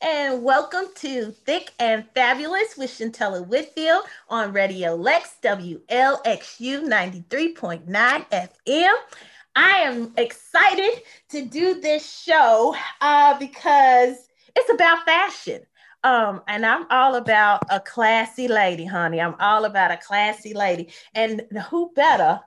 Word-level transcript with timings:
and 0.00 0.42
welcome 0.42 0.86
to 0.96 1.30
Thick 1.30 1.72
and 1.78 2.04
Fabulous 2.14 2.76
with 2.76 2.90
Shuntella 2.90 3.46
Whitfield 3.46 4.04
on 4.28 4.52
Radio 4.52 4.94
Lex 4.94 5.36
WLXU 5.42 5.84
93.9 5.88 7.84
FM. 7.86 8.94
I 9.56 9.70
am 9.80 10.12
excited 10.16 11.02
to 11.30 11.42
do 11.42 11.80
this 11.80 12.08
show 12.10 12.74
uh, 13.00 13.38
because 13.38 14.28
it's 14.56 14.72
about 14.72 15.04
fashion. 15.04 15.62
Um, 16.02 16.42
and 16.48 16.64
I'm 16.64 16.86
all 16.90 17.16
about 17.16 17.62
a 17.70 17.80
classy 17.80 18.48
lady, 18.48 18.84
honey. 18.84 19.20
I'm 19.20 19.36
all 19.38 19.64
about 19.64 19.90
a 19.90 19.96
classy 19.96 20.54
lady. 20.54 20.88
And 21.14 21.42
who 21.70 21.92
better 21.94 22.40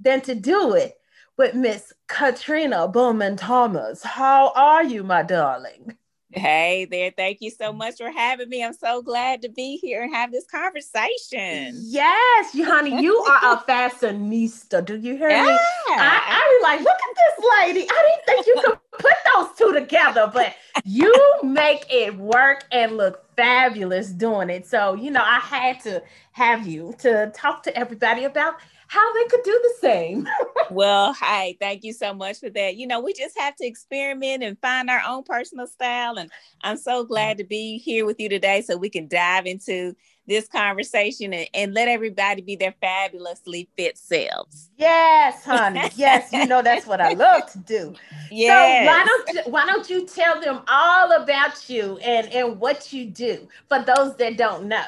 than 0.00 0.20
to 0.22 0.34
do 0.34 0.74
it 0.74 0.94
with 1.36 1.54
Miss 1.54 1.92
Catrena 2.08 2.92
Bowman 2.92 3.36
Thomas? 3.36 4.02
How 4.02 4.52
are 4.54 4.84
you, 4.84 5.04
my 5.04 5.22
darling? 5.22 5.97
Hey 6.30 6.84
there. 6.84 7.10
Thank 7.16 7.38
you 7.40 7.50
so 7.50 7.72
mm. 7.72 7.78
much 7.78 7.96
for 7.96 8.10
having 8.10 8.50
me. 8.50 8.62
I'm 8.62 8.74
so 8.74 9.00
glad 9.00 9.40
to 9.42 9.48
be 9.48 9.78
here 9.78 10.02
and 10.02 10.14
have 10.14 10.30
this 10.30 10.44
conversation. 10.44 11.80
Yes, 11.80 12.54
honey, 12.54 13.00
you 13.02 13.16
are 13.42 13.54
a 13.54 13.56
fashionista. 13.66 14.84
Do 14.84 14.96
you 14.96 15.16
hear 15.16 15.30
yeah. 15.30 15.44
me? 15.44 15.50
I, 15.50 16.20
I 16.26 16.58
was 16.60 16.62
like, 16.62 16.80
look 16.80 16.88
at 16.88 17.16
this 17.16 17.46
lady. 17.58 17.88
I 17.90 18.20
didn't 18.26 18.26
think 18.26 18.46
you 18.46 18.62
could 18.62 18.78
put 18.98 19.14
those 19.34 19.56
two 19.56 19.72
together, 19.72 20.30
but 20.32 20.54
you 20.84 21.14
make 21.42 21.86
it 21.90 22.14
work 22.18 22.64
and 22.72 22.98
look 22.98 23.24
fabulous 23.34 24.10
doing 24.10 24.50
it. 24.50 24.66
So, 24.66 24.94
you 24.94 25.10
know, 25.10 25.22
I 25.24 25.38
had 25.38 25.80
to 25.84 26.02
have 26.32 26.66
you 26.66 26.94
to 26.98 27.32
talk 27.34 27.62
to 27.62 27.76
everybody 27.76 28.24
about 28.24 28.56
how 28.88 29.12
they 29.14 29.24
could 29.28 29.42
do 29.44 29.60
the 29.62 29.74
same. 29.80 30.28
well, 30.70 31.12
hi, 31.12 31.56
thank 31.60 31.84
you 31.84 31.92
so 31.92 32.12
much 32.12 32.40
for 32.40 32.50
that. 32.50 32.76
You 32.76 32.86
know, 32.86 33.00
we 33.00 33.12
just 33.12 33.38
have 33.38 33.54
to 33.56 33.66
experiment 33.66 34.42
and 34.42 34.58
find 34.60 34.90
our 34.90 35.02
own 35.06 35.22
personal 35.22 35.66
style. 35.66 36.16
And 36.16 36.30
I'm 36.62 36.78
so 36.78 37.04
glad 37.04 37.38
to 37.38 37.44
be 37.44 37.78
here 37.78 38.06
with 38.06 38.18
you 38.18 38.28
today 38.28 38.62
so 38.62 38.76
we 38.76 38.88
can 38.88 39.06
dive 39.06 39.46
into 39.46 39.94
this 40.26 40.48
conversation 40.48 41.34
and, 41.34 41.48
and 41.54 41.74
let 41.74 41.88
everybody 41.88 42.42
be 42.42 42.56
their 42.56 42.74
fabulously 42.80 43.68
fit 43.76 43.98
selves. 43.98 44.70
Yes, 44.76 45.44
honey. 45.44 45.82
Yes, 45.96 46.32
you 46.32 46.46
know 46.46 46.62
that's 46.62 46.86
what 46.86 47.00
I 47.00 47.12
love 47.14 47.50
to 47.52 47.58
do. 47.58 47.94
Yes. 48.30 48.86
So 48.86 48.92
why 48.92 49.04
don't 49.04 49.34
you, 49.34 49.52
why 49.52 49.66
don't 49.66 49.90
you 49.90 50.06
tell 50.06 50.40
them 50.40 50.60
all 50.68 51.12
about 51.12 51.68
you 51.68 51.98
and 51.98 52.28
and 52.32 52.60
what 52.60 52.92
you 52.92 53.06
do 53.06 53.48
for 53.68 53.82
those 53.82 54.16
that 54.16 54.36
don't 54.36 54.68
know? 54.68 54.84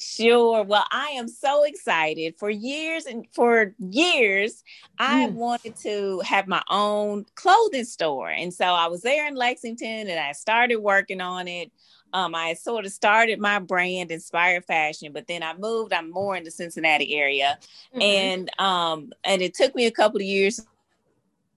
Sure. 0.00 0.62
Well, 0.62 0.86
I 0.90 1.08
am 1.08 1.28
so 1.28 1.64
excited. 1.64 2.34
For 2.38 2.48
years 2.48 3.04
and 3.04 3.26
for 3.32 3.74
years, 3.78 4.64
I 4.98 5.26
mm. 5.26 5.34
wanted 5.34 5.76
to 5.82 6.20
have 6.20 6.48
my 6.48 6.62
own 6.70 7.26
clothing 7.34 7.84
store. 7.84 8.30
And 8.30 8.52
so 8.52 8.64
I 8.64 8.86
was 8.86 9.02
there 9.02 9.28
in 9.28 9.34
Lexington 9.34 10.08
and 10.08 10.18
I 10.18 10.32
started 10.32 10.76
working 10.76 11.20
on 11.20 11.48
it. 11.48 11.70
Um, 12.14 12.34
I 12.34 12.54
sort 12.54 12.86
of 12.86 12.92
started 12.92 13.40
my 13.40 13.58
brand, 13.58 14.10
Inspired 14.10 14.64
Fashion, 14.64 15.12
but 15.12 15.26
then 15.26 15.42
I 15.42 15.54
moved. 15.54 15.92
I'm 15.92 16.10
more 16.10 16.34
in 16.34 16.44
the 16.44 16.50
Cincinnati 16.50 17.14
area, 17.14 17.58
mm-hmm. 17.94 18.02
and 18.02 18.50
um, 18.58 19.12
and 19.22 19.42
it 19.42 19.54
took 19.54 19.76
me 19.76 19.86
a 19.86 19.92
couple 19.92 20.16
of 20.16 20.26
years 20.26 20.66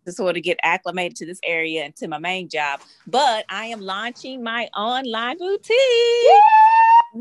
to 0.05 0.11
sort 0.11 0.37
of 0.37 0.43
get 0.43 0.59
acclimated 0.61 1.15
to 1.17 1.25
this 1.25 1.39
area 1.43 1.85
and 1.85 1.95
to 1.95 2.07
my 2.07 2.19
main 2.19 2.49
job. 2.49 2.81
But 3.07 3.45
I 3.49 3.65
am 3.67 3.79
launching 3.79 4.43
my 4.43 4.67
online 4.75 5.39
boutique. 5.39 5.69
Yeah! 5.71 6.72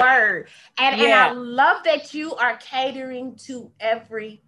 word, 0.00 0.48
and 0.78 1.00
yeah. 1.00 1.04
and 1.04 1.12
I 1.14 1.30
love 1.32 1.84
that 1.84 2.14
you 2.14 2.34
are 2.34 2.56
catering 2.56 3.36
to 3.46 3.70
every 3.78 4.42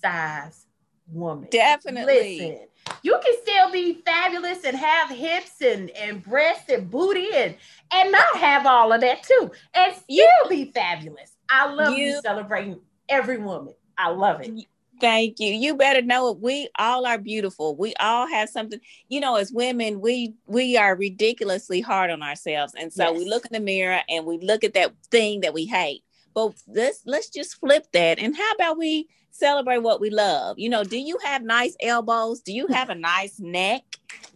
size 0.00 0.66
woman. 1.08 1.48
Definitely. 1.50 2.38
Listen, 2.38 2.66
you 3.02 3.18
can 3.24 3.34
still 3.42 3.72
be 3.72 4.02
fabulous 4.04 4.64
and 4.64 4.76
have 4.76 5.10
hips 5.10 5.60
and 5.60 5.90
and 5.90 6.22
breasts 6.22 6.70
and 6.70 6.88
booty 6.88 7.30
and 7.34 7.56
and 7.92 8.12
not 8.12 8.36
have 8.36 8.66
all 8.66 8.92
of 8.92 9.00
that 9.00 9.22
too, 9.24 9.50
and 9.74 9.94
still 9.94 10.06
you, 10.08 10.30
be 10.48 10.70
fabulous. 10.72 11.32
I 11.50 11.72
love 11.72 11.96
you, 11.96 12.06
you 12.06 12.20
celebrating 12.22 12.80
every 13.08 13.38
woman. 13.38 13.74
I 13.98 14.10
love 14.10 14.40
it. 14.42 14.66
Thank 15.00 15.40
you. 15.40 15.52
You 15.52 15.76
better 15.76 16.02
know 16.02 16.30
it. 16.30 16.40
We 16.40 16.68
all 16.78 17.06
are 17.06 17.18
beautiful. 17.18 17.76
We 17.76 17.94
all 18.00 18.26
have 18.26 18.48
something. 18.48 18.80
You 19.08 19.20
know, 19.20 19.36
as 19.36 19.52
women, 19.52 20.00
we 20.00 20.34
we 20.46 20.76
are 20.76 20.96
ridiculously 20.96 21.80
hard 21.80 22.10
on 22.10 22.22
ourselves, 22.22 22.74
and 22.78 22.92
so 22.92 23.10
yes. 23.10 23.18
we 23.18 23.28
look 23.28 23.46
in 23.46 23.52
the 23.52 23.60
mirror 23.60 24.00
and 24.08 24.24
we 24.24 24.38
look 24.38 24.64
at 24.64 24.74
that 24.74 24.94
thing 25.10 25.40
that 25.40 25.54
we 25.54 25.66
hate. 25.66 26.02
But 26.34 26.54
let's 26.66 27.02
let's 27.06 27.30
just 27.30 27.58
flip 27.60 27.86
that. 27.92 28.18
And 28.18 28.36
how 28.36 28.52
about 28.52 28.78
we 28.78 29.08
celebrate 29.30 29.78
what 29.78 30.00
we 30.00 30.10
love? 30.10 30.58
You 30.58 30.68
know, 30.70 30.84
do 30.84 30.98
you 30.98 31.18
have 31.24 31.42
nice 31.42 31.76
elbows? 31.80 32.40
Do 32.40 32.52
you 32.52 32.66
have 32.70 32.90
a 32.90 32.94
nice 32.94 33.38
neck? 33.38 33.82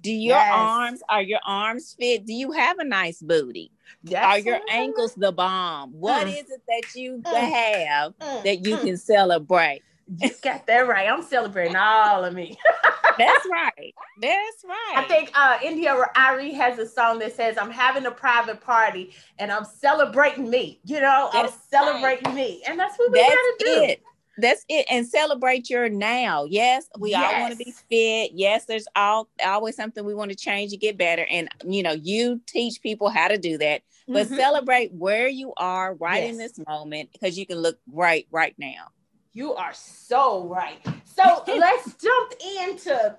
Do 0.03 0.11
your 0.11 0.37
yes. 0.37 0.53
arms 0.53 1.03
are 1.09 1.23
your 1.23 1.41
arms 1.47 1.95
fit? 1.99 2.27
Do 2.27 2.33
you 2.33 2.53
have 2.53 2.79
a 2.79 2.85
nice 2.85 3.21
booty? 3.21 3.71
Are 4.17 4.39
your 4.39 4.61
ankles 4.71 5.15
the 5.15 5.33
bomb? 5.33 5.93
What 5.93 6.27
mm. 6.27 6.33
is 6.33 6.51
it 6.51 6.63
that 6.69 6.95
you 6.95 7.19
mm. 7.19 7.53
have 7.53 8.15
mm. 8.19 8.45
that 8.45 8.67
you 8.67 8.77
mm. 8.77 8.81
can 8.83 8.97
celebrate? 8.97 9.83
You 10.19 10.31
got 10.43 10.67
that 10.67 10.89
right. 10.89 11.09
I'm 11.09 11.23
celebrating 11.23 11.77
all 11.77 12.25
of 12.25 12.35
me. 12.35 12.59
That's 13.19 13.47
right. 13.51 13.95
That's 14.21 14.65
right. 14.65 14.95
I 14.97 15.05
think 15.07 15.31
uh, 15.35 15.59
India.Arie 15.63 16.53
has 16.55 16.79
a 16.79 16.87
song 16.87 17.19
that 17.21 17.35
says, 17.37 17.59
I'm 17.59 17.71
having 17.71 18.07
a 18.07 18.11
private 18.11 18.61
party 18.61 19.13
and 19.39 19.53
I'm 19.53 19.65
celebrating 19.65 20.49
me. 20.49 20.81
You 20.85 21.01
know, 21.01 21.29
that's 21.33 21.53
I'm 21.53 21.59
celebrating 21.71 22.25
right. 22.27 22.35
me. 22.35 22.63
And 22.67 22.79
that's 22.79 22.99
what 22.99 23.13
we 23.13 23.19
that's 23.19 23.35
gotta 23.35 23.55
do. 23.59 23.83
It. 23.85 24.03
That's 24.39 24.65
it. 24.69 24.87
And 24.91 25.07
celebrate 25.07 25.69
your 25.69 25.89
now. 25.89 26.45
Yes, 26.45 26.87
we 26.99 27.11
yes. 27.11 27.35
all 27.35 27.41
want 27.41 27.53
to 27.53 27.59
be 27.59 27.73
fit. 27.91 28.33
Yes, 28.35 28.65
there's 28.65 28.87
all 28.97 29.29
always 29.45 29.77
something 29.77 30.05
we 30.05 30.15
want 30.15 30.31
to 30.31 30.37
change 30.37 30.71
to 30.71 30.77
get 30.79 30.97
better. 30.97 31.27
And 31.31 31.49
you 31.67 31.83
know, 31.83 31.93
you 31.93 32.41
teach 32.47 32.81
people 32.81 33.11
how 33.11 33.29
to 33.29 33.37
do 33.37 33.59
that. 33.59 33.83
But 34.09 34.27
mm-hmm. 34.27 34.37
celebrate 34.37 34.93
where 34.93 35.29
you 35.29 35.53
are 35.57 35.95
right 35.95 36.23
yes. 36.23 36.33
in 36.33 36.39
this 36.39 36.59
moment 36.67 37.11
because 37.13 37.39
you 37.39 37.47
can 37.47 37.59
look 37.59 37.79
great 37.93 38.29
right 38.31 38.55
now. 38.59 38.89
You 39.33 39.55
are 39.55 39.73
so 39.73 40.47
right. 40.47 40.85
So 41.05 41.45
let's 41.47 41.95
jump 41.95 42.33
into 42.69 43.17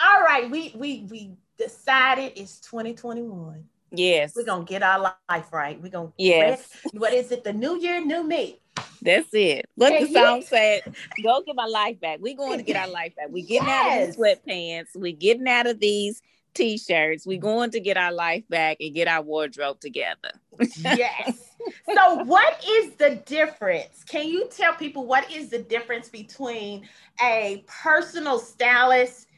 all 0.00 0.20
right. 0.22 0.50
We 0.50 0.74
we 0.76 1.06
we 1.10 1.32
decided 1.58 2.32
it's 2.36 2.58
2021. 2.60 3.64
Yes. 3.92 4.34
We're 4.34 4.44
gonna 4.44 4.64
get 4.64 4.82
our 4.82 5.14
life 5.28 5.52
right. 5.52 5.80
We're 5.80 5.90
gonna 5.90 6.12
yes. 6.18 6.68
what 6.92 7.12
is 7.12 7.30
it? 7.30 7.44
The 7.44 7.52
new 7.52 7.78
year, 7.78 8.04
new 8.04 8.24
me. 8.24 8.60
That's 9.00 9.28
it. 9.32 9.66
What 9.74 10.00
the 10.00 10.12
song 10.12 10.42
said, 10.42 10.82
go 11.22 11.42
get 11.46 11.54
my 11.54 11.66
life 11.66 12.00
back. 12.00 12.20
We're 12.20 12.36
going 12.36 12.58
to 12.58 12.64
get 12.64 12.76
our 12.76 12.88
life 12.88 13.14
back. 13.14 13.26
We're 13.28 13.46
getting 13.46 13.68
yes. 13.68 13.86
out 13.86 14.00
of 14.00 14.06
these 14.06 14.16
sweatpants. 14.16 14.86
We're 14.94 15.12
getting 15.12 15.46
out 15.46 15.66
of 15.66 15.78
these 15.78 16.22
t-shirts. 16.54 17.26
We're 17.26 17.38
going 17.38 17.70
to 17.72 17.80
get 17.80 17.98
our 17.98 18.12
life 18.12 18.44
back 18.48 18.78
and 18.80 18.94
get 18.94 19.06
our 19.06 19.20
wardrobe 19.20 19.78
together. 19.78 20.32
yes. 20.78 21.53
So 21.94 22.24
what 22.24 22.64
is 22.66 22.94
the 22.96 23.22
difference? 23.26 24.04
Can 24.04 24.28
you 24.28 24.48
tell 24.50 24.74
people 24.74 25.06
what 25.06 25.30
is 25.32 25.50
the 25.50 25.60
difference 25.60 26.08
between 26.08 26.88
a 27.22 27.64
personal 27.66 28.38
stylist 28.38 29.28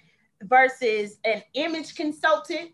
versus 0.43 1.19
an 1.25 1.43
image 1.55 1.95
consultant? 1.95 2.71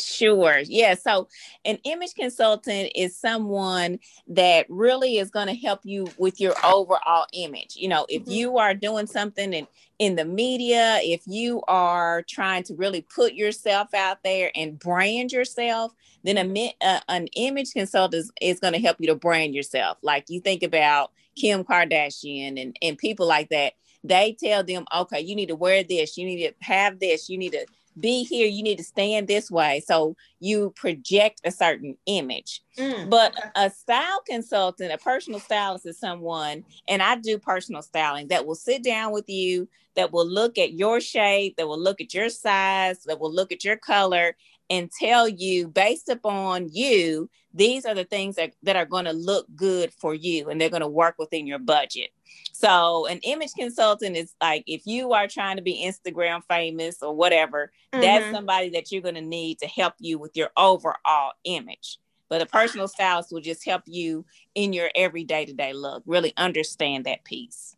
Sure. 0.00 0.58
Yeah. 0.58 0.94
So, 0.94 1.28
an 1.64 1.78
image 1.84 2.14
consultant 2.14 2.92
is 2.94 3.16
someone 3.16 3.98
that 4.28 4.66
really 4.68 5.18
is 5.18 5.30
going 5.30 5.46
to 5.46 5.54
help 5.54 5.80
you 5.84 6.06
with 6.18 6.40
your 6.40 6.54
overall 6.64 7.26
image. 7.32 7.76
You 7.76 7.88
know, 7.88 8.06
if 8.08 8.22
mm-hmm. 8.22 8.30
you 8.30 8.58
are 8.58 8.74
doing 8.74 9.06
something 9.06 9.52
in, 9.52 9.66
in 9.98 10.16
the 10.16 10.24
media, 10.24 11.00
if 11.02 11.22
you 11.26 11.62
are 11.68 12.22
trying 12.28 12.62
to 12.64 12.74
really 12.74 13.02
put 13.02 13.34
yourself 13.34 13.94
out 13.94 14.18
there 14.22 14.50
and 14.54 14.78
brand 14.78 15.32
yourself, 15.32 15.92
then 16.22 16.36
a, 16.38 16.74
uh, 16.82 17.00
an 17.08 17.28
image 17.36 17.72
consultant 17.72 18.20
is, 18.20 18.32
is 18.40 18.60
going 18.60 18.74
to 18.74 18.80
help 18.80 18.96
you 19.00 19.06
to 19.06 19.14
brand 19.14 19.54
yourself. 19.54 19.98
Like 20.02 20.26
you 20.28 20.40
think 20.40 20.62
about 20.62 21.12
Kim 21.36 21.64
Kardashian 21.64 22.60
and, 22.60 22.76
and 22.82 22.98
people 22.98 23.26
like 23.26 23.48
that. 23.50 23.74
They 24.04 24.36
tell 24.38 24.62
them, 24.62 24.84
okay, 24.94 25.20
you 25.20 25.34
need 25.34 25.48
to 25.48 25.56
wear 25.56 25.82
this, 25.82 26.16
you 26.16 26.26
need 26.26 26.46
to 26.46 26.54
have 26.60 27.00
this, 27.00 27.28
you 27.28 27.38
need 27.38 27.52
to 27.52 27.66
be 27.98 28.24
here, 28.24 28.46
you 28.46 28.62
need 28.62 28.78
to 28.78 28.84
stand 28.84 29.28
this 29.28 29.50
way. 29.50 29.82
So 29.86 30.16
you 30.40 30.70
project 30.76 31.40
a 31.44 31.50
certain 31.50 31.96
image. 32.06 32.62
Mm, 32.78 33.10
but 33.10 33.36
okay. 33.36 33.48
a 33.56 33.70
style 33.70 34.22
consultant, 34.26 34.92
a 34.92 34.98
personal 34.98 35.40
stylist 35.40 35.86
is 35.86 35.98
someone, 35.98 36.64
and 36.88 37.02
I 37.02 37.16
do 37.16 37.38
personal 37.38 37.82
styling 37.82 38.28
that 38.28 38.46
will 38.46 38.54
sit 38.54 38.84
down 38.84 39.12
with 39.12 39.28
you, 39.28 39.68
that 39.94 40.12
will 40.12 40.28
look 40.28 40.58
at 40.58 40.74
your 40.74 41.00
shape, 41.00 41.56
that 41.56 41.66
will 41.66 41.80
look 41.80 42.00
at 42.00 42.12
your 42.12 42.28
size, 42.28 43.02
that 43.04 43.18
will 43.18 43.32
look 43.32 43.50
at 43.50 43.64
your 43.64 43.76
color 43.76 44.36
and 44.70 44.90
tell 44.90 45.28
you 45.28 45.68
based 45.68 46.08
upon 46.08 46.68
you, 46.72 47.30
these 47.54 47.86
are 47.86 47.94
the 47.94 48.04
things 48.04 48.36
that, 48.36 48.52
that 48.62 48.76
are 48.76 48.84
going 48.84 49.06
to 49.06 49.12
look 49.12 49.46
good 49.54 49.92
for 49.92 50.14
you 50.14 50.48
and 50.48 50.60
they're 50.60 50.70
going 50.70 50.82
to 50.82 50.88
work 50.88 51.16
within 51.18 51.46
your 51.46 51.58
budget. 51.58 52.10
So, 52.52 53.06
an 53.06 53.18
image 53.18 53.52
consultant 53.56 54.16
is 54.16 54.34
like 54.40 54.64
if 54.66 54.86
you 54.86 55.12
are 55.12 55.28
trying 55.28 55.56
to 55.56 55.62
be 55.62 55.84
Instagram 55.86 56.42
famous 56.48 57.02
or 57.02 57.14
whatever, 57.14 57.70
mm-hmm. 57.92 58.00
that's 58.00 58.30
somebody 58.30 58.70
that 58.70 58.90
you're 58.90 59.02
going 59.02 59.14
to 59.14 59.20
need 59.20 59.58
to 59.58 59.66
help 59.66 59.94
you 59.98 60.18
with 60.18 60.36
your 60.36 60.50
overall 60.56 61.32
image. 61.44 61.98
But 62.28 62.42
a 62.42 62.46
personal 62.46 62.88
stylist 62.88 63.30
will 63.30 63.40
just 63.40 63.64
help 63.64 63.82
you 63.86 64.24
in 64.54 64.72
your 64.72 64.90
everyday 64.94 65.44
to 65.44 65.52
day 65.52 65.72
look, 65.72 66.02
really 66.06 66.32
understand 66.36 67.04
that 67.04 67.24
piece. 67.24 67.76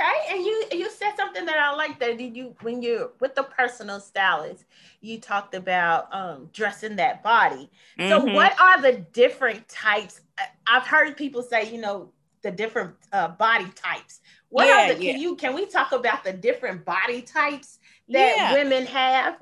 Okay, 0.00 0.34
and 0.34 0.44
you 0.44 0.64
you 0.72 0.90
said 0.90 1.12
something 1.16 1.44
that 1.44 1.58
I 1.58 1.74
like 1.74 1.98
that 2.00 2.18
you 2.20 2.54
when 2.62 2.80
you're 2.80 3.10
with 3.20 3.34
the 3.34 3.42
personal 3.42 4.00
stylist, 4.00 4.64
you 5.00 5.20
talked 5.20 5.54
about 5.54 6.08
um, 6.14 6.48
dressing 6.52 6.96
that 6.96 7.22
body. 7.22 7.70
Mm-hmm. 7.98 8.08
So, 8.08 8.34
what 8.34 8.58
are 8.58 8.80
the 8.80 9.04
different 9.12 9.68
types? 9.68 10.20
I've 10.66 10.86
heard 10.86 11.16
people 11.16 11.42
say, 11.42 11.70
you 11.70 11.80
know, 11.80 12.12
the 12.42 12.50
different 12.50 12.94
uh, 13.12 13.28
body 13.28 13.70
types. 13.74 14.20
What 14.48 14.68
yeah, 14.68 14.90
are 14.90 14.94
the, 14.94 15.04
yeah. 15.04 15.12
can 15.12 15.20
you 15.20 15.36
can 15.36 15.54
we 15.54 15.66
talk 15.66 15.92
about 15.92 16.24
the 16.24 16.32
different 16.32 16.84
body 16.84 17.20
types 17.20 17.78
that 18.08 18.36
yeah. 18.36 18.52
women 18.54 18.86
have? 18.86 19.36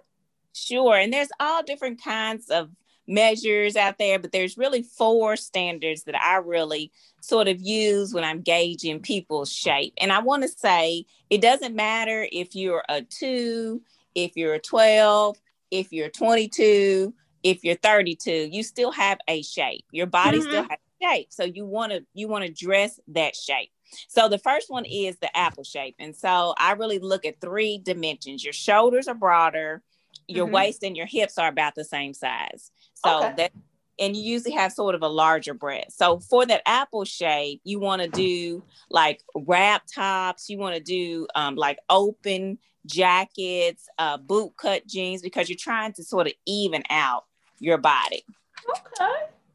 Sure, 0.54 0.96
and 0.96 1.12
there's 1.12 1.30
all 1.38 1.62
different 1.62 2.02
kinds 2.02 2.50
of 2.50 2.70
measures 3.08 3.74
out 3.74 3.98
there, 3.98 4.18
but 4.18 4.32
there's 4.32 4.58
really 4.58 4.82
four 4.82 5.34
standards 5.36 6.04
that 6.04 6.20
I 6.20 6.36
really 6.36 6.92
sort 7.20 7.48
of 7.48 7.60
use 7.60 8.12
when 8.12 8.24
I'm 8.24 8.42
gauging 8.42 9.00
people's 9.00 9.52
shape. 9.52 9.94
And 9.98 10.12
I 10.12 10.20
want 10.20 10.42
to 10.42 10.48
say 10.48 11.06
it 11.30 11.40
doesn't 11.40 11.74
matter 11.74 12.28
if 12.30 12.54
you're 12.54 12.84
a 12.88 13.02
two, 13.02 13.82
if 14.14 14.36
you're 14.36 14.54
a 14.54 14.60
12, 14.60 15.36
if 15.70 15.92
you're 15.92 16.10
22, 16.10 17.12
if 17.42 17.64
you're 17.64 17.76
32, 17.76 18.48
you 18.52 18.62
still 18.62 18.92
have 18.92 19.18
a 19.26 19.42
shape. 19.42 19.84
Your 19.90 20.06
body 20.06 20.38
mm-hmm. 20.38 20.48
still 20.48 20.62
has 20.62 20.78
shape. 21.02 21.28
So 21.30 21.44
you 21.44 21.64
want 21.64 21.92
to 21.92 22.04
you 22.14 22.28
want 22.28 22.44
to 22.44 22.52
dress 22.52 23.00
that 23.08 23.34
shape. 23.36 23.70
So 24.08 24.28
the 24.28 24.38
first 24.38 24.70
one 24.70 24.84
is 24.84 25.16
the 25.18 25.34
apple 25.36 25.64
shape. 25.64 25.96
And 25.98 26.14
so 26.14 26.54
I 26.58 26.72
really 26.72 26.98
look 26.98 27.24
at 27.24 27.40
three 27.40 27.78
dimensions. 27.78 28.44
Your 28.44 28.52
shoulders 28.52 29.08
are 29.08 29.14
broader, 29.14 29.82
your 30.26 30.46
mm-hmm. 30.46 30.54
waist 30.54 30.82
and 30.82 30.96
your 30.96 31.06
hips 31.06 31.38
are 31.38 31.48
about 31.48 31.74
the 31.74 31.84
same 31.84 32.14
size. 32.14 32.70
So 33.04 33.24
okay. 33.24 33.34
that 33.36 33.52
and 33.98 34.16
you 34.16 34.22
usually 34.22 34.54
have 34.54 34.72
sort 34.72 34.94
of 34.94 35.02
a 35.02 35.08
larger 35.08 35.54
breast. 35.54 35.98
So 35.98 36.20
for 36.20 36.46
that 36.46 36.62
apple 36.66 37.04
shape, 37.04 37.60
you 37.64 37.80
want 37.80 38.02
to 38.02 38.08
do 38.08 38.62
like 38.90 39.22
wrap 39.34 39.82
tops, 39.92 40.48
you 40.48 40.58
want 40.58 40.76
to 40.76 40.80
do 40.80 41.26
um, 41.34 41.56
like 41.56 41.78
open 41.90 42.58
jackets, 42.86 43.88
uh, 43.98 44.16
boot 44.16 44.52
cut 44.56 44.86
jeans, 44.86 45.20
because 45.20 45.48
you're 45.48 45.58
trying 45.58 45.92
to 45.94 46.04
sort 46.04 46.26
of 46.26 46.32
even 46.46 46.84
out 46.90 47.24
your 47.58 47.78
body. 47.78 48.24
Okay. 48.70 49.12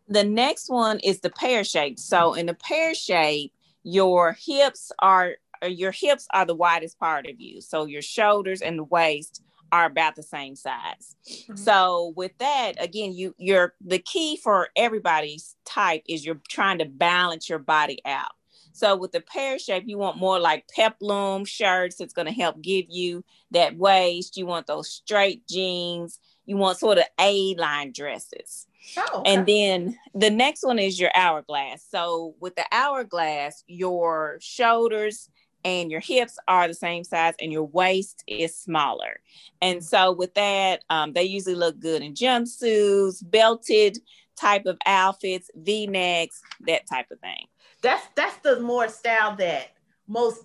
The 0.10 0.24
next 0.24 0.69
one 0.69 1.00
is 1.00 1.22
the 1.22 1.30
pear 1.30 1.63
shape. 1.63 1.98
So 1.98 2.34
in 2.34 2.45
the 2.45 2.54
pear 2.54 2.94
shape, 2.94 3.54
your 3.84 4.38
hips 4.40 4.92
are 5.00 5.36
your 5.66 5.92
hips 5.92 6.28
are 6.34 6.45
the 6.45 6.56
widest 6.56 7.00
part 7.00 7.25
of 7.25 7.40
you. 7.40 7.62
So 7.62 7.86
your 7.86 8.01
shoulders 8.01 8.62
and 8.62 8.78
the 8.78 8.84
waist 8.84 9.42
are 9.73 9.85
about 9.85 10.15
the 10.15 10.21
same 10.21 10.55
size. 10.55 11.15
Mm-hmm. 11.27 11.55
So 11.55 12.13
with 12.15 12.37
that, 12.37 12.73
again, 12.79 13.11
you 13.11 13.33
you're 13.39 13.73
the 13.83 13.97
key 13.97 14.37
for 14.37 14.69
everybody's 14.75 15.55
type 15.65 16.03
is 16.07 16.23
you're 16.23 16.39
trying 16.47 16.77
to 16.77 16.85
balance 16.85 17.49
your 17.49 17.57
body 17.57 17.99
out. 18.05 18.33
So 18.73 18.95
with 18.95 19.11
the 19.11 19.21
pear 19.21 19.57
shape, 19.57 19.85
you 19.87 19.97
want 19.97 20.17
more 20.17 20.39
like 20.39 20.67
peplum 20.75 21.45
shirts. 21.45 21.99
It's 21.99 22.13
going 22.13 22.27
to 22.27 22.31
help 22.31 22.61
give 22.61 22.85
you 22.89 23.23
that 23.49 23.75
waist. 23.75 24.37
You 24.37 24.45
want 24.45 24.67
those 24.67 24.89
straight 24.89 25.47
jeans. 25.47 26.19
You 26.45 26.57
want 26.57 26.77
sort 26.77 26.99
of 26.99 27.05
A 27.19 27.55
line 27.55 27.93
dresses. 27.93 28.67
Oh, 28.97 29.21
okay. 29.21 29.33
And 29.33 29.45
then 29.47 29.97
the 30.13 30.29
next 30.29 30.63
one 30.63 30.77
is 30.77 30.99
your 30.99 31.11
hourglass. 31.15 31.83
So 31.89 32.35
with 32.39 32.55
the 32.55 32.65
hourglass, 32.71 33.63
your 33.65 34.37
shoulders 34.39 35.29
and 35.63 35.92
your 35.92 36.00
hips 36.00 36.38
are 36.48 36.68
the 36.68 36.74
same 36.74 37.04
size 37.04 37.33
and 37.39 37.51
your 37.51 37.63
waist 37.63 38.24
is 38.27 38.56
smaller. 38.56 39.19
And 39.62 39.83
so 39.83 40.12
with 40.12 40.33
that, 40.33 40.83
um, 40.89 41.13
they 41.13 41.24
usually 41.24 41.56
look 41.56 41.80
good 41.80 42.01
in 42.01 42.13
jumpsuits, 42.13 43.24
belted 43.30 44.00
type 44.36 44.65
of 44.65 44.77
outfits, 44.86 45.50
V-necks, 45.56 46.42
that 46.68 46.88
type 46.88 47.12
of 47.12 47.19
thing. 47.19 47.48
That's 47.81 48.06
that's 48.15 48.38
the 48.38 48.60
more 48.60 48.88
style 48.88 49.36
that 49.38 49.71
most 50.07 50.42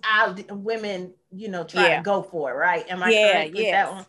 women, 0.49 1.13
you 1.31 1.49
know, 1.49 1.63
try 1.63 1.89
yeah. 1.89 1.97
to 1.97 2.03
go 2.03 2.21
for, 2.21 2.55
right? 2.55 2.89
Am 2.89 3.01
I 3.01 3.09
yeah, 3.09 3.31
correct 3.31 3.51
with 3.51 3.61
yes. 3.61 3.71
that 3.71 3.93
one? 3.93 4.05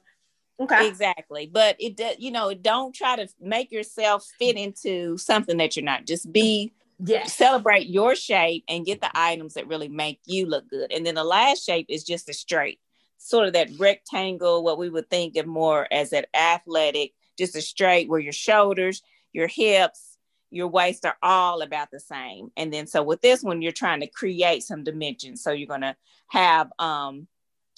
Okay. 0.61 0.89
Exactly. 0.89 1.51
But 1.51 1.77
it 1.79 1.97
does, 1.97 2.17
you 2.19 2.31
know, 2.31 2.53
don't 2.53 2.95
try 2.95 3.17
to 3.17 3.27
make 3.41 3.73
yourself 3.73 4.27
fit 4.39 4.57
into 4.57 5.17
something 5.17 5.57
that 5.57 5.75
you're 5.75 5.85
not. 5.85 6.07
Just 6.07 6.31
be 6.33 6.73
yes. 7.05 7.35
celebrate 7.35 7.87
your 7.89 8.15
shape 8.15 8.65
and 8.69 8.87
get 8.87 9.01
the 9.01 9.11
items 9.15 9.55
that 9.55 9.67
really 9.67 9.89
make 9.89 10.21
you 10.27 10.47
look 10.47 10.69
good. 10.69 10.93
And 10.93 11.05
then 11.05 11.15
the 11.15 11.25
last 11.25 11.65
shape 11.65 11.87
is 11.89 12.05
just 12.05 12.29
a 12.29 12.35
straight, 12.35 12.81
sort 13.19 13.47
of 13.47 13.53
that 13.55 13.71
rectangle, 13.79 14.63
what 14.63 14.79
we 14.79 14.91
would 14.91 15.11
think 15.11 15.37
of 15.37 15.47
more 15.47 15.87
as 15.93 16.11
that 16.11 16.29
athletic, 16.35 17.13
just 17.39 17.57
a 17.57 17.63
straight 17.63 18.09
where 18.09 18.21
your 18.21 18.33
shoulders, 18.33 19.03
your 19.33 19.47
hips, 19.47 20.17
your 20.51 20.69
waist 20.69 21.07
are 21.07 21.17
all 21.23 21.63
about 21.63 21.91
the 21.91 22.01
same. 22.01 22.51
And 22.57 22.73
then 22.73 22.87
so 22.87 23.03
with 23.03 23.21
this 23.21 23.43
one, 23.43 23.63
you're 23.63 23.73
trying 23.73 24.01
to 24.01 24.09
create 24.09 24.63
some 24.63 24.83
dimensions. 24.83 25.43
So 25.43 25.53
you're 25.53 25.69
gonna 25.69 25.97
have 26.29 26.71
um 26.79 27.29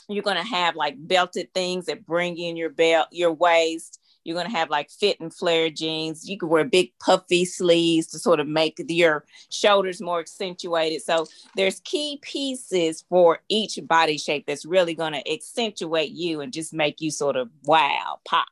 you're 0.08 0.22
to 0.22 0.42
have 0.42 0.76
like 0.76 0.96
belted 0.98 1.52
things 1.54 1.86
that 1.86 2.06
bring 2.06 2.36
in 2.36 2.56
your 2.56 2.70
belt, 2.70 3.08
your 3.12 3.32
waist. 3.32 4.00
You're 4.24 4.34
going 4.34 4.50
to 4.50 4.56
have 4.56 4.70
like 4.70 4.90
fit 4.90 5.20
and 5.20 5.32
flare 5.32 5.70
jeans. 5.70 6.28
You 6.28 6.38
can 6.38 6.48
wear 6.48 6.64
big 6.64 6.92
puffy 6.98 7.44
sleeves 7.44 8.06
to 8.08 8.18
sort 8.18 8.40
of 8.40 8.46
make 8.46 8.80
your 8.88 9.24
shoulders 9.50 10.00
more 10.00 10.20
accentuated. 10.20 11.02
So 11.02 11.26
there's 11.56 11.80
key 11.80 12.18
pieces 12.22 13.04
for 13.08 13.40
each 13.48 13.78
body 13.82 14.18
shape 14.18 14.46
that's 14.46 14.64
really 14.64 14.94
going 14.94 15.12
to 15.12 15.32
accentuate 15.32 16.10
you 16.10 16.40
and 16.40 16.52
just 16.52 16.72
make 16.72 17.00
you 17.00 17.10
sort 17.10 17.36
of 17.36 17.50
wow, 17.64 18.18
pop. 18.24 18.46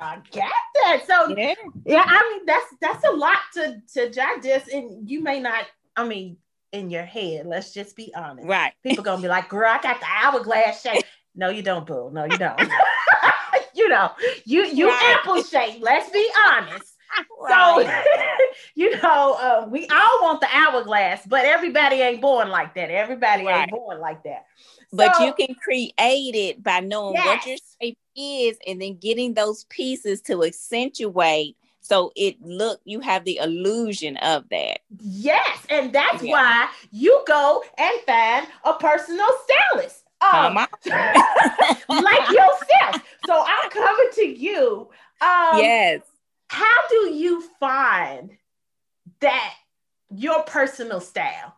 I 0.00 0.18
get 0.30 0.50
that. 0.74 1.02
So 1.06 1.36
yeah. 1.36 1.54
yeah, 1.84 2.04
I 2.06 2.32
mean 2.32 2.46
that's 2.46 2.74
that's 2.80 3.04
a 3.04 3.10
lot 3.10 3.38
to 3.54 3.82
to 3.94 4.08
digest, 4.08 4.68
and 4.68 5.08
you 5.08 5.22
may 5.22 5.40
not. 5.40 5.66
I 5.94 6.06
mean, 6.06 6.38
in 6.72 6.90
your 6.90 7.04
head. 7.04 7.46
Let's 7.46 7.72
just 7.72 7.96
be 7.96 8.12
honest. 8.14 8.46
Right. 8.46 8.72
People 8.82 9.04
gonna 9.04 9.22
be 9.22 9.28
like, 9.28 9.48
girl, 9.48 9.68
I 9.68 9.80
got 9.80 10.00
the 10.00 10.06
hourglass 10.06 10.82
shape. 10.82 11.04
No, 11.34 11.50
you 11.50 11.62
don't, 11.62 11.86
boo. 11.86 12.10
No, 12.12 12.24
you 12.24 12.36
don't. 12.36 12.60
you 13.78 13.88
know, 13.88 14.10
you 14.44 14.64
you 14.64 14.88
right. 14.88 15.16
apple 15.18 15.42
shape. 15.42 15.80
Let's 15.80 16.10
be 16.10 16.28
honest. 16.46 16.94
Right. 17.40 17.86
So, 17.86 18.46
you 18.74 19.00
know, 19.00 19.32
uh, 19.40 19.66
we 19.70 19.88
all 19.88 20.22
want 20.22 20.42
the 20.42 20.48
hourglass, 20.52 21.24
but 21.26 21.46
everybody 21.46 21.96
ain't 21.96 22.20
born 22.20 22.50
like 22.50 22.74
that. 22.74 22.90
Everybody 22.90 23.46
right. 23.46 23.62
ain't 23.62 23.70
born 23.70 23.98
like 23.98 24.22
that. 24.24 24.44
But 24.92 25.16
so, 25.16 25.24
you 25.24 25.32
can 25.32 25.54
create 25.54 25.94
it 25.96 26.62
by 26.62 26.80
knowing 26.80 27.14
yes. 27.14 27.26
what 27.26 27.46
your 27.46 27.56
shape 27.80 27.98
is 28.14 28.58
and 28.66 28.82
then 28.82 28.98
getting 28.98 29.32
those 29.32 29.64
pieces 29.64 30.20
to 30.22 30.44
accentuate 30.44 31.56
so 31.88 32.12
it 32.16 32.36
look 32.42 32.80
you 32.84 33.00
have 33.00 33.24
the 33.24 33.38
illusion 33.38 34.18
of 34.18 34.46
that. 34.50 34.80
Yes, 35.00 35.66
and 35.70 35.90
that's 35.90 36.22
yeah. 36.22 36.32
why 36.32 36.68
you 36.90 37.24
go 37.26 37.64
and 37.78 38.00
find 38.06 38.46
a 38.64 38.74
personal 38.74 39.26
stylist. 39.44 39.97
Um, 40.20 40.54
like 41.88 42.30
yourself. 42.30 43.02
So 43.26 43.44
I'm 43.46 43.70
coming 43.70 44.08
to 44.14 44.26
you. 44.26 44.88
Um, 45.20 45.58
yes. 45.58 46.00
How 46.48 46.76
do 46.88 47.14
you 47.14 47.42
find 47.60 48.30
that 49.20 49.54
your 50.10 50.42
personal 50.44 51.00
style? 51.00 51.54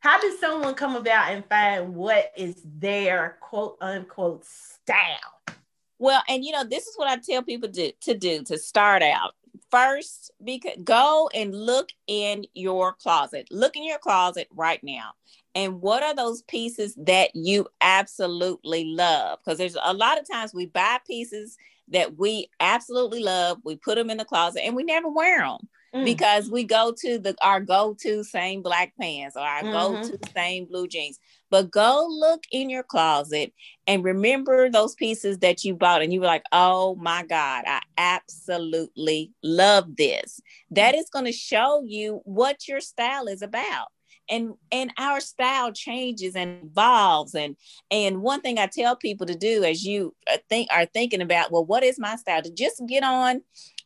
How 0.00 0.20
does 0.20 0.38
someone 0.38 0.74
come 0.74 0.96
about 0.96 1.30
and 1.30 1.44
find 1.46 1.94
what 1.94 2.32
is 2.36 2.60
their 2.64 3.38
quote 3.40 3.78
unquote 3.80 4.44
style? 4.44 5.56
Well, 5.98 6.22
and 6.28 6.44
you 6.44 6.52
know, 6.52 6.64
this 6.64 6.86
is 6.88 6.94
what 6.96 7.08
I 7.08 7.16
tell 7.16 7.42
people 7.42 7.68
to, 7.70 7.92
to 7.92 8.14
do 8.14 8.42
to 8.44 8.58
start 8.58 9.02
out 9.02 9.34
first 9.72 10.30
because 10.44 10.76
go 10.84 11.28
and 11.34 11.52
look 11.54 11.88
in 12.06 12.44
your 12.54 12.92
closet. 12.92 13.48
Look 13.50 13.74
in 13.74 13.84
your 13.84 13.98
closet 13.98 14.46
right 14.54 14.82
now. 14.84 15.14
And 15.56 15.80
what 15.80 16.04
are 16.04 16.14
those 16.14 16.42
pieces 16.42 16.94
that 16.98 17.34
you 17.34 17.66
absolutely 17.80 18.84
love? 18.84 19.40
Because 19.44 19.58
there's 19.58 19.76
a 19.82 19.92
lot 19.92 20.20
of 20.20 20.30
times 20.30 20.54
we 20.54 20.66
buy 20.66 20.98
pieces 21.06 21.58
that 21.88 22.16
we 22.16 22.48
absolutely 22.60 23.22
love 23.22 23.58
we 23.64 23.76
put 23.76 23.96
them 23.96 24.10
in 24.10 24.16
the 24.16 24.24
closet 24.24 24.62
and 24.64 24.76
we 24.76 24.84
never 24.84 25.08
wear 25.08 25.40
them 25.40 25.68
mm. 25.94 26.04
because 26.04 26.50
we 26.50 26.64
go 26.64 26.94
to 26.98 27.18
the 27.18 27.34
our 27.42 27.60
go-to 27.60 28.24
same 28.24 28.62
black 28.62 28.92
pants 29.00 29.36
or 29.36 29.42
our 29.42 29.62
mm-hmm. 29.62 29.72
go-to 29.72 30.18
same 30.34 30.66
blue 30.66 30.86
jeans. 30.86 31.18
But 31.50 31.70
go 31.70 32.06
look 32.08 32.44
in 32.50 32.70
your 32.70 32.82
closet 32.82 33.52
and 33.86 34.02
remember 34.02 34.70
those 34.70 34.94
pieces 34.94 35.38
that 35.38 35.64
you 35.64 35.74
bought 35.74 36.02
and 36.02 36.12
you 36.12 36.20
were 36.20 36.26
like, 36.26 36.44
oh 36.50 36.94
my 36.96 37.24
God, 37.26 37.64
I 37.66 37.80
absolutely 37.98 39.32
love 39.42 39.96
this. 39.96 40.40
That 40.70 40.94
is 40.94 41.10
going 41.10 41.26
to 41.26 41.32
show 41.32 41.82
you 41.86 42.22
what 42.24 42.68
your 42.68 42.80
style 42.80 43.26
is 43.26 43.42
about 43.42 43.88
and 44.28 44.54
and 44.70 44.92
our 44.98 45.20
style 45.20 45.72
changes 45.72 46.34
and 46.36 46.64
evolves 46.64 47.34
and 47.34 47.56
and 47.90 48.22
one 48.22 48.40
thing 48.40 48.58
i 48.58 48.66
tell 48.66 48.96
people 48.96 49.26
to 49.26 49.34
do 49.34 49.64
as 49.64 49.84
you 49.84 50.14
uh, 50.32 50.36
think 50.48 50.68
are 50.72 50.86
thinking 50.86 51.20
about 51.20 51.50
well 51.50 51.64
what 51.64 51.82
is 51.82 51.98
my 51.98 52.16
style 52.16 52.42
to 52.42 52.52
just 52.52 52.82
get 52.86 53.02
on 53.02 53.42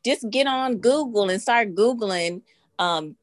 just 0.06 0.28
get 0.30 0.46
on 0.46 0.78
google 0.78 1.28
and 1.30 1.42
start 1.42 1.75
googling 1.75 2.42
um 2.78 3.16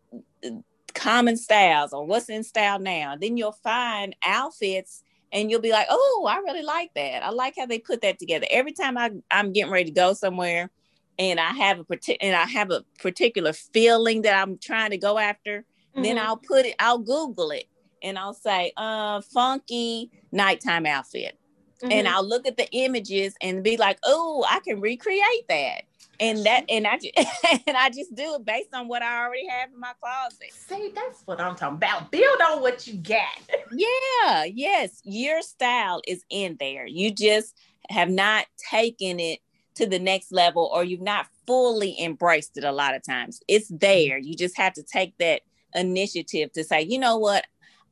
common 0.94 1.36
styles 1.36 1.94
or 1.94 2.06
what's 2.06 2.30
in 2.30 2.44
style 2.44 2.80
now 2.80 3.16
then 3.20 3.38
you'll 3.38 3.52
find 3.52 4.16
outfits 4.26 5.04
and 5.32 5.50
you'll 5.50 5.62
be 5.62 5.72
like 5.72 5.88
oh 5.90 6.28
i 6.30 6.38
really 6.38 6.62
like 6.62 6.94
that 6.94 7.24
i 7.24 7.30
like 7.30 7.56
how 7.58 7.66
they 7.66 7.80
put 7.80 8.02
that 8.02 8.20
together 8.20 8.46
every 8.52 8.74
time 8.74 8.98
I, 8.98 9.12
i'm 9.32 9.52
getting 9.52 9.72
ready 9.72 9.86
to 9.86 9.92
go 9.92 10.14
somewhere 10.14 10.70
and 11.18 11.40
i 11.40 11.52
have 11.52 11.80
a 11.80 11.84
particular 11.84 12.20
and 12.22 12.36
i 12.36 12.46
have 12.46 12.70
a 12.70 12.84
particular 13.00 13.54
feeling 13.54 14.22
that 14.22 14.40
i'm 14.40 14.60
trying 14.60 14.92
to 14.92 14.98
go 14.98 15.18
after 15.18 15.66
Mm-hmm. 15.94 16.04
Then 16.04 16.18
I'll 16.18 16.38
put 16.38 16.66
it, 16.66 16.76
I'll 16.80 17.00
Google 17.00 17.52
it 17.52 17.66
and 18.02 18.18
I'll 18.18 18.34
say, 18.34 18.74
uh, 18.78 19.22
funky 19.22 20.12
nighttime 20.32 20.86
outfit. 20.86 21.38
Mm-hmm. 21.82 21.92
And 21.92 22.08
I'll 22.08 22.28
look 22.28 22.48
at 22.48 22.58
the 22.58 22.70
images 22.72 23.36
and 23.42 23.64
be 23.64 23.78
like, 23.78 24.00
oh, 24.04 24.46
I 24.50 24.60
can 24.62 24.80
recreate 24.80 25.48
that. 25.50 25.84
And 26.20 26.46
that 26.46 26.66
and 26.70 26.86
I 26.86 26.98
just, 26.98 27.14
and 27.68 27.76
I 27.76 27.90
just 27.90 28.14
do 28.16 28.36
it 28.36 28.46
based 28.46 28.74
on 28.74 28.88
what 28.88 29.02
I 29.02 29.26
already 29.26 29.48
have 29.48 29.70
in 29.74 29.80
my 29.80 29.94
closet. 30.00 30.52
See, 30.52 30.92
that's 30.94 31.22
what 31.26 31.42
I'm 31.42 31.56
talking 31.56 31.78
about. 31.78 32.12
Build 32.12 32.40
on 32.50 32.62
what 32.62 32.88
you 32.88 32.98
got. 32.98 33.40
yeah, 33.72 34.44
yes. 34.46 35.02
Your 35.04 35.42
style 35.42 36.02
is 36.08 36.24
in 36.30 36.58
there. 36.60 36.86
You 36.86 37.12
just 37.12 37.58
have 37.90 38.10
not 38.10 38.46
taken 38.70 39.20
it 39.20 39.40
to 39.76 39.88
the 39.88 40.00
next 40.00 40.32
level 40.32 40.70
or 40.74 40.84
you've 40.84 41.02
not 41.02 41.28
fully 41.48 42.00
embraced 42.00 42.58
it 42.58 42.64
a 42.64 42.72
lot 42.72 42.96
of 42.96 43.04
times. 43.04 43.42
It's 43.48 43.68
there. 43.70 44.18
You 44.18 44.36
just 44.36 44.58
have 44.58 44.74
to 44.74 44.84
take 44.84 45.18
that 45.18 45.42
initiative 45.74 46.52
to 46.54 46.64
say, 46.64 46.82
you 46.82 47.00
know 47.00 47.18
what? 47.18 47.46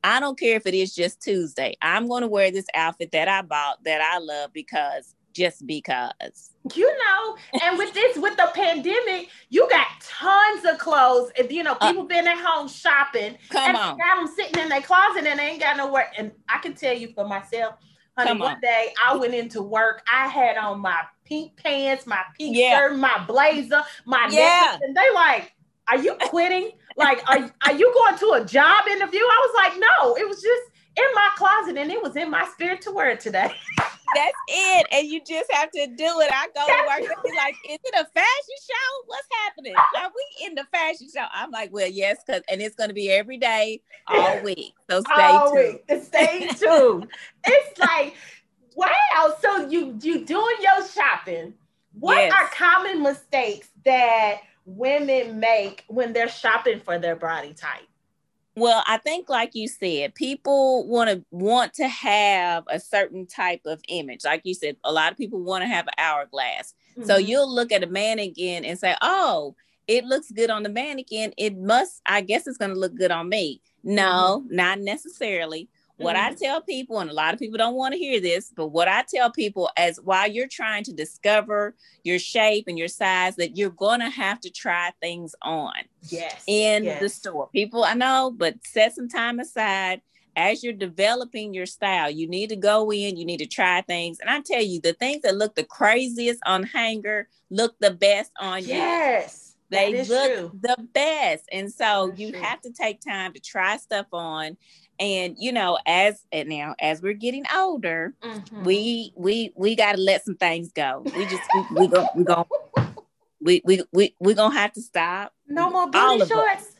I 0.04 0.20
don't 0.20 0.38
care 0.38 0.56
if 0.56 0.66
it 0.66 0.74
is 0.74 0.94
just 0.94 1.22
Tuesday. 1.22 1.76
I'm 1.80 2.08
going 2.08 2.22
to 2.22 2.28
wear 2.28 2.50
this 2.50 2.66
outfit 2.74 3.12
that 3.12 3.28
I 3.28 3.42
bought 3.42 3.84
that 3.84 4.00
I 4.00 4.18
love 4.18 4.52
because 4.52 5.14
just 5.32 5.66
because. 5.66 6.50
You 6.74 6.86
know, 6.86 7.36
and 7.62 7.78
with 7.78 7.92
this, 7.94 8.16
with 8.18 8.36
the 8.36 8.50
pandemic, 8.54 9.28
you 9.48 9.68
got 9.68 9.86
tons 10.00 10.64
of 10.64 10.78
clothes. 10.78 11.30
And 11.38 11.50
you 11.50 11.62
know, 11.62 11.76
uh, 11.80 11.88
people 11.88 12.04
uh, 12.04 12.06
been 12.06 12.26
at 12.26 12.38
home 12.38 12.68
shopping. 12.68 13.36
Come 13.50 13.70
and 13.70 13.76
on. 13.76 13.98
got 13.98 14.16
them 14.16 14.34
sitting 14.34 14.62
in 14.62 14.68
their 14.68 14.82
closet 14.82 15.26
and 15.26 15.38
they 15.38 15.50
ain't 15.50 15.60
got 15.60 15.76
nowhere. 15.76 16.10
And 16.16 16.32
I 16.48 16.58
can 16.58 16.74
tell 16.74 16.94
you 16.94 17.12
for 17.14 17.26
myself, 17.26 17.74
honey, 18.16 18.28
come 18.28 18.38
one 18.38 18.54
on. 18.54 18.60
day 18.60 18.92
I 19.04 19.16
went 19.16 19.34
into 19.34 19.62
work. 19.62 20.02
I 20.12 20.28
had 20.28 20.56
on 20.56 20.80
my 20.80 21.02
pink 21.24 21.56
pants, 21.56 22.06
my 22.06 22.22
pink 22.38 22.56
yeah. 22.56 22.78
shirt, 22.78 22.98
my 22.98 23.24
blazer, 23.26 23.82
my 24.04 24.28
yeah. 24.30 24.72
necklace, 24.72 24.80
and 24.82 24.96
they 24.96 25.14
like, 25.14 25.52
are 25.88 25.98
you 25.98 26.14
quitting? 26.14 26.72
like, 26.96 27.22
are, 27.28 27.50
are 27.66 27.74
you 27.74 27.92
going 27.94 28.18
to 28.18 28.42
a 28.42 28.44
job 28.44 28.86
interview? 28.88 29.20
I 29.20 29.46
was 29.46 29.54
like, 29.56 29.80
no, 29.80 30.16
it 30.16 30.28
was 30.28 30.42
just 30.42 30.62
in 30.96 31.04
my 31.14 31.30
closet 31.36 31.76
and 31.76 31.90
it 31.90 32.02
was 32.02 32.16
in 32.16 32.30
my 32.30 32.46
spirit 32.46 32.80
to 32.82 32.92
wear 32.92 33.10
it 33.10 33.20
today. 33.20 33.50
That's 34.14 34.36
it. 34.48 34.86
And 34.92 35.08
you 35.08 35.22
just 35.26 35.50
have 35.52 35.70
to 35.70 35.86
do 35.86 36.20
it. 36.20 36.30
I 36.32 36.48
go 36.54 36.66
to 36.66 36.86
work 36.86 37.10
and 37.10 37.22
be 37.24 37.36
like, 37.36 37.54
is 37.68 37.78
it 37.82 37.94
a 37.94 38.04
fashion 38.04 38.56
show? 38.60 39.02
What's 39.06 39.26
happening? 39.44 39.74
Are 39.74 40.10
we 40.14 40.46
in 40.46 40.54
the 40.54 40.64
fashion 40.70 41.08
show? 41.14 41.24
I'm 41.32 41.50
like, 41.50 41.72
well, 41.72 41.88
yes, 41.88 42.18
because 42.26 42.42
and 42.48 42.60
it's 42.60 42.74
gonna 42.74 42.92
be 42.92 43.10
every 43.10 43.38
day, 43.38 43.80
all 44.08 44.40
week. 44.44 44.74
So 44.90 45.00
stay 45.00 45.22
all 45.22 45.54
tuned. 45.54 45.78
Week. 45.88 46.02
Stay 46.02 46.48
tuned. 46.48 47.08
it's 47.46 47.78
like, 47.78 48.14
wow. 48.74 49.34
So 49.40 49.68
you 49.68 49.98
you 50.02 50.24
doing 50.26 50.56
your 50.60 50.86
shopping. 50.86 51.54
What 51.98 52.16
yes. 52.16 52.32
are 52.32 52.48
common 52.48 53.02
mistakes 53.02 53.68
that 53.84 54.40
women 54.66 55.40
make 55.40 55.84
when 55.88 56.12
they're 56.12 56.28
shopping 56.28 56.80
for 56.80 56.98
their 56.98 57.16
body 57.16 57.54
type? 57.54 57.86
Well, 58.54 58.82
I 58.86 58.98
think 58.98 59.28
like 59.28 59.54
you 59.54 59.66
said, 59.66 60.14
people 60.14 60.86
want 60.86 61.08
to 61.08 61.24
want 61.30 61.72
to 61.74 61.88
have 61.88 62.64
a 62.68 62.78
certain 62.78 63.26
type 63.26 63.62
of 63.64 63.80
image. 63.88 64.24
Like 64.24 64.42
you 64.44 64.54
said, 64.54 64.76
a 64.84 64.92
lot 64.92 65.10
of 65.10 65.18
people 65.18 65.40
want 65.40 65.62
to 65.62 65.68
have 65.68 65.86
an 65.86 65.94
hourglass. 65.96 66.74
Mm-hmm. 66.92 67.06
So 67.06 67.16
you'll 67.16 67.52
look 67.52 67.72
at 67.72 67.82
a 67.82 67.86
mannequin 67.86 68.64
and 68.64 68.78
say, 68.78 68.94
"Oh, 69.00 69.56
it 69.88 70.04
looks 70.04 70.30
good 70.30 70.50
on 70.50 70.64
the 70.64 70.68
mannequin. 70.68 71.32
It 71.38 71.56
must 71.56 72.02
I 72.04 72.20
guess 72.20 72.46
it's 72.46 72.58
going 72.58 72.74
to 72.74 72.78
look 72.78 72.94
good 72.94 73.10
on 73.10 73.30
me." 73.30 73.62
No, 73.82 74.42
mm-hmm. 74.44 74.54
not 74.54 74.80
necessarily. 74.80 75.68
What 76.02 76.16
mm-hmm. 76.16 76.32
I 76.32 76.34
tell 76.34 76.60
people, 76.60 76.98
and 77.00 77.10
a 77.10 77.14
lot 77.14 77.34
of 77.34 77.40
people 77.40 77.58
don't 77.58 77.74
want 77.74 77.92
to 77.92 77.98
hear 77.98 78.20
this, 78.20 78.52
but 78.54 78.68
what 78.68 78.88
I 78.88 79.04
tell 79.08 79.30
people 79.30 79.70
as 79.76 79.98
while 80.02 80.30
you're 80.30 80.48
trying 80.48 80.84
to 80.84 80.92
discover 80.92 81.74
your 82.04 82.18
shape 82.18 82.64
and 82.68 82.78
your 82.78 82.88
size, 82.88 83.36
that 83.36 83.56
you're 83.56 83.70
going 83.70 84.00
to 84.00 84.10
have 84.10 84.40
to 84.40 84.50
try 84.50 84.92
things 85.00 85.34
on. 85.42 85.74
Yes. 86.08 86.42
In 86.46 86.84
yes. 86.84 87.00
the 87.00 87.08
store. 87.08 87.48
People, 87.52 87.84
I 87.84 87.94
know, 87.94 88.32
but 88.36 88.56
set 88.64 88.94
some 88.94 89.08
time 89.08 89.38
aside 89.38 90.02
as 90.36 90.64
you're 90.64 90.72
developing 90.72 91.52
your 91.52 91.66
style, 91.66 92.10
you 92.10 92.26
need 92.26 92.48
to 92.48 92.56
go 92.56 92.90
in, 92.90 93.16
you 93.16 93.24
need 93.24 93.38
to 93.38 93.46
try 93.46 93.82
things. 93.82 94.18
And 94.18 94.30
I 94.30 94.40
tell 94.40 94.62
you, 94.62 94.80
the 94.80 94.94
things 94.94 95.22
that 95.22 95.36
look 95.36 95.54
the 95.54 95.64
craziest 95.64 96.40
on 96.46 96.62
hanger 96.62 97.28
look 97.50 97.78
the 97.80 97.90
best 97.90 98.32
on 98.40 98.60
yes. 98.60 98.68
you. 98.68 98.74
Yes. 98.74 99.48
They 99.72 100.04
look 100.04 100.34
true. 100.34 100.50
the 100.60 100.76
best. 100.92 101.44
And 101.50 101.72
so 101.72 102.12
you 102.14 102.32
true. 102.32 102.40
have 102.40 102.60
to 102.60 102.72
take 102.72 103.00
time 103.00 103.32
to 103.32 103.40
try 103.40 103.78
stuff 103.78 104.06
on 104.12 104.58
and 105.02 105.34
you 105.36 105.50
know 105.50 105.78
as 105.84 106.24
and 106.30 106.48
now 106.48 106.76
as 106.80 107.02
we're 107.02 107.12
getting 107.12 107.44
older 107.54 108.14
mm-hmm. 108.22 108.64
we 108.64 109.12
we 109.16 109.52
we 109.56 109.74
got 109.74 109.96
to 109.96 110.00
let 110.00 110.24
some 110.24 110.36
things 110.36 110.72
go. 110.72 111.02
We 111.04 111.26
just 111.26 111.42
we, 111.54 111.80
we 111.80 111.88
go 111.88 112.08
we 112.14 112.24
go 112.24 112.46
we 113.40 113.60
we 113.64 113.82
we 113.92 114.14
we 114.20 114.34
gonna 114.34 114.54
have 114.54 114.72
to 114.74 114.80
stop. 114.80 115.34
No 115.48 115.70
more 115.70 115.90
booty 115.90 116.26
shorts. 116.26 116.76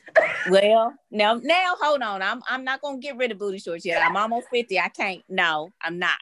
Well 0.50 0.94
now 1.10 1.40
now 1.42 1.74
hold 1.80 2.02
on. 2.02 2.22
I'm 2.22 2.42
i'm 2.48 2.64
not 2.64 2.80
gonna 2.80 2.98
get 2.98 3.16
rid 3.16 3.32
of 3.32 3.38
booty 3.38 3.58
shorts 3.58 3.84
yet. 3.84 4.00
I'm 4.02 4.16
almost 4.16 4.46
50 4.52 4.78
i 4.78 4.88
can't. 4.88 5.22
No 5.28 5.70
i'm 5.82 5.98
not. 5.98 6.18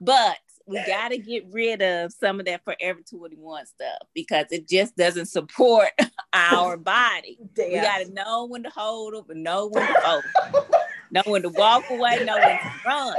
But 0.00 0.36
we 0.66 0.82
got 0.86 1.10
to 1.10 1.18
get 1.18 1.44
rid 1.50 1.82
of 1.82 2.10
some 2.10 2.40
of 2.40 2.46
that 2.46 2.64
forever 2.64 3.00
21 3.08 3.66
stuff 3.66 4.08
because 4.14 4.46
it 4.50 4.66
just 4.66 4.96
doesn't 4.96 5.26
support 5.26 5.90
our 6.32 6.78
body. 6.78 7.38
Damn. 7.54 7.68
we 7.70 7.80
got 7.80 7.98
to 7.98 8.12
know 8.12 8.46
when 8.46 8.62
to 8.62 8.70
hold 8.70 9.12
them 9.12 9.24
and 9.28 9.44
know 9.44 9.68
when 9.68 9.86
to 9.86 10.00
fold 10.00 10.24
know 11.14 11.22
when 11.26 11.42
to 11.42 11.48
walk 11.48 11.84
away, 11.90 12.24
know 12.24 12.36
when 12.36 12.58
to 12.58 12.72
run. 12.84 13.16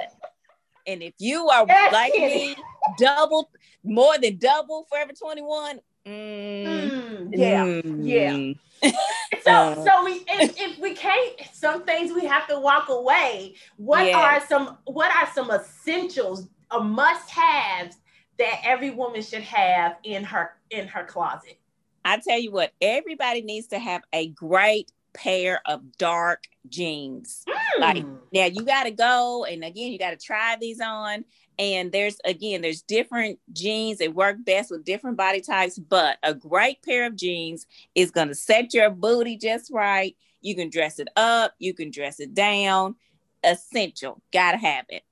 And 0.88 1.02
if 1.02 1.14
you 1.18 1.48
are 1.48 1.66
like 1.66 2.14
me, 2.14 2.56
double 3.00 3.50
more 3.84 4.18
than 4.20 4.38
double 4.38 4.86
Forever 4.90 5.14
21. 5.14 5.80
Mm, 6.06 6.66
mm, 6.66 7.30
yeah, 7.34 7.66
mm. 7.66 8.56
yeah. 8.84 8.92
so, 9.42 9.84
so 9.84 10.06
we 10.06 10.24
if, 10.30 10.60
if, 10.60 10.78
we 10.78 10.94
can't, 10.94 11.34
some 11.52 11.84
things 11.84 12.14
we 12.14 12.26
have 12.26 12.48
to 12.48 12.60
walk 12.60 12.90
away. 12.90 13.56
What 13.78 14.06
yeah. 14.06 14.20
are 14.20 14.46
some 14.46 14.78
what 14.86 15.16
are 15.16 15.28
some 15.34 15.50
essentials, 15.50 16.48
a 16.70 16.80
must-haves 16.80 17.98
that 18.38 18.62
every 18.64 18.92
woman 18.92 19.24
should 19.24 19.42
have 19.42 19.96
in 20.04 20.24
her 20.26 20.52
in 20.70 20.88
her 20.88 21.06
closet? 21.06 21.58
I 22.04 22.18
tell 22.18 22.40
you 22.40 22.52
what, 22.52 22.72
everybody 22.82 23.42
needs 23.42 23.68
to 23.68 23.80
have 23.80 24.04
a 24.14 24.28
great 24.28 24.92
pair 25.14 25.60
of 25.66 25.98
dark 25.98 26.44
jeans. 26.70 27.44
Mm. 27.48 27.80
Like 27.80 28.06
now 28.34 28.46
you 28.46 28.64
got 28.64 28.84
to 28.84 28.92
go 28.92 29.46
and 29.46 29.64
again 29.64 29.92
you 29.92 30.00
got 30.00 30.12
to 30.12 30.18
try 30.18 30.58
these 30.60 30.80
on 30.80 31.26
and 31.58 31.92
there's 31.92 32.18
again 32.26 32.62
there's 32.62 32.82
different 32.82 33.40
jeans 33.54 34.00
that 34.00 34.14
work 34.14 34.38
best 34.44 34.72
with 34.72 34.86
different 34.86 35.18
body 35.18 35.42
types, 35.42 35.80
but 35.80 36.18
a 36.24 36.34
great 36.34 36.82
pair 36.84 37.06
of 37.06 37.16
jeans 37.16 37.66
is 37.94 38.12
going 38.12 38.28
to 38.28 38.36
set 38.36 38.74
your 38.74 38.90
booty 38.90 39.38
just 39.38 39.72
right. 39.72 40.16
You 40.42 40.56
can 40.56 40.70
dress 40.70 41.00
it 41.00 41.08
up, 41.16 41.54
you 41.60 41.74
can 41.74 41.92
dress 41.92 42.20
it 42.20 42.34
down. 42.34 42.96
Essential. 43.44 44.22
Got 44.34 44.54
to 44.54 44.58
have 44.58 44.86
it. 44.90 45.04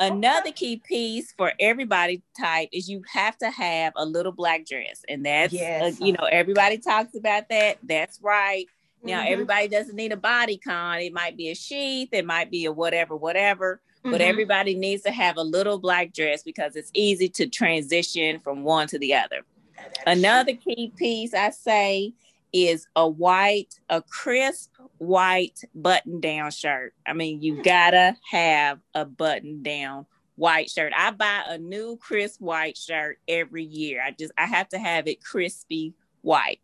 Another 0.00 0.52
key 0.52 0.76
piece 0.76 1.32
for 1.32 1.52
everybody 1.58 2.22
type 2.38 2.68
is 2.72 2.88
you 2.88 3.02
have 3.12 3.36
to 3.38 3.50
have 3.50 3.92
a 3.96 4.06
little 4.06 4.30
black 4.30 4.64
dress. 4.64 5.02
And 5.08 5.26
that's, 5.26 5.52
yes. 5.52 6.00
uh, 6.00 6.04
you 6.04 6.12
know, 6.12 6.24
everybody 6.30 6.78
talks 6.78 7.16
about 7.16 7.48
that. 7.48 7.78
That's 7.82 8.20
right. 8.22 8.66
Now, 9.02 9.20
mm-hmm. 9.20 9.32
everybody 9.32 9.68
doesn't 9.68 9.96
need 9.96 10.12
a 10.12 10.16
body 10.16 10.58
con. 10.58 10.98
It 10.98 11.12
might 11.12 11.36
be 11.36 11.50
a 11.50 11.54
sheath, 11.54 12.08
it 12.12 12.26
might 12.26 12.50
be 12.50 12.64
a 12.64 12.72
whatever, 12.72 13.16
whatever. 13.16 13.80
Mm-hmm. 13.98 14.10
But 14.12 14.20
everybody 14.20 14.74
needs 14.74 15.02
to 15.02 15.10
have 15.10 15.36
a 15.36 15.42
little 15.42 15.78
black 15.78 16.12
dress 16.12 16.42
because 16.42 16.76
it's 16.76 16.90
easy 16.94 17.28
to 17.30 17.46
transition 17.46 18.38
from 18.40 18.62
one 18.62 18.86
to 18.88 18.98
the 18.98 19.14
other. 19.14 19.42
Another 20.06 20.54
key 20.54 20.92
piece 20.96 21.34
I 21.34 21.50
say 21.50 22.12
is 22.52 22.86
a 22.96 23.08
white, 23.08 23.78
a 23.88 24.02
crisp 24.02 24.72
white 24.98 25.60
button 25.74 26.20
down 26.20 26.50
shirt. 26.50 26.94
I 27.06 27.12
mean, 27.12 27.42
you 27.42 27.62
gotta 27.62 28.16
have 28.30 28.80
a 28.94 29.04
button 29.04 29.62
down 29.62 30.06
white 30.36 30.70
shirt. 30.70 30.92
I 30.96 31.10
buy 31.10 31.42
a 31.48 31.58
new 31.58 31.96
crisp 31.96 32.40
white 32.40 32.76
shirt 32.76 33.18
every 33.26 33.64
year. 33.64 34.02
I 34.02 34.12
just 34.12 34.32
I 34.38 34.46
have 34.46 34.68
to 34.70 34.78
have 34.78 35.06
it 35.06 35.22
crispy 35.22 35.94
white. 36.22 36.60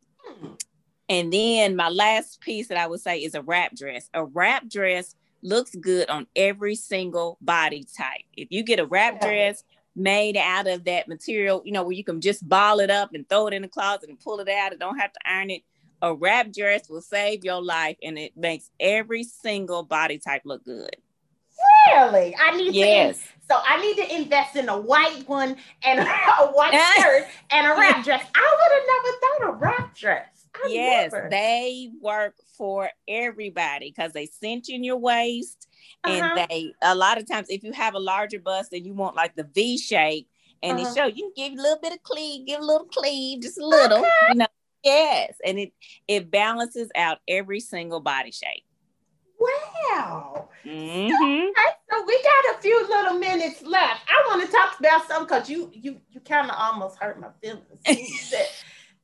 And 1.09 1.33
then 1.33 1.77
my 1.77 1.89
last 1.89 2.41
piece 2.41 2.69
that 2.69 2.79
I 2.79 2.87
would 2.87 3.01
say 3.01 3.19
is 3.19 3.35
a 3.35 3.43
wrap 3.43 3.75
dress. 3.75 4.09
A 4.15 4.25
wrap 4.25 4.69
dress 4.69 5.15
looks 5.43 5.75
good 5.75 6.09
on 6.09 6.27
every 6.35 6.75
single 6.75 7.37
body 7.41 7.87
type. 7.97 8.23
If 8.37 8.49
you 8.51 8.63
get 8.63 8.81
a 8.81 8.87
wrap 8.87 9.19
yeah. 9.21 9.29
dress 9.29 9.65
made 9.95 10.37
out 10.37 10.67
of 10.67 10.85
that 10.85 11.07
material, 11.07 11.63
you 11.65 11.73
know, 11.73 11.83
where 11.83 11.93
you 11.93 12.05
can 12.05 12.21
just 12.21 12.49
ball 12.49 12.81
it 12.81 12.91
up 12.91 13.15
and 13.15 13.29
throw 13.29 13.47
it 13.47 13.55
in 13.55 13.63
the 13.63 13.69
closet 13.69 14.09
and 14.09 14.19
pull 14.19 14.41
it 14.41 14.49
out 14.49 14.73
and 14.73 14.81
don't 14.81 14.99
have 14.99 15.13
to 15.13 15.21
iron 15.27 15.51
it. 15.51 15.63
A 16.03 16.15
wrap 16.15 16.53
dress 16.53 16.89
will 16.89 17.01
save 17.01 17.45
your 17.45 17.63
life 17.63 17.97
and 18.03 18.19
it 18.19 18.37
makes 18.37 18.71
every 18.81 19.23
single 19.23 19.83
body 19.83 20.19
type 20.19 20.43
look 20.45 20.65
good. 20.65 20.97
Really? 21.87 22.35
I 22.37 22.57
need 22.57 22.75
yes. 22.75 23.19
to. 23.19 23.25
So 23.49 23.61
I 23.67 23.81
need 23.81 23.97
to 23.97 24.15
invest 24.15 24.57
in 24.57 24.69
a 24.69 24.79
white 24.79 25.29
one 25.29 25.57
and 25.83 26.01
a 26.41 26.47
white 26.49 26.73
shirt 26.97 27.27
and 27.51 27.67
a 27.67 27.71
wrap 27.71 28.05
dress. 28.05 28.25
I 28.35 28.57
would 28.59 28.73
have 28.75 28.87
never 28.89 29.19
thought 29.21 29.49
a 29.49 29.53
wrap 29.59 29.95
dress. 29.95 30.34
I 30.55 30.69
yes, 30.69 31.13
never. 31.13 31.29
they 31.31 31.91
work 32.01 32.35
for 32.57 32.91
everybody 33.09 33.93
because 33.95 34.13
they 34.13 34.27
cinch 34.27 34.69
in 34.69 34.85
your 34.85 34.97
waist, 34.97 35.69
uh-huh. 36.05 36.37
and 36.37 36.51
they 36.51 36.73
a 36.83 36.95
lot 36.95 37.19
of 37.19 37.29
times 37.29 37.49
if 37.51 37.63
you 37.63 37.73
have 37.73 37.95
a 37.95 37.99
larger 37.99 38.39
bust 38.39 38.73
and 38.73 38.87
you 38.87 38.95
want 38.95 39.17
like 39.17 39.35
the 39.37 39.49
V 39.55 39.79
shape, 39.79 40.29
and 40.63 40.79
uh-huh. 40.79 40.89
it 40.89 40.95
show 40.95 41.07
you 41.07 41.33
can 41.37 41.51
give 41.51 41.59
a 41.59 41.63
little 41.63 41.81
bit 41.81 41.93
of 41.93 42.03
cleave, 42.03 42.47
give 42.47 42.61
a 42.61 42.65
little 42.65 42.87
cleave, 42.87 43.43
just 43.43 43.59
a 43.59 43.67
little, 43.67 43.99
okay. 43.99 44.09
you 44.31 44.35
know. 44.37 44.47
Yes, 44.83 45.37
and 45.45 45.59
it 45.59 45.73
it 46.07 46.31
balances 46.31 46.91
out 46.95 47.19
every 47.27 47.61
single 47.61 48.01
body 48.01 48.31
shape. 48.31 48.65
Wow. 49.39 50.49
Mm-hmm. 50.65 51.09
So, 51.09 51.63
so, 51.91 52.05
we 52.07 52.23
got 52.23 52.57
a 52.57 52.63
few 52.63 52.89
little 52.89 53.19
minutes 53.19 53.63
left. 53.63 54.03
I 54.09 54.25
want 54.29 54.47
to 54.47 54.51
talk 54.51 54.79
about 54.79 55.07
something 55.07 55.27
because 55.27 55.51
you 55.51 55.71
you 55.75 56.01
you 56.11 56.21
kind 56.21 56.51
of 56.51 56.57
almost 56.59 56.99
hurt 56.99 57.21
my 57.21 57.29
feelings. 57.43 58.35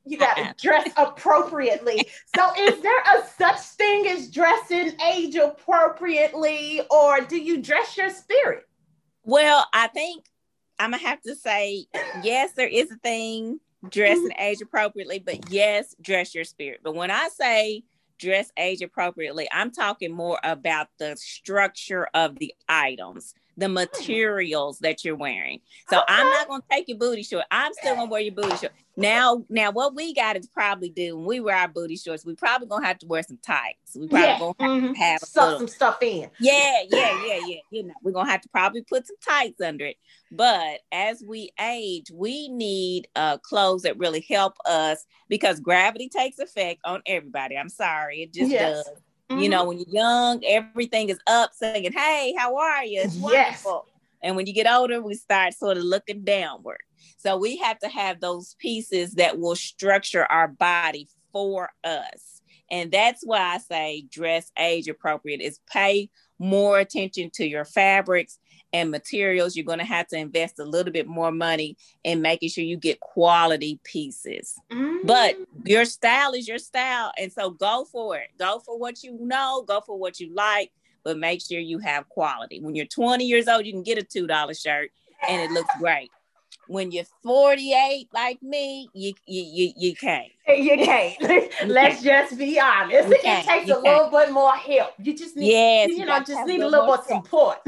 You, 0.07 0.19
got 0.19 0.35
to 0.35 0.55
dress 0.61 0.89
appropriately. 0.97 2.07
So, 2.35 2.51
is 2.59 2.81
there 2.81 3.01
a 3.01 3.27
such 3.39 3.61
thing 3.61 4.07
as 4.09 4.31
dressing 4.31 4.99
age 5.01 5.37
appropriately, 5.37 6.81
or 6.91 7.21
do 7.21 7.37
you 7.37 7.61
dress 7.61 7.97
your 7.97 8.11
spirit? 8.11 8.67
Well, 9.25 9.67
I 9.73 9.89
think 9.89 10.25
I'm 10.79 10.93
gonna 10.93 11.03
have 11.03 11.21
to 11.23 11.35
say 11.35 11.87
yes. 12.23 12.53
There 12.53 12.69
is 12.69 12.91
a 12.91 12.97
thing 12.97 13.61
dressing 13.89 14.31
mm-hmm. 14.31 14.43
age 14.43 14.63
appropriately, 14.63 15.19
but 15.19 15.51
yes, 15.51 15.95
dress 16.01 16.35
your 16.35 16.45
spirit. 16.45 16.81
But 16.83 16.95
when 16.95 17.11
I 17.11 17.29
say 17.29 17.85
dress 18.21 18.53
age 18.57 18.83
appropriately. 18.83 19.49
I'm 19.51 19.73
talking 19.73 20.13
more 20.13 20.39
about 20.45 20.89
the 20.99 21.17
structure 21.17 22.07
of 22.15 22.39
the 22.39 22.55
items, 22.69 23.35
the 23.57 23.67
hmm. 23.67 23.75
materials 23.75 24.79
that 24.81 25.05
you're 25.05 25.17
wearing. 25.17 25.61
So 25.89 25.99
okay. 25.99 26.05
I'm 26.09 26.29
not 26.29 26.47
gonna 26.47 26.63
take 26.71 26.89
your 26.89 26.99
booty 26.99 27.23
short. 27.23 27.47
I'm 27.51 27.73
still 27.73 27.97
gonna 27.97 28.11
wear 28.11 28.21
your 28.21 28.35
booty 28.35 28.57
short. 28.57 28.73
Now, 29.01 29.45
now 29.49 29.71
what 29.71 29.95
we 29.95 30.15
got 30.15 30.35
to 30.35 30.47
probably 30.53 30.91
do 30.91 31.17
when 31.17 31.27
we 31.27 31.41
wear 31.41 31.57
our 31.57 31.69
booty 31.69 31.97
shorts, 31.97 32.25
we 32.25 32.35
probably 32.35 32.69
gonna 32.69 32.87
have 32.87 32.99
to 32.99 33.07
wear 33.07 33.23
some 33.23 33.39
tights. 33.43 33.97
We 33.97 34.09
probably 34.09 34.27
yeah. 34.27 34.39
gonna 34.39 34.55
have 34.59 34.83
mm-hmm. 34.83 34.93
to 34.93 34.99
have 34.99 35.21
little, 35.35 35.59
some 35.59 35.69
stuff 35.69 36.03
in. 36.03 36.31
Yeah, 36.39 36.83
yeah, 36.91 37.27
yeah, 37.27 37.41
yeah. 37.47 37.61
You 37.71 37.85
know, 37.85 37.95
we're 38.03 38.13
gonna 38.13 38.31
have 38.31 38.43
to 38.43 38.49
probably 38.51 38.83
put 38.83 39.07
some 39.07 39.17
tights 39.27 39.61
under 39.61 39.87
it. 39.87 39.97
But 40.31 40.81
as 40.93 41.23
we 41.27 41.51
age, 41.61 42.11
we 42.13 42.49
need 42.49 43.09
uh, 43.17 43.39
clothes 43.39 43.83
that 43.83 43.99
really 43.99 44.25
help 44.29 44.57
us 44.67 45.05
because 45.29 45.61
gravity 45.61 46.09
takes 46.09 46.39
effect 46.39 46.81
on 46.85 47.03
everybody. 47.07 47.57
I'm 47.57 47.69
sorry, 47.69 48.23
it 48.23 48.35
just 48.35 48.51
yes. 48.51 48.85
does. 48.85 49.01
Mm-hmm. 49.31 49.43
You 49.43 49.49
know, 49.49 49.65
when 49.65 49.79
you're 49.79 49.89
young, 49.89 50.43
everything 50.45 51.09
is 51.09 51.19
up 51.27 51.53
saying, 51.55 51.93
Hey, 51.93 52.35
how 52.37 52.57
are 52.57 52.85
you? 52.85 53.01
It's 53.03 53.17
wonderful. 53.17 53.87
Yes. 53.87 53.90
And 54.23 54.37
when 54.37 54.47
you 54.47 54.53
get 54.53 54.71
older, 54.71 55.01
we 55.01 55.15
start 55.15 55.55
sort 55.55 55.77
of 55.77 55.85
looking 55.85 56.25
downward. 56.25 56.81
So 57.19 57.37
we 57.37 57.57
have 57.59 57.79
to 57.81 57.89
have 57.89 58.21
those 58.21 58.55
pieces 58.59 59.15
that 59.15 59.39
will 59.39 59.57
structure 59.57 60.25
our 60.25 60.49
body 60.49 61.09
for 61.33 61.71
us. 61.85 62.41
And 62.71 62.91
that's 62.93 63.23
why 63.25 63.41
I 63.41 63.59
say 63.59 64.07
dress 64.11 64.51
age 64.59 64.89
appropriate 64.89 65.41
is 65.41 65.61
pay 65.71 66.09
more 66.39 66.79
attention 66.79 67.31
to 67.35 67.47
your 67.47 67.65
fabrics 67.65 68.39
and 68.73 68.91
materials. 68.91 69.57
You're 69.57 69.67
going 69.67 69.81
to 69.81 69.85
have 69.85 70.07
to 70.09 70.17
invest 70.17 70.59
a 70.59 70.65
little 70.65 70.93
bit 70.93 71.09
more 71.09 71.33
money 71.33 71.77
in 72.05 72.23
making 72.23 72.51
sure 72.51 72.65
you 72.65 72.77
get 72.77 73.01
quality 73.01 73.81
pieces. 73.83 74.55
Mm-hmm. 74.71 75.07
But 75.07 75.37
your 75.65 75.85
style 75.85 76.33
is 76.33 76.47
your 76.47 76.59
style. 76.59 77.13
And 77.19 77.33
so 77.33 77.51
go 77.51 77.87
for 77.91 78.17
it. 78.17 78.29
Go 78.39 78.61
for 78.65 78.79
what 78.79 79.03
you 79.03 79.19
know, 79.21 79.65
go 79.67 79.81
for 79.81 79.99
what 79.99 80.21
you 80.21 80.33
like, 80.33 80.71
but 81.05 81.19
make 81.19 81.43
sure 81.43 81.59
you 81.59 81.79
have 81.79 82.09
quality. 82.09 82.61
When 82.61 82.75
you're 82.75 82.87
20 82.87 83.25
years 83.25 83.49
old, 83.49 83.67
you 83.67 83.73
can 83.73 83.83
get 83.83 83.99
a 83.99 84.05
$2 84.05 84.63
shirt 84.63 84.91
and 85.29 85.43
it 85.43 85.51
looks 85.51 85.75
great 85.79 86.11
when 86.71 86.93
you're 86.93 87.05
48 87.25 88.09
like 88.15 88.41
me, 88.43 88.89
you 88.95 89.13
you 89.27 89.43
you, 89.43 89.73
you 89.77 89.97
can't. 89.97 90.31
You 90.57 90.77
can't. 90.77 91.53
Let's 91.67 92.03
just 92.03 92.39
be 92.39 92.59
honest. 92.59 93.09
It 93.11 93.23
takes 93.47 93.67
you 93.67 93.79
a 93.79 93.83
can't. 93.83 93.85
little 93.85 94.11
bit 94.11 94.33
more 94.33 94.55
help. 94.55 94.95
You 94.99 95.17
just 95.17 95.37
need, 95.37 95.51
yes, 95.51 95.91
you, 95.91 95.99
you 95.99 96.07
know, 96.07 96.21
just 96.21 96.47
need 96.47 96.61
a 96.61 96.69
little 96.69 96.87
more 96.87 97.03
support. 97.05 97.59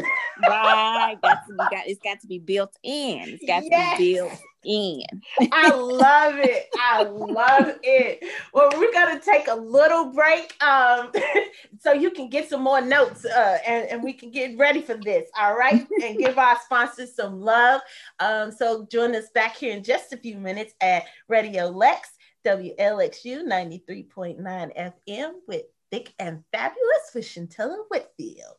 right. 0.46 1.16
That's 1.22 1.50
got 1.50 1.86
it's 1.86 2.00
got 2.00 2.20
to 2.20 2.26
be 2.26 2.38
built 2.38 2.76
in. 2.82 3.28
It's 3.28 3.44
got 3.44 3.64
yes. 3.64 3.96
to 3.96 3.98
be 3.98 4.14
built 4.14 4.32
in. 4.64 5.04
I 5.52 5.70
love 5.74 6.34
it. 6.36 6.68
I 6.78 7.02
love 7.04 7.74
it. 7.82 8.24
Well, 8.52 8.70
we're 8.76 8.92
gonna 8.92 9.20
take 9.20 9.48
a 9.48 9.54
little 9.54 10.12
break, 10.12 10.54
um, 10.62 11.12
so 11.80 11.92
you 11.92 12.10
can 12.10 12.28
get 12.28 12.48
some 12.48 12.62
more 12.62 12.80
notes, 12.80 13.24
uh, 13.24 13.58
and, 13.66 13.88
and 13.88 14.02
we 14.02 14.12
can 14.12 14.30
get 14.30 14.56
ready 14.58 14.80
for 14.80 14.94
this. 14.94 15.28
All 15.38 15.56
right, 15.56 15.86
and 16.02 16.18
give 16.18 16.38
our 16.38 16.58
sponsors 16.64 17.14
some 17.14 17.40
love. 17.40 17.80
Um, 18.20 18.50
so 18.50 18.86
join 18.90 19.14
us 19.14 19.30
back 19.34 19.56
here 19.56 19.76
in 19.76 19.82
just 19.82 20.12
a 20.12 20.16
few 20.16 20.36
minutes 20.36 20.74
at 20.80 21.04
Radio 21.28 21.68
Lex 21.68 22.10
WLXU 22.44 23.44
ninety 23.44 23.82
three 23.86 24.02
point 24.02 24.40
nine 24.40 24.72
FM 24.76 25.32
with 25.46 25.62
Thick 25.90 26.12
and 26.18 26.42
Fabulous 26.52 27.10
with 27.14 27.24
Shuntella 27.24 27.84
Whitfield. 27.90 28.56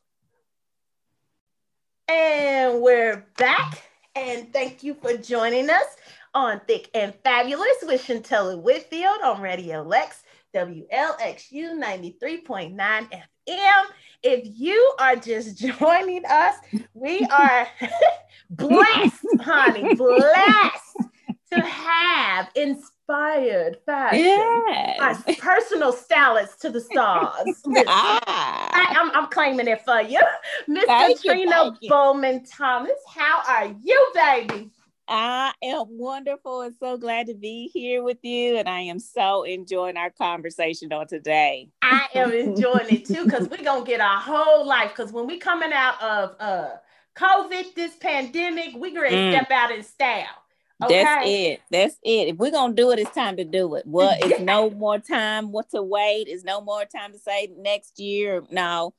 And 2.08 2.82
we're 2.82 3.26
back 3.38 3.84
and 4.16 4.54
thank 4.54 4.84
you 4.84 4.94
for 4.94 5.18
joining 5.18 5.70
us 5.70 5.86
on 6.34 6.62
Thick 6.68 6.90
and 6.94 7.14
Fabulous 7.24 7.78
with 7.84 8.06
Shuntella 8.06 8.62
Whitfield 8.62 9.20
on 9.24 9.42
Radio 9.42 9.82
Lex, 9.82 10.24
WLXU 10.56 11.82
93.9 11.82 12.76
FM. 12.78 13.84
If 14.22 14.42
you 14.46 14.94
are 15.00 15.16
just 15.16 15.58
joining 15.80 16.24
us, 16.26 16.56
we 16.94 17.26
are 17.26 17.68
blessed, 18.52 19.26
honey, 19.42 19.96
blessed 19.96 20.98
to 21.52 21.62
have 21.62 22.50
inspired 22.56 22.93
fashion. 23.08 24.24
Yes. 24.24 25.00
Our 25.00 25.36
personal 25.40 25.94
stylist 25.94 26.62
to 26.62 26.70
the 26.70 26.82
stars. 26.82 27.62
ah. 27.88 28.70
I, 28.74 29.00
am 29.00 29.10
I'm, 29.10 29.24
I'm 29.24 29.30
claiming 29.30 29.68
it 29.68 29.84
for 29.84 30.02
you. 30.02 30.22
Miss 30.68 30.86
Catrena 30.86 31.78
Bowman 31.88 32.46
Thomas, 32.46 33.00
how 33.14 33.42
are 33.48 33.76
you, 33.82 34.12
baby? 34.14 34.72
I 35.08 35.52
am 35.62 35.86
wonderful 35.90 36.62
and 36.62 36.74
so 36.80 36.98
glad 36.98 37.28
to 37.28 37.34
be 37.34 37.70
here 37.74 38.02
with 38.04 38.20
you. 38.22 38.56
And 38.58 38.70
I 38.70 38.82
am 38.82 39.00
so 39.00 39.44
enjoying 39.44 39.98
our 39.98 40.10
conversation 40.10 40.94
on 40.94 41.08
today. 41.08 41.70
I 41.82 42.08
am 42.16 42.32
enjoying 42.32 42.88
it 42.90 43.06
too 43.06 43.26
because 43.26 43.50
we're 43.50 43.64
going 43.64 43.84
to 43.84 43.90
get 43.90 44.00
our 44.00 44.18
whole 44.18 44.66
life. 44.66 44.92
Because 44.96 45.12
when 45.12 45.28
we 45.28 45.40
coming 45.40 45.74
out 45.74 46.02
of 46.02 46.36
uh, 46.40 46.70
COVID, 47.18 47.76
this 47.76 47.96
pandemic, 47.98 48.76
we're 48.76 48.94
going 48.94 49.12
to 49.12 49.18
mm. 49.18 49.32
step 49.34 49.52
out 49.52 49.72
in 49.72 49.84
style. 49.84 50.43
Okay. 50.86 51.04
That's 51.04 51.28
it. 51.28 51.62
That's 51.72 51.96
it. 52.04 52.28
If 52.30 52.38
we're 52.38 52.52
gonna 52.52 52.74
do 52.74 52.92
it, 52.92 53.00
it's 53.00 53.12
time 53.12 53.38
to 53.38 53.44
do 53.44 53.76
it. 53.76 53.84
Well, 53.86 54.16
it's 54.20 54.40
no 54.42 54.70
more 54.70 55.00
time. 55.00 55.52
What 55.52 55.70
to 55.72 55.82
wait? 55.82 56.28
It's 56.28 56.44
no 56.44 56.62
more 56.62 56.86
time 56.86 57.12
to 57.14 57.20
say 57.20 57.50
next 57.58 58.00
year. 58.00 58.44
No, 58.52 58.94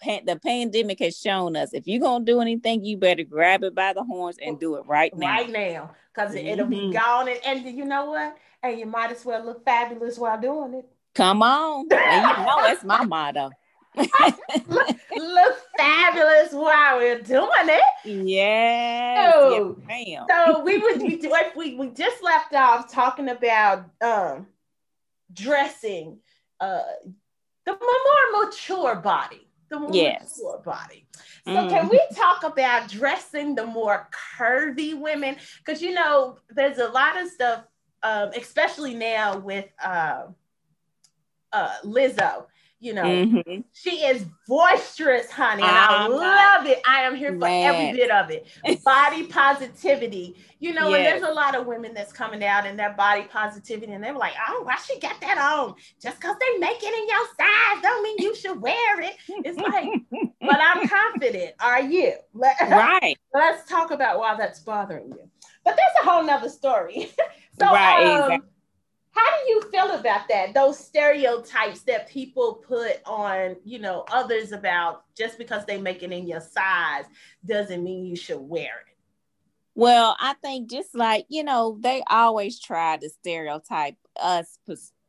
pan- 0.00 0.26
the 0.26 0.36
pandemic 0.36 0.98
has 1.00 1.18
shown 1.18 1.56
us 1.56 1.72
if 1.72 1.86
you're 1.86 2.00
gonna 2.00 2.24
do 2.24 2.40
anything, 2.40 2.84
you 2.84 2.96
better 2.96 3.24
grab 3.24 3.62
it 3.64 3.74
by 3.74 3.92
the 3.92 4.02
horns 4.02 4.36
and 4.40 4.58
do 4.58 4.76
it 4.76 4.86
right 4.86 5.16
now. 5.16 5.28
Right 5.28 5.50
now, 5.50 5.90
because 6.14 6.34
mm-hmm. 6.34 6.46
it'll 6.46 6.66
be 6.66 6.76
mm-hmm. 6.76 6.92
gone. 6.92 7.28
And, 7.28 7.40
and 7.44 7.76
you 7.76 7.84
know 7.84 8.06
what? 8.06 8.36
And 8.62 8.78
you 8.78 8.86
might 8.86 9.10
as 9.10 9.24
well 9.24 9.44
look 9.44 9.64
fabulous 9.64 10.18
while 10.18 10.40
doing 10.40 10.74
it. 10.74 10.88
Come 11.14 11.42
on, 11.42 11.86
and 11.90 12.38
you 12.38 12.44
know 12.44 12.62
that's 12.62 12.84
my 12.84 13.04
motto. 13.04 13.50
Look, 13.96 15.56
fabulous 15.76 16.52
while 16.52 16.98
we're 16.98 17.20
doing 17.20 17.48
it. 17.50 17.82
Yes. 18.04 19.34
So, 19.34 19.76
yes, 19.88 20.26
so 20.28 20.62
we 20.62 20.78
would 20.78 21.02
we, 21.02 21.20
we 21.56 21.74
we 21.74 21.88
just 21.88 22.22
left 22.22 22.54
off 22.54 22.90
talking 22.90 23.28
about 23.28 23.86
um 24.00 24.46
dressing 25.32 26.18
uh 26.60 26.82
the 27.66 27.72
more 27.72 28.44
mature 28.44 28.96
body. 28.96 29.46
The 29.70 29.78
more 29.78 29.90
yes. 29.92 30.38
mature 30.38 30.62
body. 30.64 31.06
So 31.44 31.52
mm. 31.52 31.70
can 31.70 31.88
we 31.88 32.00
talk 32.16 32.42
about 32.42 32.88
dressing 32.88 33.54
the 33.54 33.66
more 33.66 34.08
curvy 34.38 34.98
women? 34.98 35.36
Because 35.58 35.80
you 35.82 35.94
know, 35.94 36.38
there's 36.50 36.78
a 36.78 36.88
lot 36.88 37.20
of 37.20 37.28
stuff, 37.28 37.64
um, 38.02 38.30
especially 38.36 38.94
now 38.94 39.38
with 39.38 39.66
uh, 39.82 40.24
uh, 41.52 41.74
Lizzo 41.84 42.46
you 42.80 42.94
know, 42.94 43.04
mm-hmm. 43.04 43.60
she 43.74 43.96
is 44.06 44.24
boisterous, 44.48 45.30
honey, 45.30 45.62
and 45.62 45.70
I 45.70 46.06
love 46.06 46.66
it. 46.66 46.80
I 46.88 47.02
am 47.02 47.14
here 47.14 47.38
for 47.38 47.46
every 47.46 47.92
bit 47.92 48.10
of 48.10 48.30
it. 48.30 48.46
Body 48.84 49.26
positivity, 49.26 50.36
you 50.60 50.72
know, 50.72 50.88
yes. 50.88 50.96
and 50.96 51.06
there's 51.06 51.30
a 51.30 51.34
lot 51.34 51.54
of 51.54 51.66
women 51.66 51.92
that's 51.92 52.10
coming 52.10 52.42
out 52.42 52.66
in 52.66 52.78
their 52.78 52.94
body 52.94 53.24
positivity, 53.30 53.92
and 53.92 54.02
they're 54.02 54.16
like, 54.16 54.32
"Oh, 54.48 54.62
why 54.64 54.76
she 54.76 54.98
got 54.98 55.20
that 55.20 55.36
on? 55.36 55.74
Just 56.02 56.18
because 56.18 56.36
they 56.40 56.58
make 56.58 56.82
it 56.82 56.94
in 56.94 57.06
your 57.06 57.26
size, 57.38 57.82
don't 57.82 58.02
mean 58.02 58.16
you 58.18 58.34
should 58.34 58.58
wear 58.58 59.00
it." 59.02 59.16
It's 59.28 59.58
like, 59.58 59.90
but 60.40 60.58
I'm 60.58 60.88
confident. 60.88 61.54
Are 61.60 61.82
you? 61.82 62.14
right. 62.34 63.16
Let's 63.34 63.68
talk 63.68 63.90
about 63.90 64.18
why 64.18 64.36
that's 64.36 64.60
bothering 64.60 65.10
you. 65.10 65.28
But 65.64 65.76
that's 65.76 66.06
a 66.06 66.10
whole 66.10 66.24
nother 66.24 66.48
story. 66.48 67.10
so, 67.58 67.66
right. 67.66 68.06
Um, 68.06 68.32
exactly 68.32 68.50
how 69.12 69.24
do 69.24 69.50
you 69.50 69.62
feel 69.70 69.90
about 69.92 70.28
that? 70.28 70.54
Those 70.54 70.78
stereotypes 70.78 71.80
that 71.82 72.08
people 72.08 72.54
put 72.66 73.00
on 73.04 73.56
you 73.64 73.78
know 73.78 74.04
others 74.10 74.52
about 74.52 75.04
just 75.16 75.38
because 75.38 75.64
they 75.66 75.80
make 75.80 76.02
it 76.02 76.12
in 76.12 76.26
your 76.26 76.40
size 76.40 77.04
doesn't 77.44 77.82
mean 77.82 78.06
you 78.06 78.16
should 78.16 78.40
wear 78.40 78.64
it. 78.86 78.96
Well 79.74 80.16
i 80.18 80.34
think 80.42 80.70
just 80.70 80.94
like 80.94 81.26
you 81.28 81.44
know 81.44 81.78
they 81.80 82.02
always 82.08 82.60
try 82.60 82.96
to 82.96 83.08
stereotype 83.08 83.96
us 84.20 84.58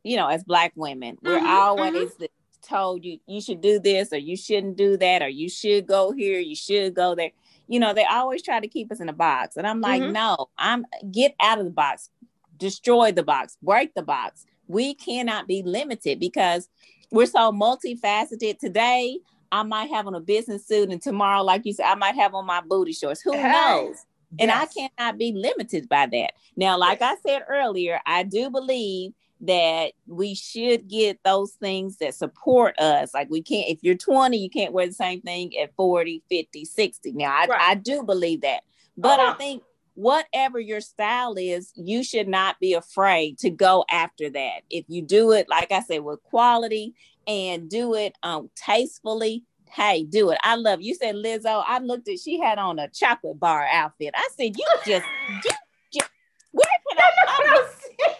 you 0.02 0.16
know 0.16 0.28
as 0.28 0.44
black 0.44 0.72
women. 0.74 1.16
We're 1.22 1.38
mm-hmm, 1.38 1.46
always 1.46 2.10
mm-hmm. 2.12 2.24
told 2.62 3.04
you 3.04 3.18
you 3.26 3.40
should 3.40 3.60
do 3.60 3.78
this 3.78 4.12
or 4.12 4.18
you 4.18 4.36
shouldn't 4.36 4.76
do 4.76 4.96
that 4.96 5.22
or 5.22 5.28
you 5.28 5.48
should 5.48 5.86
go 5.86 6.12
here 6.12 6.40
you 6.40 6.56
should 6.56 6.94
go 6.94 7.14
there. 7.14 7.30
You 7.68 7.80
know 7.80 7.94
they 7.94 8.04
always 8.04 8.42
try 8.42 8.60
to 8.60 8.68
keep 8.68 8.90
us 8.90 9.00
in 9.00 9.08
a 9.08 9.12
box. 9.12 9.56
And 9.56 9.66
i'm 9.66 9.80
like 9.80 10.02
mm-hmm. 10.02 10.12
no 10.12 10.48
i'm 10.58 10.86
get 11.10 11.34
out 11.40 11.58
of 11.58 11.64
the 11.64 11.70
box 11.70 12.10
destroy 12.62 13.12
the 13.12 13.22
box, 13.22 13.58
break 13.62 13.92
the 13.94 14.02
box. 14.02 14.46
We 14.68 14.94
cannot 14.94 15.48
be 15.48 15.62
limited 15.62 16.20
because 16.20 16.68
we're 17.10 17.26
so 17.26 17.52
multifaceted. 17.52 18.58
Today, 18.58 19.18
I 19.50 19.64
might 19.64 19.90
have 19.90 20.06
on 20.06 20.14
a 20.14 20.20
business 20.20 20.66
suit, 20.66 20.90
and 20.90 21.02
tomorrow, 21.02 21.42
like 21.42 21.62
you 21.64 21.74
said, 21.74 21.86
I 21.86 21.96
might 21.96 22.14
have 22.14 22.34
on 22.34 22.46
my 22.46 22.62
booty 22.62 22.92
shorts. 22.92 23.20
Who 23.20 23.32
hey. 23.32 23.50
knows? 23.50 23.96
And 24.38 24.48
yes. 24.48 24.74
I 24.76 24.88
cannot 24.88 25.18
be 25.18 25.32
limited 25.32 25.88
by 25.90 26.06
that. 26.06 26.32
Now, 26.56 26.78
like 26.78 27.00
yes. 27.00 27.18
I 27.18 27.28
said 27.28 27.42
earlier, 27.50 28.00
I 28.06 28.22
do 28.22 28.48
believe 28.48 29.12
that 29.42 29.92
we 30.06 30.34
should 30.34 30.88
get 30.88 31.18
those 31.24 31.52
things 31.54 31.98
that 31.98 32.14
support 32.14 32.78
us. 32.78 33.12
Like 33.12 33.28
we 33.28 33.42
can't, 33.42 33.68
if 33.68 33.80
you're 33.82 33.96
20, 33.96 34.38
you 34.38 34.48
can't 34.48 34.72
wear 34.72 34.86
the 34.86 34.92
same 34.94 35.20
thing 35.20 35.52
at 35.58 35.74
40, 35.74 36.22
50, 36.30 36.64
60. 36.64 37.12
Now, 37.12 37.32
I, 37.32 37.46
right. 37.46 37.60
I 37.60 37.74
do 37.74 38.04
believe 38.04 38.40
that. 38.40 38.62
But 38.96 39.20
uh-huh. 39.20 39.32
I 39.32 39.34
think 39.34 39.62
whatever 39.94 40.58
your 40.58 40.80
style 40.80 41.34
is, 41.36 41.72
you 41.74 42.02
should 42.02 42.28
not 42.28 42.58
be 42.60 42.74
afraid 42.74 43.38
to 43.38 43.50
go 43.50 43.84
after 43.90 44.30
that. 44.30 44.62
If 44.70 44.84
you 44.88 45.02
do 45.02 45.32
it, 45.32 45.48
like 45.48 45.72
I 45.72 45.82
said, 45.82 46.02
with 46.02 46.22
quality 46.22 46.94
and 47.26 47.68
do 47.68 47.94
it 47.94 48.14
um, 48.22 48.50
tastefully, 48.56 49.44
hey, 49.70 50.04
do 50.04 50.30
it. 50.30 50.38
I 50.42 50.56
love 50.56 50.82
you. 50.82 50.94
said 50.94 51.14
Lizzo. 51.14 51.64
I 51.66 51.78
looked 51.78 52.08
at 52.08 52.18
she 52.18 52.38
had 52.40 52.58
on 52.58 52.78
a 52.78 52.88
chocolate 52.88 53.40
bar 53.40 53.66
outfit. 53.70 54.12
I 54.14 54.28
said, 54.36 54.56
you 54.56 54.66
just, 54.84 55.06
you 55.28 55.40
just 55.92 56.10
where 56.52 56.66
can 56.88 56.98
I? 56.98 57.66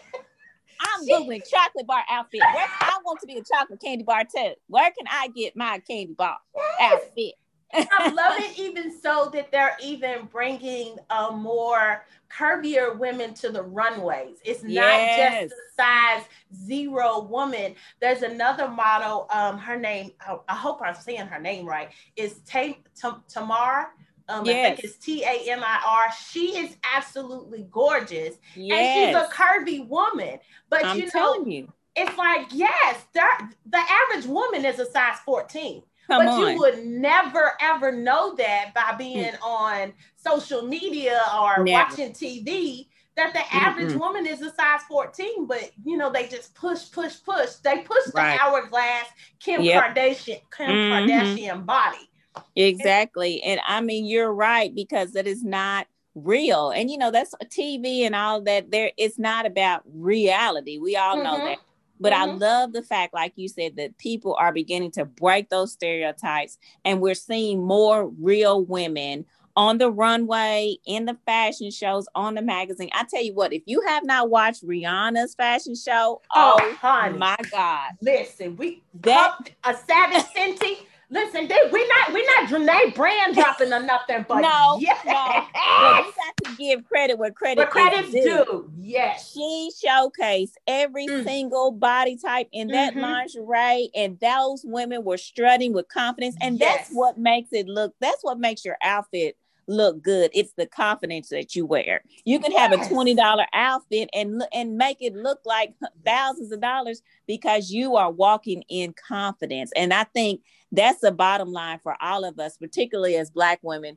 I'm, 0.81 1.01
I'm 1.03 1.09
googling 1.09 1.49
chocolate 1.49 1.87
bar 1.87 2.03
outfit. 2.11 2.41
Where, 2.41 2.69
I 2.81 2.99
want 3.05 3.21
to 3.21 3.27
be 3.27 3.39
a 3.39 3.43
chocolate 3.43 3.81
candy 3.81 4.05
bar 4.05 4.25
too. 4.25 4.53
Where 4.69 4.91
can 4.91 5.07
I 5.11 5.29
get 5.29 5.57
my 5.57 5.81
candy 5.87 6.15
bar 6.15 6.39
outfit? 6.81 7.35
I 7.73 8.11
love 8.11 8.35
it 8.39 8.59
even 8.59 8.97
so 8.99 9.31
that 9.33 9.51
they're 9.51 9.77
even 9.83 10.27
bringing 10.27 10.97
a 11.11 11.33
more 11.33 12.05
curvier 12.31 12.99
women 12.99 13.35
to 13.35 13.51
the 13.51 13.63
runways. 13.63 14.39
It's 14.45 14.65
yes. 14.65 15.19
not 15.19 15.41
just 15.41 15.55
a 15.55 15.83
size 15.83 16.25
zero 16.55 17.23
woman. 17.23 17.75
There's 18.01 18.23
another 18.23 18.69
model. 18.69 19.27
Um, 19.31 19.59
her 19.59 19.79
name, 19.79 20.13
I 20.49 20.55
hope 20.55 20.81
I'm 20.83 20.95
saying 20.95 21.27
her 21.27 21.41
name 21.41 21.67
right, 21.67 21.91
is 22.17 22.41
Tam- 22.47 22.77
Tam- 22.95 23.23
Tamar. 23.29 23.91
Um, 24.29 24.47
yes. 24.47 24.73
I 24.73 24.75
think 24.77 24.85
it's 24.85 24.97
T 24.99 25.25
A 25.25 25.51
M 25.51 25.63
I 25.63 25.83
R. 25.87 26.13
She 26.31 26.57
is 26.57 26.77
absolutely 26.95 27.67
gorgeous, 27.71 28.37
yes. 28.55 28.79
and 28.79 29.09
she's 29.09 29.17
a 29.17 29.35
curvy 29.35 29.87
woman. 29.87 30.39
But 30.71 30.85
I'm 30.85 30.99
you 30.99 31.11
know, 31.13 31.45
you. 31.45 31.73
it's 31.97 32.17
like 32.17 32.47
yes, 32.53 33.05
the 33.13 33.79
average 33.79 34.27
woman 34.27 34.65
is 34.65 34.79
a 34.79 34.87
size 34.91 35.19
14. 35.25 35.83
Come 36.13 36.27
but 36.27 36.33
on. 36.33 36.53
you 36.53 36.59
would 36.59 36.85
never 36.85 37.53
ever 37.61 37.93
know 37.93 38.35
that 38.37 38.73
by 38.75 38.95
being 38.99 39.33
mm. 39.33 39.43
on 39.43 39.93
social 40.17 40.63
media 40.63 41.21
or 41.35 41.65
never. 41.65 41.91
watching 41.91 42.13
TV 42.13 42.89
that 43.17 43.33
the 43.35 43.55
average 43.55 43.93
mm 43.93 44.01
woman 44.01 44.27
is 44.27 44.41
a 44.41 44.51
size 44.55 44.81
14, 44.89 45.47
but 45.47 45.71
you 45.85 45.97
know, 45.97 46.11
they 46.11 46.27
just 46.27 46.55
push, 46.55 46.91
push, 46.91 47.23
push. 47.23 47.51
They 47.57 47.79
push 47.81 48.05
right. 48.15 48.37
the 48.37 48.43
hourglass 48.43 49.07
Kim 49.39 49.63
yep. 49.63 49.95
Kardashian, 49.95 50.41
Kim 50.57 50.71
mm-hmm. 50.71 51.11
Kardashian 51.11 51.67
body. 51.67 52.09
Exactly. 52.57 53.43
And 53.43 53.61
I 53.67 53.81
mean, 53.81 54.07
you're 54.07 54.33
right, 54.33 54.75
because 54.75 55.13
that 55.13 55.27
is 55.27 55.45
not 55.45 55.87
real. 56.15 56.71
And 56.71 56.91
you 56.91 56.99
know, 56.99 57.11
that's 57.11 57.35
TV 57.45 58.01
and 58.01 58.15
all 58.15 58.41
that 58.43 58.71
there 58.71 58.93
it's 58.97 59.19
not 59.19 59.47
about 59.47 59.83
reality. 59.87 60.79
We 60.79 60.97
all 60.97 61.17
mm-hmm. 61.17 61.25
know 61.25 61.39
that. 61.39 61.59
But 62.03 62.13
mm-hmm. 62.13 62.31
I 62.31 62.35
love 62.35 62.73
the 62.73 62.83
fact, 62.83 63.15
like 63.15 63.33
you 63.37 63.49
said, 63.49 63.77
that 63.77 63.97
people 63.97 64.35
are 64.39 64.53
beginning 64.53 64.91
to 64.93 65.05
break 65.05 65.49
those 65.51 65.73
stereotypes 65.73 66.59
and 66.85 67.01
we're 67.01 67.15
seeing 67.15 67.65
more 67.65 68.09
real 68.09 68.65
women 68.65 69.25
on 69.55 69.79
the 69.79 69.91
runway, 69.91 70.77
in 70.87 71.05
the 71.05 71.17
fashion 71.27 71.71
shows, 71.71 72.09
on 72.15 72.35
the 72.35 72.43
magazine. 72.43 72.89
I 72.93 73.05
tell 73.05 73.23
you 73.23 73.35
what, 73.35 73.53
if 73.53 73.63
you 73.67 73.83
have 73.83 74.05
not 74.05 74.31
watched 74.31 74.67
Rihanna's 74.67 75.35
fashion 75.35 75.75
show, 75.75 76.23
oh, 76.35 76.59
oh 76.61 76.75
honey. 76.81 77.19
my 77.19 77.37
God. 77.51 77.93
Listen, 78.01 78.57
we 78.57 78.83
that 79.03 79.51
a 79.65 79.75
Savage 79.75 80.25
Fenty. 80.35 80.79
Listen, 81.13 81.47
they, 81.47 81.59
we're 81.71 81.87
not 81.89 82.11
we're 82.11 82.25
not 82.25 82.49
Janae 82.49 82.95
brand 82.95 83.35
dropping 83.35 83.71
or 83.73 83.83
nothing, 83.83 84.25
but 84.27 84.41
no, 84.41 84.79
yes. 84.81 84.99
no. 85.05 85.13
But 85.13 86.07
we 86.07 86.13
got 86.17 86.37
to 86.45 86.57
give 86.57 86.89
credit 86.89 87.19
where 87.19 87.31
credit 87.31 87.59
where 87.59 87.67
credit's 87.67 88.11
due. 88.11 88.23
due. 88.23 88.73
Yes, 88.79 89.31
she 89.31 89.71
showcased 89.85 90.55
every 90.67 91.07
mm. 91.07 91.23
single 91.23 91.71
body 91.71 92.17
type 92.17 92.49
in 92.51 92.69
that 92.69 92.95
mm-hmm. 92.95 93.03
lingerie, 93.03 93.91
and 93.95 94.19
those 94.21 94.63
women 94.65 95.05
were 95.05 95.19
strutting 95.19 95.75
with 95.75 95.87
confidence, 95.89 96.35
and 96.41 96.59
yes. 96.59 96.79
that's 96.79 96.91
what 96.91 97.19
makes 97.19 97.51
it 97.53 97.67
look. 97.67 97.95
That's 98.01 98.25
what 98.25 98.39
makes 98.39 98.65
your 98.65 98.79
outfit 98.83 99.37
look 99.67 100.03
good. 100.03 100.31
It's 100.35 100.53
the 100.57 100.67
confidence 100.67 101.29
that 101.29 101.55
you 101.55 101.67
wear. 101.67 102.03
You 102.25 102.39
can 102.41 102.53
yes. 102.53 102.71
have 102.71 102.81
a 102.81 102.89
twenty 102.89 103.15
dollar 103.15 103.47
outfit 103.53 104.09
and 104.13 104.43
and 104.53 104.77
make 104.77 104.99
it 105.01 105.15
look 105.15 105.41
like 105.45 105.75
thousands 106.05 106.53
of 106.53 106.61
dollars 106.61 107.03
because 107.27 107.71
you 107.71 107.97
are 107.97 108.11
walking 108.11 108.63
in 108.69 108.95
confidence. 108.95 109.73
And 109.77 109.93
I 109.93 110.05
think 110.05 110.43
that's 110.71 111.01
the 111.01 111.13
bottom 111.13 111.53
line 111.53 111.79
for 111.83 111.97
all 112.01 112.25
of 112.25 112.39
us, 112.39 112.57
particularly 112.57 113.17
as 113.17 113.31
Black 113.31 113.61
women, 113.63 113.97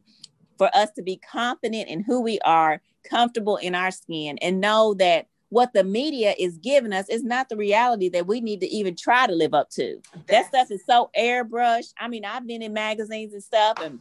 for 0.57 0.69
us 0.75 0.91
to 0.91 1.01
be 1.01 1.17
confident 1.17 1.89
in 1.89 2.01
who 2.01 2.21
we 2.21 2.39
are, 2.39 2.81
comfortable 3.09 3.57
in 3.57 3.75
our 3.75 3.91
skin, 3.91 4.37
and 4.41 4.59
know 4.61 4.93
that 4.95 5.27
what 5.49 5.73
the 5.73 5.83
media 5.83 6.33
is 6.37 6.57
giving 6.57 6.91
us 6.91 7.07
is 7.07 7.23
not 7.23 7.49
the 7.49 7.55
reality 7.55 8.09
that 8.09 8.27
we 8.27 8.41
need 8.41 8.59
to 8.59 8.67
even 8.67 8.95
try 8.95 9.27
to 9.27 9.33
live 9.33 9.53
up 9.53 9.69
to. 9.69 10.01
That 10.27 10.47
stuff 10.47 10.71
is 10.71 10.83
so 10.85 11.11
airbrushed. 11.17 11.93
I 11.99 12.07
mean, 12.07 12.25
I've 12.25 12.47
been 12.47 12.61
in 12.61 12.73
magazines 12.73 13.33
and 13.33 13.43
stuff 13.43 13.77
and 13.81 13.99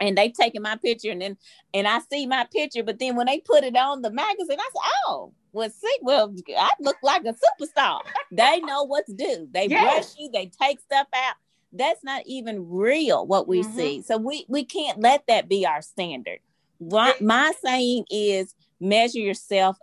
and 0.00 0.16
they 0.18 0.30
taking 0.30 0.62
my 0.62 0.76
picture 0.76 1.10
and 1.10 1.22
then 1.22 1.36
and 1.72 1.86
I 1.86 2.00
see 2.10 2.26
my 2.26 2.46
picture, 2.52 2.82
but 2.82 2.98
then 2.98 3.16
when 3.16 3.26
they 3.26 3.40
put 3.40 3.64
it 3.64 3.76
on 3.76 4.02
the 4.02 4.10
magazine, 4.10 4.58
I 4.58 4.70
said, 4.72 4.90
Oh, 5.06 5.32
well, 5.52 5.70
see, 5.70 5.98
well, 6.02 6.34
I 6.58 6.70
look 6.80 6.96
like 7.02 7.24
a 7.24 7.34
superstar. 7.34 8.00
they 8.32 8.60
know 8.60 8.84
what's 8.84 9.12
due. 9.12 9.48
They 9.52 9.68
yes. 9.68 9.94
brush 9.94 10.14
you, 10.18 10.30
they 10.32 10.50
take 10.60 10.80
stuff 10.80 11.06
out 11.14 11.36
that's 11.74 12.04
not 12.04 12.22
even 12.26 12.68
real 12.68 13.26
what 13.26 13.48
we 13.48 13.62
mm-hmm. 13.62 13.76
see. 13.76 14.02
So 14.02 14.16
we 14.16 14.46
we 14.48 14.64
can't 14.64 15.00
let 15.00 15.26
that 15.26 15.48
be 15.48 15.66
our 15.66 15.82
standard. 15.82 16.38
My, 16.80 17.14
my 17.20 17.52
saying 17.62 18.04
is 18.10 18.54
measure 18.80 19.18
yourself 19.18 19.76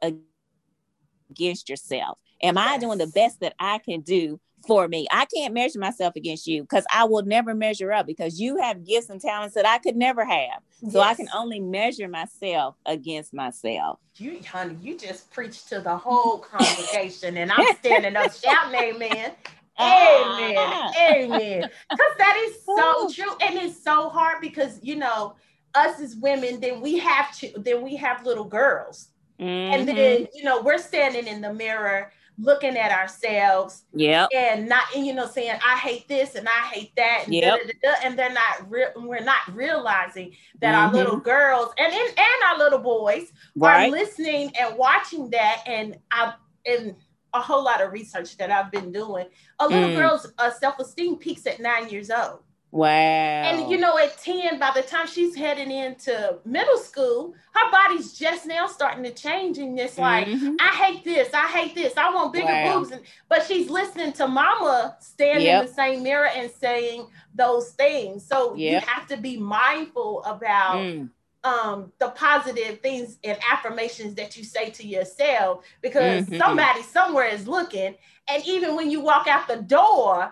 against 1.32 1.70
yourself. 1.70 2.18
Am 2.42 2.56
yes. 2.56 2.68
I 2.68 2.78
doing 2.78 2.98
the 2.98 3.08
best 3.08 3.40
that 3.42 3.54
I 3.60 3.78
can 3.80 4.02
do 4.02 4.40
for 4.66 4.88
me? 4.88 5.08
I 5.12 5.26
can't 5.26 5.54
measure 5.54 5.80
myself 5.80 6.16
against 6.16 6.48
you 6.48 6.62
because 6.64 6.86
I 6.94 7.04
will 7.06 7.24
never 7.24 7.54
measure 7.54 7.92
up 7.92 8.06
because 8.06 8.40
you 8.40 8.58
have 8.58 8.86
gifts 8.86 9.10
and 9.10 9.22
talents 9.22 9.56
that 9.56 9.66
I 9.66 9.78
could 9.78 9.96
never 9.96 10.26
have. 10.26 10.62
So 10.90 11.00
yes. 11.00 11.08
I 11.08 11.14
can 11.16 11.28
only 11.36 11.60
measure 11.60 12.08
myself 12.08 12.76
against 12.86 13.34
myself. 13.34 14.00
You, 14.18 14.40
honey, 14.50 14.78
you 14.82 14.98
just 14.98 15.32
preached 15.32 15.70
to 15.70 15.80
the 15.80 15.96
whole 15.96 16.38
congregation, 16.52 17.38
and 17.38 17.52
I'm 17.52 17.76
standing 17.78 18.16
up 18.16 18.34
shouting, 18.34 18.80
Amen. 18.80 19.32
Amen. 19.80 20.56
Ah. 20.58 20.92
Amen. 21.12 21.70
Because 21.90 22.14
that 22.18 22.46
is 22.48 22.66
so 22.66 23.10
true. 23.10 23.36
And 23.42 23.58
it's 23.58 23.82
so 23.82 24.10
hard 24.10 24.42
because, 24.42 24.80
you 24.84 24.96
know, 24.96 25.36
us 25.74 26.00
as 26.00 26.16
women, 26.16 26.60
then 26.60 26.82
we 26.82 27.00
have 27.00 27.36
to, 27.38 27.52
then 27.58 27.82
we 27.82 27.96
have 27.96 28.26
little 28.26 28.44
girls. 28.44 29.08
Mm-hmm. 29.40 29.74
And 29.74 29.88
then, 29.88 30.28
you 30.36 30.44
know, 30.44 30.62
we're 30.62 30.78
standing 30.78 31.28
in 31.28 31.42
the 31.42 31.54
mirror 31.54 32.12
looking 32.42 32.78
at 32.78 32.92
ourselves. 32.92 33.84
Yeah. 33.94 34.28
And 34.36 34.68
not, 34.68 34.84
and, 34.96 35.06
you 35.06 35.14
know, 35.14 35.28
saying, 35.28 35.60
I 35.66 35.78
hate 35.78 36.08
this 36.08 36.36
and 36.36 36.48
I 36.48 36.68
hate 36.74 36.92
that. 36.98 37.24
And, 37.26 37.34
yep. 37.34 37.60
and 38.04 38.18
they're 38.18 38.34
not 38.34 38.70
real, 38.70 38.90
we're 38.96 39.24
not 39.24 39.42
realizing 39.54 40.34
that 40.60 40.74
mm-hmm. 40.74 40.88
our 40.88 40.94
little 40.94 41.18
girls 41.18 41.70
and, 41.78 41.94
and, 41.94 42.10
and 42.10 42.44
our 42.50 42.58
little 42.58 42.80
boys 42.80 43.32
right. 43.56 43.88
are 43.88 43.92
listening 43.92 44.52
and 44.60 44.78
watching 44.78 45.30
that. 45.30 45.64
And 45.68 45.98
I, 46.12 46.34
and 46.66 46.96
a 47.34 47.42
whole 47.42 47.64
lot 47.64 47.82
of 47.82 47.92
research 47.92 48.38
that 48.38 48.52
I've 48.52 48.72
been 48.72 48.92
doing. 48.92 49.28
A 49.60 49.68
little 49.68 49.90
mm. 49.90 49.96
girl's 49.96 50.32
uh, 50.38 50.52
self 50.52 50.80
esteem 50.80 51.18
peaks 51.18 51.46
at 51.48 51.60
nine 51.60 51.90
years 51.90 52.12
old. 52.12 52.40
Wow. 52.72 52.88
And 52.88 53.70
you 53.70 53.78
know, 53.78 53.98
at 53.98 54.18
10, 54.18 54.58
by 54.58 54.72
the 54.74 54.82
time 54.82 55.06
she's 55.06 55.36
heading 55.36 55.72
into 55.72 56.38
middle 56.46 56.78
school, 56.78 57.34
her 57.54 57.70
body's 57.70 58.14
just 58.14 58.46
now 58.46 58.66
starting 58.68 59.04
to 59.04 59.12
change. 59.12 59.58
And 59.58 59.78
it's 59.78 59.98
like, 59.98 60.26
mm-hmm. 60.26 60.56
I 60.60 60.70
hate 60.70 61.04
this, 61.04 61.34
I 61.34 61.48
hate 61.48 61.76
this, 61.76 61.98
I 61.98 62.14
want 62.14 62.32
bigger 62.32 62.46
wow. 62.46 62.80
boobs. 62.80 62.92
And, 62.92 63.02
but 63.28 63.46
she's 63.46 63.70
listening 63.70 64.14
to 64.14 64.28
mama 64.28 64.96
stand 65.02 65.44
yep. 65.44 65.62
in 65.62 65.68
the 65.68 65.74
same 65.74 66.04
mirror 66.04 66.28
and 66.28 66.50
saying 66.50 67.08
those 67.36 67.72
things. 67.72 68.26
So 68.26 68.56
yep. 68.56 68.84
you 68.84 68.88
have 68.88 69.06
to 69.08 69.18
be 69.18 69.36
mindful 69.36 70.24
about 70.24 70.78
mm. 70.78 71.10
um, 71.44 71.92
the 72.00 72.12
positive 72.12 72.80
things 72.80 73.18
and 73.26 73.38
affirmations 73.52 74.16
that 74.16 74.38
you 74.38 74.46
say 74.46 74.70
to 74.70 74.88
yourself 74.88 75.66
because 75.82 76.26
mm-hmm. 76.26 76.38
somebody 76.38 76.84
somewhere 76.84 77.28
is 77.28 77.50
looking. 77.50 77.96
And 78.30 78.44
even 78.46 78.78
when 78.78 78.90
you 78.90 79.02
walk 79.02 79.28
out 79.28 79.50
the 79.50 79.58
door, 79.58 80.32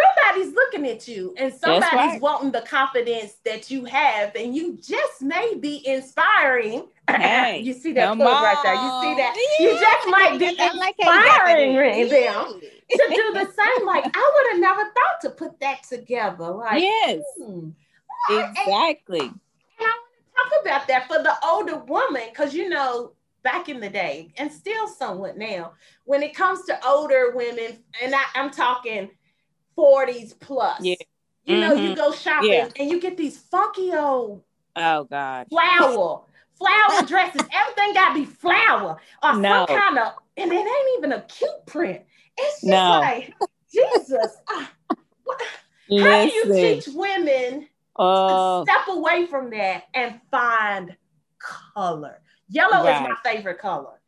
somebody's 0.00 0.54
looking 0.54 0.86
at 0.86 1.08
you 1.08 1.34
and 1.36 1.52
somebody's 1.52 1.92
right. 1.92 2.20
wanting 2.20 2.52
the 2.52 2.62
confidence 2.62 3.34
that 3.44 3.70
you 3.70 3.84
have 3.84 4.34
and 4.34 4.54
you 4.54 4.78
just 4.82 5.22
may 5.22 5.54
be 5.54 5.86
inspiring. 5.86 6.86
Hey, 7.10 7.58
you 7.58 7.72
see 7.72 7.92
that 7.94 8.16
plug 8.16 8.42
right 8.42 8.56
there. 8.62 8.74
You 8.74 9.00
see 9.02 9.14
that? 9.16 9.34
Yeah. 9.58 9.66
you 9.66 9.80
just 9.80 10.08
might 10.08 10.38
be 10.38 10.46
inspiring 10.46 11.74
like 11.74 12.08
them 12.08 12.60
to 12.88 13.14
do 13.14 13.32
the 13.32 13.46
same. 13.46 13.84
Like 13.84 14.04
i 14.16 14.32
would 14.34 14.52
have 14.52 14.60
never 14.60 14.84
thought 14.84 15.20
to 15.22 15.30
put 15.30 15.58
that 15.58 15.82
together. 15.82 16.52
Like 16.52 16.80
yes. 16.80 17.20
hmm. 17.36 17.70
exactly. 18.30 19.20
And, 19.20 19.30
and 19.30 19.38
i 19.80 19.86
want 19.86 20.04
to 20.14 20.36
talk 20.36 20.62
about 20.62 20.86
that 20.86 21.08
for 21.08 21.20
the 21.20 21.34
older 21.44 21.78
woman 21.78 22.22
because 22.30 22.54
you 22.54 22.68
know 22.68 23.10
back 23.42 23.68
in 23.68 23.80
the 23.80 23.88
day 23.88 24.32
and 24.36 24.52
still 24.52 24.86
somewhat 24.86 25.36
now 25.36 25.72
when 26.04 26.22
it 26.22 26.34
comes 26.34 26.64
to 26.66 26.86
older 26.86 27.32
women 27.34 27.78
and 28.02 28.14
I, 28.14 28.22
i'm 28.34 28.50
talking 28.50 29.10
40s 29.80 30.38
plus. 30.38 30.80
Yeah. 30.82 30.96
You 31.44 31.56
mm-hmm. 31.56 31.60
know, 31.60 31.74
you 31.74 31.88
mm-hmm. 31.90 31.94
go 31.94 32.12
shopping 32.12 32.52
yeah. 32.52 32.68
and 32.78 32.90
you 32.90 33.00
get 33.00 33.16
these 33.16 33.38
funky 33.38 33.92
old 33.92 34.42
oh 34.76 35.04
god 35.04 35.46
flower 35.48 36.22
flower 36.56 37.02
dresses. 37.06 37.42
Everything 37.52 37.94
gotta 37.94 38.14
be 38.14 38.24
flower 38.24 39.00
or 39.22 39.36
no. 39.36 39.66
some 39.66 39.78
kind 39.78 39.98
of 39.98 40.12
and 40.36 40.52
it 40.52 40.56
ain't 40.56 40.98
even 40.98 41.12
a 41.12 41.22
cute 41.22 41.66
print. 41.66 42.02
It's 42.36 42.60
just 42.60 42.64
no. 42.64 43.00
like 43.00 43.34
Jesus. 43.72 44.36
Ah, 45.92 46.02
how 46.04 46.24
do 46.24 46.32
you 46.32 46.54
teach 46.54 46.88
women 46.94 47.66
to 47.98 48.64
step 48.64 48.96
away 48.96 49.26
from 49.26 49.50
that 49.50 49.84
and 49.92 50.20
find 50.30 50.96
color? 51.74 52.20
Yellow 52.48 52.84
right. 52.84 53.02
is 53.02 53.08
my 53.08 53.30
favorite 53.30 53.58
color. 53.58 53.99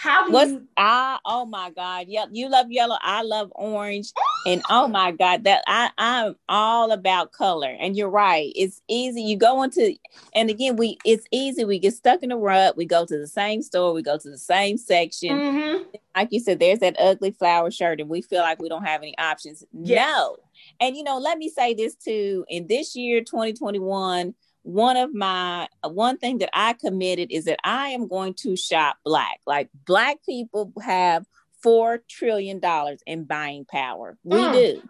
How 0.00 0.24
do 0.24 0.32
What's, 0.32 0.50
you? 0.50 0.66
I 0.78 1.18
oh 1.26 1.44
my 1.44 1.68
god, 1.68 2.06
yeah, 2.08 2.24
you 2.32 2.48
love 2.48 2.70
yellow. 2.70 2.96
I 3.02 3.20
love 3.20 3.52
orange, 3.54 4.12
and 4.46 4.62
oh 4.70 4.88
my 4.88 5.10
god, 5.12 5.44
that 5.44 5.62
I 5.66 5.90
I'm 5.98 6.36
all 6.48 6.90
about 6.90 7.32
color. 7.32 7.76
And 7.78 7.94
you're 7.94 8.08
right, 8.08 8.50
it's 8.56 8.80
easy. 8.88 9.20
You 9.20 9.36
go 9.36 9.62
into, 9.62 9.94
and 10.34 10.48
again, 10.48 10.76
we 10.76 10.96
it's 11.04 11.26
easy. 11.30 11.66
We 11.66 11.78
get 11.78 11.92
stuck 11.92 12.22
in 12.22 12.32
a 12.32 12.38
rut. 12.38 12.78
We 12.78 12.86
go 12.86 13.04
to 13.04 13.18
the 13.18 13.26
same 13.26 13.60
store. 13.60 13.92
We 13.92 14.00
go 14.00 14.16
to 14.16 14.30
the 14.30 14.38
same 14.38 14.78
section. 14.78 15.36
Mm-hmm. 15.36 15.82
Like 16.16 16.28
you 16.30 16.40
said, 16.40 16.60
there's 16.60 16.78
that 16.78 16.96
ugly 16.98 17.32
flower 17.32 17.70
shirt, 17.70 18.00
and 18.00 18.08
we 18.08 18.22
feel 18.22 18.40
like 18.40 18.58
we 18.58 18.70
don't 18.70 18.86
have 18.86 19.02
any 19.02 19.18
options. 19.18 19.62
Yes. 19.70 20.08
No, 20.16 20.36
and 20.80 20.96
you 20.96 21.02
know, 21.02 21.18
let 21.18 21.36
me 21.36 21.50
say 21.50 21.74
this 21.74 21.94
too. 21.94 22.46
In 22.48 22.66
this 22.68 22.96
year, 22.96 23.20
2021 23.20 24.34
one 24.62 24.96
of 24.96 25.14
my 25.14 25.68
one 25.82 26.18
thing 26.18 26.38
that 26.38 26.50
I 26.52 26.74
committed 26.74 27.30
is 27.30 27.44
that 27.46 27.58
I 27.64 27.88
am 27.88 28.08
going 28.08 28.34
to 28.34 28.56
shop 28.56 28.96
black. 29.04 29.40
Like 29.46 29.70
black 29.86 30.18
people 30.24 30.72
have 30.82 31.26
four 31.62 32.02
trillion 32.08 32.58
dollars 32.58 33.00
in 33.06 33.24
buying 33.24 33.64
power. 33.64 34.16
We 34.24 34.38
mm. 34.38 34.52
do. 34.52 34.88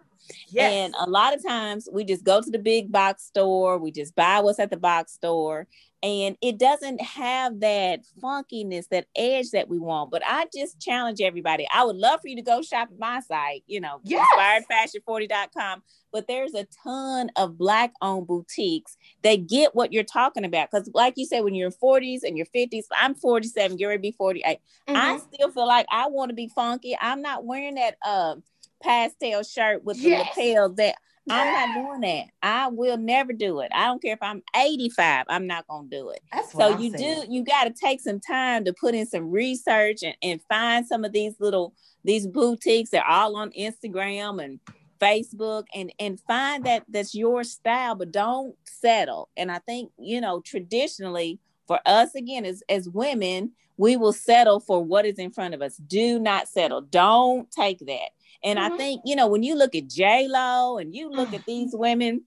Yes. 0.49 0.73
And 0.73 0.95
a 0.99 1.09
lot 1.09 1.33
of 1.33 1.43
times 1.43 1.87
we 1.91 2.03
just 2.03 2.23
go 2.23 2.41
to 2.41 2.49
the 2.49 2.59
big 2.59 2.91
box 2.91 3.23
store, 3.23 3.77
we 3.77 3.91
just 3.91 4.15
buy 4.15 4.39
what's 4.39 4.59
at 4.59 4.69
the 4.69 4.77
box 4.77 5.13
store, 5.13 5.67
and 6.03 6.35
it 6.41 6.57
doesn't 6.57 7.01
have 7.01 7.59
that 7.59 8.01
funkiness, 8.21 8.87
that 8.89 9.07
edge 9.15 9.51
that 9.51 9.69
we 9.69 9.77
want. 9.77 10.11
But 10.11 10.23
I 10.25 10.47
just 10.53 10.79
challenge 10.79 11.21
everybody. 11.21 11.67
I 11.73 11.83
would 11.83 11.95
love 11.95 12.21
for 12.21 12.27
you 12.27 12.35
to 12.37 12.41
go 12.41 12.61
shop 12.61 12.89
at 12.91 12.99
my 12.99 13.19
site, 13.21 13.63
you 13.67 13.79
know, 13.79 13.99
yes. 14.03 14.27
inspiredfashion40.com 14.37 15.83
but 16.11 16.27
there's 16.27 16.53
a 16.53 16.67
ton 16.83 17.31
of 17.35 17.57
black 17.57 17.93
owned 18.01 18.27
boutiques 18.27 18.97
that 19.23 19.47
get 19.47 19.73
what 19.73 19.93
you're 19.93 20.03
talking 20.03 20.45
about. 20.45 20.69
Because, 20.71 20.89
like 20.93 21.13
you 21.17 21.25
said, 21.25 21.43
when 21.43 21.55
you're 21.55 21.67
in 21.67 21.73
40s 21.73 22.23
and 22.23 22.37
you're 22.37 22.45
50s, 22.47 22.85
I'm 22.91 23.15
47, 23.15 23.77
you're 23.77 23.93
to 23.93 23.99
be 23.99 24.11
48. 24.11 24.59
Mm-hmm. 24.87 24.95
I 24.95 25.19
still 25.19 25.51
feel 25.51 25.67
like 25.67 25.85
I 25.91 26.07
want 26.07 26.29
to 26.29 26.35
be 26.35 26.49
funky. 26.49 26.97
I'm 26.99 27.21
not 27.21 27.45
wearing 27.45 27.75
that 27.75 27.97
uh, 28.05 28.35
pastel 28.81 29.43
shirt 29.43 29.83
with 29.83 29.97
yes. 29.97 30.35
the 30.35 30.41
lapel 30.41 30.69
that. 30.73 30.95
I'm 31.29 31.53
not 31.53 31.87
doing 31.87 32.01
that. 32.01 32.25
I 32.41 32.67
will 32.67 32.97
never 32.97 33.31
do 33.31 33.59
it. 33.59 33.71
I 33.73 33.85
don't 33.85 34.01
care 34.01 34.13
if 34.13 34.23
I'm 34.23 34.41
85. 34.55 35.27
I'm 35.29 35.45
not 35.45 35.67
gonna 35.67 35.87
do 35.87 36.09
it. 36.09 36.21
That's 36.33 36.51
so 36.51 36.77
you 36.79 36.97
saying. 36.97 37.21
do. 37.21 37.31
You 37.31 37.45
got 37.45 37.65
to 37.65 37.69
take 37.69 38.01
some 38.01 38.19
time 38.19 38.65
to 38.65 38.73
put 38.73 38.95
in 38.95 39.05
some 39.05 39.29
research 39.29 40.01
and, 40.01 40.15
and 40.23 40.41
find 40.49 40.85
some 40.85 41.05
of 41.05 41.11
these 41.11 41.35
little 41.39 41.73
these 42.03 42.25
boutiques. 42.25 42.89
They're 42.89 43.05
all 43.05 43.35
on 43.35 43.51
Instagram 43.51 44.43
and 44.43 44.59
Facebook 45.01 45.65
and 45.73 45.91
and 45.99 46.19
find 46.21 46.65
that 46.65 46.85
that's 46.87 47.15
your 47.15 47.43
style, 47.43 47.95
but 47.95 48.11
don't 48.11 48.55
settle. 48.63 49.29
And 49.35 49.51
I 49.51 49.59
think 49.59 49.91
you 49.97 50.21
know 50.21 50.41
traditionally 50.41 51.39
for 51.67 51.79
us 51.85 52.15
again 52.15 52.45
as 52.45 52.63
as 52.69 52.87
women, 52.87 53.51
we 53.77 53.97
will 53.97 54.13
settle 54.13 54.59
for 54.59 54.83
what 54.83 55.05
is 55.05 55.17
in 55.17 55.31
front 55.31 55.53
of 55.53 55.61
us. 55.61 55.77
Do 55.77 56.19
not 56.19 56.47
settle. 56.47 56.81
Don't 56.81 57.49
take 57.51 57.79
that. 57.79 58.09
And 58.43 58.59
mm-hmm. 58.59 58.73
I 58.73 58.77
think 58.77 59.01
you 59.05 59.15
know 59.15 59.27
when 59.27 59.43
you 59.43 59.55
look 59.55 59.75
at 59.75 59.87
J 59.87 60.27
Lo 60.27 60.77
and 60.77 60.93
you 60.95 61.09
look 61.09 61.33
at 61.33 61.45
these 61.45 61.71
women, 61.73 62.23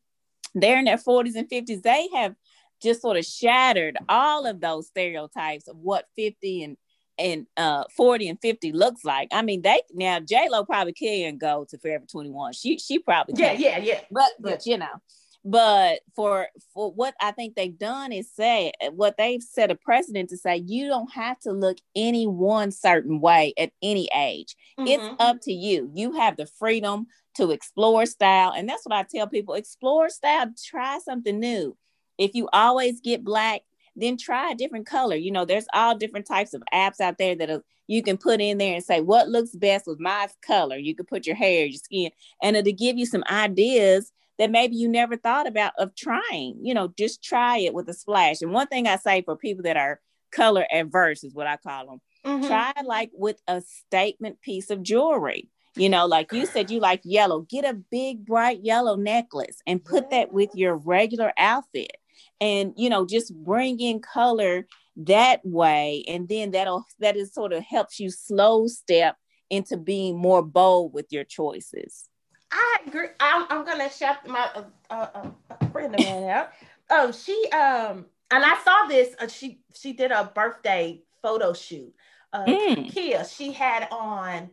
they're 0.55 0.79
in 0.79 0.85
their 0.85 0.99
forties 0.99 1.37
and 1.37 1.49
fifties. 1.49 1.83
They 1.83 2.09
have 2.15 2.35
just 2.83 3.03
sort 3.03 3.17
of 3.17 3.25
shattered 3.25 3.97
all 4.09 4.47
of 4.47 4.61
those 4.61 4.89
stereotypes 4.89 5.69
of 5.69 5.77
what 5.77 6.07
50 6.17 6.65
and 6.65 6.77
and 7.17 7.47
uh 7.57 7.85
40 7.97 8.29
and 8.29 8.41
50 8.41 8.73
looks 8.73 9.05
like. 9.05 9.29
I 9.33 9.43
mean, 9.43 9.63
they 9.63 9.81
now 9.93 10.21
J 10.21 10.49
Lo 10.51 10.65
probably 10.65 10.93
can 10.93 11.39
go 11.39 11.67
to 11.71 11.79
Forever 11.79 12.05
21. 12.11 12.53
She 12.53 12.79
she 12.79 12.99
probably 12.99 13.35
can. 13.35 13.61
Yeah, 13.61 13.79
yeah, 13.79 13.85
yeah. 13.85 14.01
But 14.11 14.31
but 14.41 14.67
you 14.67 14.79
know, 14.79 15.01
but 15.45 16.01
for 16.17 16.49
for 16.73 16.91
what 16.93 17.15
I 17.21 17.31
think 17.33 17.55
they've 17.55 17.79
done 17.79 18.13
is 18.13 18.33
say 18.33 18.73
what 18.93 19.17
they've 19.19 19.43
set 19.43 19.71
a 19.71 19.75
precedent 19.75 20.31
to 20.31 20.39
say 20.39 20.63
you 20.67 20.89
don't 20.89 21.13
have 21.13 21.39
to 21.41 21.53
look 21.53 21.79
any 21.95 22.27
one 22.27 22.71
certain 22.71 23.21
way 23.21 23.53
at 23.59 23.71
any 23.83 24.09
age. 24.17 24.57
Mm-hmm. 24.79 24.89
It's 24.89 25.17
up 25.21 25.39
to 25.43 25.53
you. 25.53 25.91
You 25.95 26.13
have 26.13 26.37
the 26.37 26.47
freedom 26.47 27.07
to 27.37 27.51
explore 27.51 28.07
style, 28.07 28.53
and 28.57 28.69
that's 28.69 28.87
what 28.87 28.97
I 28.97 29.03
tell 29.03 29.27
people: 29.27 29.55
explore 29.55 30.09
style, 30.09 30.47
try 30.65 30.99
something 30.99 31.39
new. 31.39 31.77
If 32.17 32.35
you 32.35 32.49
always 32.53 33.01
get 33.01 33.23
black, 33.23 33.63
then 33.97 34.17
try 34.17 34.53
a 34.53 34.55
different 34.55 34.87
color. 34.87 35.17
You 35.17 35.31
know, 35.31 35.45
there's 35.45 35.67
all 35.75 35.95
different 35.95 36.27
types 36.27 36.55
of 36.55 36.63
apps 36.73 37.01
out 37.01 37.19
there 37.19 37.35
that 37.37 37.63
you 37.87 38.03
can 38.03 38.17
put 38.17 38.41
in 38.41 38.57
there 38.57 38.77
and 38.77 38.85
say 38.85 39.03
what 39.03 39.29
looks 39.29 39.55
best 39.55 39.87
with 39.87 40.01
my 40.01 40.29
color. 40.41 40.79
You 40.79 40.95
can 40.95 41.05
put 41.05 41.27
your 41.27 41.37
hair, 41.37 41.67
your 41.67 41.79
skin, 41.79 42.11
and 42.43 42.57
it'll 42.57 42.73
give 42.73 42.97
you 42.97 43.05
some 43.05 43.25
ideas 43.31 44.11
that 44.39 44.51
maybe 44.51 44.77
you 44.77 44.89
never 44.89 45.17
thought 45.17 45.47
about 45.47 45.73
of 45.79 45.95
trying. 45.95 46.59
You 46.63 46.75
know, 46.75 46.93
just 46.99 47.23
try 47.23 47.59
it 47.59 47.75
with 47.75 47.89
a 47.89 47.95
splash. 47.95 48.43
And 48.43 48.53
one 48.53 48.67
thing 48.67 48.87
I 48.87 48.97
say 48.97 49.23
for 49.23 49.37
people 49.37 49.65
that 49.65 49.77
are 49.77 50.01
color 50.33 50.67
adverse 50.73 51.25
is 51.25 51.35
what 51.35 51.47
I 51.47 51.57
call 51.57 51.87
them. 51.87 52.01
Mm-hmm. 52.25 52.47
Try 52.47 52.73
like 52.85 53.11
with 53.15 53.41
a 53.47 53.61
statement 53.61 54.41
piece 54.41 54.71
of 54.71 54.83
jewelry. 54.83 55.49
You 55.77 55.89
know, 55.89 56.07
like 56.07 56.33
you 56.33 56.47
said, 56.47 56.71
you 56.71 56.79
like 56.79 57.01
yellow. 57.05 57.41
Get 57.41 57.65
a 57.65 57.75
big 57.75 58.25
bright 58.25 58.61
yellow 58.63 58.95
necklace 58.95 59.61
and 59.67 59.85
put 59.85 60.11
that 60.11 60.33
with 60.33 60.51
your 60.55 60.77
regular 60.77 61.33
outfit 61.37 61.97
and 62.41 62.75
you 62.77 62.91
know 62.91 63.07
just 63.07 63.35
bring 63.35 63.81
in 63.81 64.01
color 64.01 64.67
that 64.97 65.41
way 65.45 66.05
and 66.07 66.29
then 66.29 66.53
that'll 66.53 66.85
that 67.01 67.17
is 67.17 67.33
sort 67.33 67.53
of 67.53 67.63
helps 67.63 67.99
you 67.99 68.11
slow 68.11 68.67
step 68.67 69.17
into 69.51 69.77
being 69.77 70.17
more 70.17 70.43
bold 70.43 70.93
with 70.93 71.07
your 71.11 71.25
choices 71.25 72.09
i 72.53 72.79
agree 72.87 73.09
i'm, 73.21 73.47
I'm 73.51 73.65
gonna 73.65 73.91
shout 73.91 74.27
my 74.27 74.49
uh, 74.55 74.65
uh, 74.91 75.07
uh, 75.51 75.67
friend 75.73 75.95
of 75.95 76.01
mine 76.01 76.25
out 76.25 76.51
oh 76.91 77.13
she 77.13 77.49
um 77.53 78.07
and 78.31 78.45
i 78.45 78.59
saw 78.65 78.87
this 78.87 79.15
uh, 79.21 79.29
she 79.29 79.61
she 79.75 79.93
did 79.93 80.11
a 80.11 80.31
birthday 80.35 81.03
photo 81.23 81.53
shoot 81.53 81.93
uh 82.33 82.45
mm. 82.45 82.91
kia 82.93 83.25
she 83.25 83.53
had 83.53 83.89
on 83.91 84.51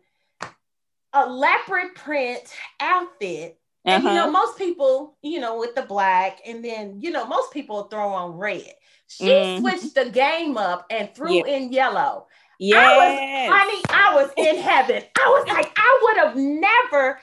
a 1.14 1.28
leopard 1.28 1.96
print 1.96 2.54
outfit 2.80 3.58
and 3.84 4.06
uh-huh. 4.06 4.10
you 4.10 4.16
know, 4.16 4.24
uh-huh. 4.24 4.32
most 4.32 4.58
people, 4.58 5.18
you 5.24 5.40
know, 5.40 5.58
with 5.58 5.74
the 5.76 5.82
black, 5.82 6.40
and 6.46 6.64
then 6.64 7.00
you 7.02 7.12
know, 7.12 7.26
most 7.26 7.52
people 7.52 7.86
throw 7.86 8.10
on 8.10 8.38
red. 8.38 8.74
She 9.08 9.26
mm-hmm. 9.26 9.62
switched 9.62 9.96
the 9.96 10.10
game 10.10 10.58
up 10.58 10.86
and 10.90 11.14
threw 11.14 11.46
yeah. 11.46 11.56
in 11.56 11.74
yellow. 11.74 12.28
Yeah, 12.60 12.78
I 12.80 12.98
was, 12.98 13.52
honey, 13.52 13.82
I 13.90 14.16
was 14.16 14.32
in 14.38 14.62
heaven. 14.62 15.04
I 15.18 15.30
was 15.30 15.48
like, 15.48 15.72
I 15.76 16.00
would 16.04 16.18
have 16.18 16.36
never 16.36 17.20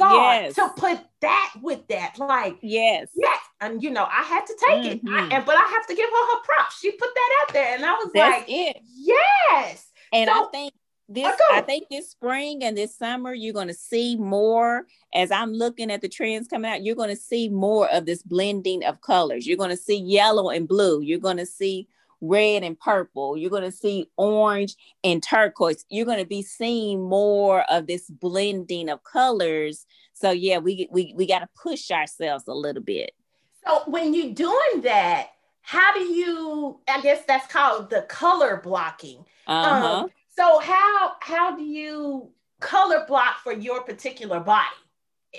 yes. 0.00 0.54
to 0.54 0.68
put 0.76 0.98
that 1.20 1.54
with 1.62 1.86
that. 1.88 2.18
Like, 2.18 2.58
yes, 2.62 3.08
yes, 3.14 3.40
and 3.60 3.82
you 3.82 3.90
know, 3.90 4.04
I 4.04 4.22
had 4.22 4.46
to 4.46 4.56
take 4.68 5.02
mm-hmm. 5.02 5.08
it, 5.08 5.32
I, 5.32 5.36
and 5.36 5.46
but 5.46 5.56
I 5.56 5.62
have 5.62 5.86
to 5.86 5.94
give 5.94 6.08
her 6.08 6.36
her 6.36 6.42
props. 6.44 6.80
She 6.80 6.92
put 6.92 7.10
that 7.14 7.38
out 7.42 7.52
there, 7.52 7.74
and 7.74 7.84
I 7.84 7.92
was 7.92 8.10
That's 8.14 8.40
like, 8.40 8.44
it. 8.48 8.76
yes. 8.96 9.90
And 10.12 10.28
so, 10.28 10.44
I 10.44 10.50
think 10.50 10.72
this 11.08 11.40
I 11.50 11.62
think 11.62 11.88
this 11.90 12.10
spring 12.10 12.62
and 12.62 12.76
this 12.76 12.96
summer 12.96 13.32
you're 13.32 13.54
going 13.54 13.68
to 13.68 13.74
see 13.74 14.16
more 14.16 14.86
as 15.14 15.30
I'm 15.30 15.52
looking 15.52 15.90
at 15.90 16.02
the 16.02 16.08
trends 16.08 16.48
coming 16.48 16.70
out 16.70 16.84
you're 16.84 16.94
going 16.94 17.08
to 17.08 17.16
see 17.16 17.48
more 17.48 17.88
of 17.90 18.04
this 18.04 18.22
blending 18.22 18.84
of 18.84 19.00
colors 19.00 19.46
you're 19.46 19.56
going 19.56 19.70
to 19.70 19.76
see 19.76 19.96
yellow 19.96 20.50
and 20.50 20.68
blue 20.68 21.00
you're 21.00 21.18
going 21.18 21.38
to 21.38 21.46
see 21.46 21.88
red 22.20 22.62
and 22.62 22.78
purple 22.78 23.36
you're 23.36 23.50
going 23.50 23.62
to 23.62 23.72
see 23.72 24.08
orange 24.16 24.74
and 25.04 25.22
turquoise 25.22 25.84
you're 25.88 26.06
going 26.06 26.18
to 26.18 26.26
be 26.26 26.42
seeing 26.42 27.02
more 27.02 27.62
of 27.70 27.86
this 27.86 28.10
blending 28.10 28.88
of 28.88 29.02
colors 29.04 29.86
so 30.12 30.30
yeah 30.30 30.58
we 30.58 30.88
we, 30.90 31.12
we 31.16 31.26
got 31.26 31.40
to 31.40 31.48
push 31.60 31.90
ourselves 31.90 32.44
a 32.48 32.54
little 32.54 32.82
bit 32.82 33.12
so 33.66 33.82
when 33.86 34.14
you're 34.14 34.34
doing 34.34 34.82
that 34.82 35.28
how 35.62 35.92
do 35.92 36.00
you 36.00 36.80
i 36.88 37.00
guess 37.00 37.22
that's 37.26 37.52
called 37.52 37.90
the 37.90 38.02
color 38.02 38.60
blocking 38.62 39.24
uh-huh. 39.46 40.02
um, 40.02 40.10
so 40.28 40.58
how 40.60 41.12
how 41.20 41.56
do 41.56 41.62
you 41.62 42.30
color 42.60 43.04
block 43.06 43.38
for 43.42 43.52
your 43.52 43.82
particular 43.82 44.40
body? 44.40 44.66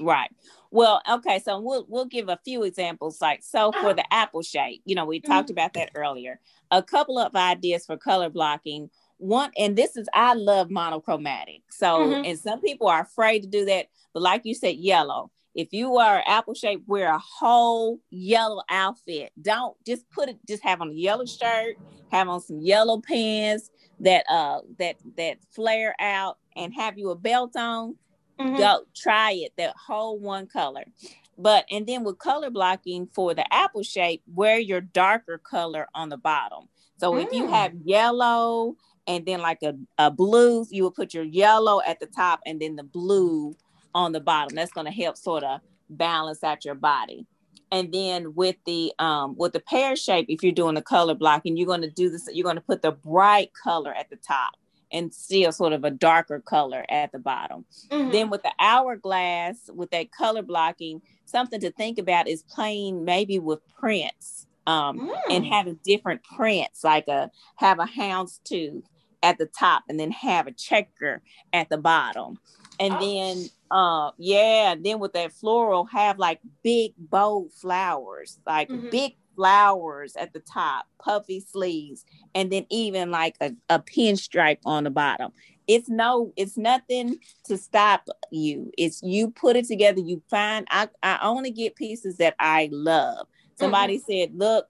Right. 0.02 0.30
Well, 0.72 1.02
okay, 1.10 1.40
so 1.40 1.60
we'll 1.60 1.86
we'll 1.90 2.06
give 2.06 2.30
a 2.30 2.40
few 2.46 2.64
examples. 2.64 3.22
Like 3.22 3.44
so 3.44 3.72
for 3.72 3.94
the 3.94 4.06
apple 4.14 4.44
shape, 4.44 4.82
you 4.86 4.96
know, 4.96 5.06
we 5.06 5.20
mm-hmm. 5.20 5.32
talked 5.32 5.50
about 5.50 5.74
that 5.74 5.92
earlier. 5.96 6.40
A 6.72 6.84
couple 6.84 7.18
of 7.18 7.36
ideas 7.36 7.86
for 7.86 7.98
color 7.98 8.30
blocking. 8.30 8.90
One, 9.18 9.52
and 9.58 9.76
this 9.76 9.98
is 9.98 10.08
I 10.14 10.34
love 10.34 10.70
monochromatic. 10.70 11.64
So, 11.72 12.00
mm-hmm. 12.00 12.26
and 12.26 12.40
some 12.40 12.62
people 12.62 12.88
are 12.88 13.02
afraid 13.02 13.42
to 13.42 13.48
do 13.48 13.66
that, 13.66 13.88
but 14.14 14.22
like 14.22 14.42
you 14.46 14.54
said, 14.54 14.76
yellow. 14.76 15.32
If 15.56 15.74
you 15.74 15.98
are 15.98 16.24
apple 16.28 16.54
shape, 16.54 16.84
wear 16.86 17.14
a 17.14 17.20
whole 17.20 18.00
yellow 18.12 18.62
outfit. 18.70 19.32
Don't 19.42 19.76
just 19.86 20.10
put 20.12 20.30
it, 20.30 20.38
just 20.48 20.64
have 20.64 20.80
on 20.80 20.92
a 20.92 20.94
yellow 20.94 21.26
shirt, 21.26 21.76
have 22.12 22.30
on 22.30 22.40
some 22.40 22.60
yellow 22.60 23.02
pants, 23.02 23.72
that 24.00 24.24
uh 24.30 24.60
that 24.78 24.96
that 25.18 25.38
flare 25.52 25.96
out 26.00 26.38
and 26.56 26.74
have 26.74 26.98
you 26.98 27.10
a 27.10 27.16
belt 27.16 27.56
on 27.56 27.96
mm-hmm. 28.40 28.58
go 28.58 28.82
try 28.96 29.32
it 29.32 29.52
that 29.58 29.76
whole 29.76 30.20
one 30.20 30.48
color 30.48 30.84
but 31.38 31.66
and 31.72 31.88
then 31.88 32.04
with 32.04 32.18
color 32.20 32.50
blocking 32.50 33.08
for 33.14 33.34
the 33.34 33.54
apple 33.54 33.84
shape 33.84 34.22
wear 34.34 34.60
your 34.60 34.82
darker 34.82 35.38
color 35.38 35.88
on 35.94 36.10
the 36.10 36.18
bottom 36.18 36.68
so 36.98 37.14
mm. 37.14 37.24
if 37.24 37.32
you 37.32 37.44
mm. 37.44 37.50
have 37.50 37.74
yellow 37.84 38.76
and 39.08 39.26
then 39.26 39.40
like 39.40 39.62
a, 39.64 39.74
a 39.98 40.12
blue 40.12 40.66
you 40.70 40.84
will 40.84 40.92
put 40.92 41.14
your 41.14 41.24
yellow 41.24 41.82
at 41.86 42.00
the 42.00 42.08
top 42.08 42.40
and 42.46 42.62
then 42.62 42.76
the 42.76 42.84
blue 42.84 43.56
on 43.94 44.12
the 44.12 44.20
bottom 44.20 44.56
that's 44.56 44.72
going 44.72 44.86
to 44.86 44.92
help 44.92 45.18
sort 45.18 45.44
of 45.44 45.62
balance 45.90 46.44
out 46.44 46.64
your 46.64 46.76
body 46.76 47.26
and 47.72 47.92
then 47.92 48.34
with 48.36 48.56
the 48.66 48.92
um 49.00 49.36
with 49.38 49.54
the 49.54 49.60
pear 49.60 49.96
shape 49.96 50.26
if 50.30 50.44
you're 50.44 50.52
doing 50.52 50.76
the 50.76 50.82
color 50.82 51.16
blocking 51.16 51.58
you're 51.58 51.68
going 51.68 51.82
to 51.82 51.90
do 51.90 52.10
this 52.10 52.28
you're 52.32 52.44
going 52.44 52.56
to 52.56 52.62
put 52.62 52.82
the 52.82 52.92
bright 52.92 53.52
color 53.54 53.94
at 53.94 54.10
the 54.10 54.16
top 54.16 54.54
and 54.92 55.14
still 55.14 55.52
sort 55.52 55.74
of 55.74 55.84
a 55.84 55.92
darker 55.92 56.40
color 56.40 56.86
at 56.90 57.12
the 57.12 57.20
bottom 57.20 57.66
mm-hmm. 57.90 58.12
then 58.12 58.30
with 58.30 58.44
the 58.44 58.52
hourglass 58.60 59.70
with 59.74 59.90
that 59.92 60.12
color 60.12 60.42
blocking 60.42 61.02
something 61.26 61.60
to 61.60 61.72
think 61.72 61.98
about 61.98 62.28
is 62.28 62.44
playing 62.44 63.04
maybe 63.06 63.40
with 63.40 63.60
prints 63.80 64.48
um, 64.68 65.10
mm. 65.10 65.16
and 65.30 65.46
having 65.46 65.80
different 65.84 66.22
prints 66.24 66.84
like 66.84 67.08
a 67.08 67.32
have 67.56 67.80
a 67.80 67.86
houndstooth 67.86 68.84
at 69.24 69.38
the 69.38 69.46
top 69.48 69.84
and 69.90 70.00
then 70.00 70.12
have 70.12 70.48
a 70.48 70.52
checker 70.52 71.22
at 71.54 71.70
the 71.70 71.78
bottom 71.78 72.38
and 72.80 72.94
oh. 72.94 73.00
then 73.00 73.50
uh 73.72 74.12
yeah 74.18 74.76
then 74.80 75.00
with 75.00 75.14
that 75.14 75.34
floral 75.34 75.86
have 75.86 76.18
like 76.18 76.40
big 76.64 76.94
bold 76.98 77.52
flowers 77.52 78.40
like 78.48 78.70
mm-hmm. 78.70 78.90
big 78.90 79.16
flowers 79.40 80.18
at 80.18 80.34
the 80.34 80.42
top 80.42 80.86
puffy 81.02 81.40
sleeves 81.40 82.04
and 82.36 82.52
then 82.52 82.66
even 82.70 83.10
like 83.10 83.38
a, 83.40 83.54
a 83.70 83.80
pinstripe 83.80 84.60
on 84.66 84.84
the 84.84 84.90
bottom 84.90 85.32
it's 85.66 85.88
no 85.88 86.34
it's 86.36 86.58
nothing 86.58 87.18
to 87.46 87.58
stop 87.58 88.06
you 88.32 88.70
it's 88.78 89.02
you 89.02 89.32
put 89.32 89.56
it 89.56 89.66
together 89.66 90.02
you 90.02 90.22
find 90.30 90.68
i, 90.72 90.90
I 91.02 91.20
only 91.22 91.52
get 91.52 91.78
pieces 91.78 92.18
that 92.18 92.36
i 92.38 92.68
love 92.70 93.28
somebody 93.58 93.98
mm-hmm. 93.98 94.12
said 94.12 94.38
look 94.38 94.68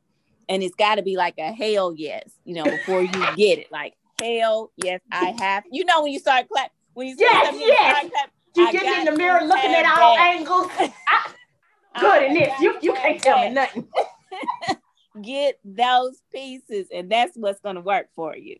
and 0.47 0.61
it's 0.61 0.75
got 0.75 0.95
to 0.95 1.01
be 1.01 1.17
like 1.17 1.39
a 1.39 1.51
hell 1.51 1.95
yes 1.97 2.29
you 2.45 2.53
know 2.53 2.63
before 2.63 3.01
you 3.01 3.35
get 3.35 3.57
it 3.57 3.71
like 3.71 3.95
hell 4.21 4.71
yes 4.77 5.01
i 5.11 5.33
have 5.39 5.63
you 5.71 5.83
know 5.83 6.03
when 6.03 6.11
you 6.11 6.19
start 6.19 6.47
clap 6.47 6.69
when 6.93 7.07
you 7.07 7.15
yes, 7.17 7.55
yes. 7.57 8.11
Clap, 8.11 8.29
you 8.55 8.71
get 8.71 8.83
me 8.83 8.99
in 8.99 9.05
the 9.05 9.17
mirror 9.17 9.41
looking 9.41 9.73
at 9.73 9.85
all 9.85 10.15
that. 10.15 10.35
angles. 10.35 10.67
I, 10.77 11.99
good 11.99 12.23
in 12.23 12.33
this. 12.33 12.59
You 12.59 12.77
you 12.81 12.93
can't 12.93 13.21
tell 13.21 13.39
me 13.41 13.49
nothing. 13.53 13.87
get 15.21 15.59
those 15.63 16.21
pieces, 16.31 16.87
and 16.93 17.11
that's 17.11 17.35
what's 17.35 17.59
gonna 17.59 17.81
work 17.81 18.07
for 18.15 18.35
you. 18.35 18.57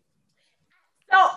So 1.10 1.28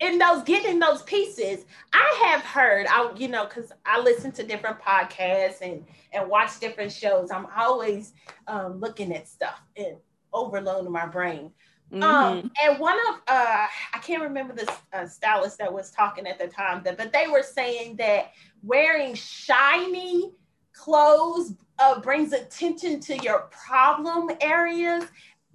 in 0.00 0.18
those 0.18 0.42
getting 0.42 0.78
those 0.78 1.02
pieces, 1.02 1.66
I 1.92 2.22
have 2.26 2.42
heard, 2.42 2.86
I 2.88 3.12
you 3.16 3.28
know, 3.28 3.44
because 3.44 3.72
I 3.84 4.00
listen 4.00 4.32
to 4.32 4.42
different 4.42 4.80
podcasts 4.80 5.60
and 5.60 5.84
and 6.12 6.28
watch 6.28 6.58
different 6.58 6.92
shows. 6.92 7.30
I'm 7.30 7.46
always 7.56 8.12
um, 8.46 8.80
looking 8.80 9.14
at 9.14 9.28
stuff 9.28 9.60
and 9.76 9.96
overloading 10.32 10.90
my 10.90 11.06
brain. 11.06 11.52
Um, 11.92 12.00
mm-hmm. 12.00 12.04
Um, 12.04 12.52
and 12.62 12.78
one 12.78 12.98
of 13.08 13.16
uh, 13.28 13.66
I 13.94 13.98
can't 13.98 14.22
remember 14.22 14.54
the 14.54 14.72
uh, 14.92 15.06
stylist 15.06 15.58
that 15.58 15.72
was 15.72 15.90
talking 15.90 16.26
at 16.26 16.38
the 16.38 16.46
time, 16.46 16.82
that, 16.84 16.96
but 16.96 17.12
they 17.12 17.26
were 17.26 17.42
saying 17.42 17.96
that 17.96 18.32
wearing 18.62 19.14
shiny 19.14 20.32
clothes 20.72 21.52
uh, 21.80 22.00
brings 22.00 22.32
attention 22.32 23.00
to 23.00 23.16
your 23.18 23.50
problem 23.50 24.30
areas. 24.40 25.04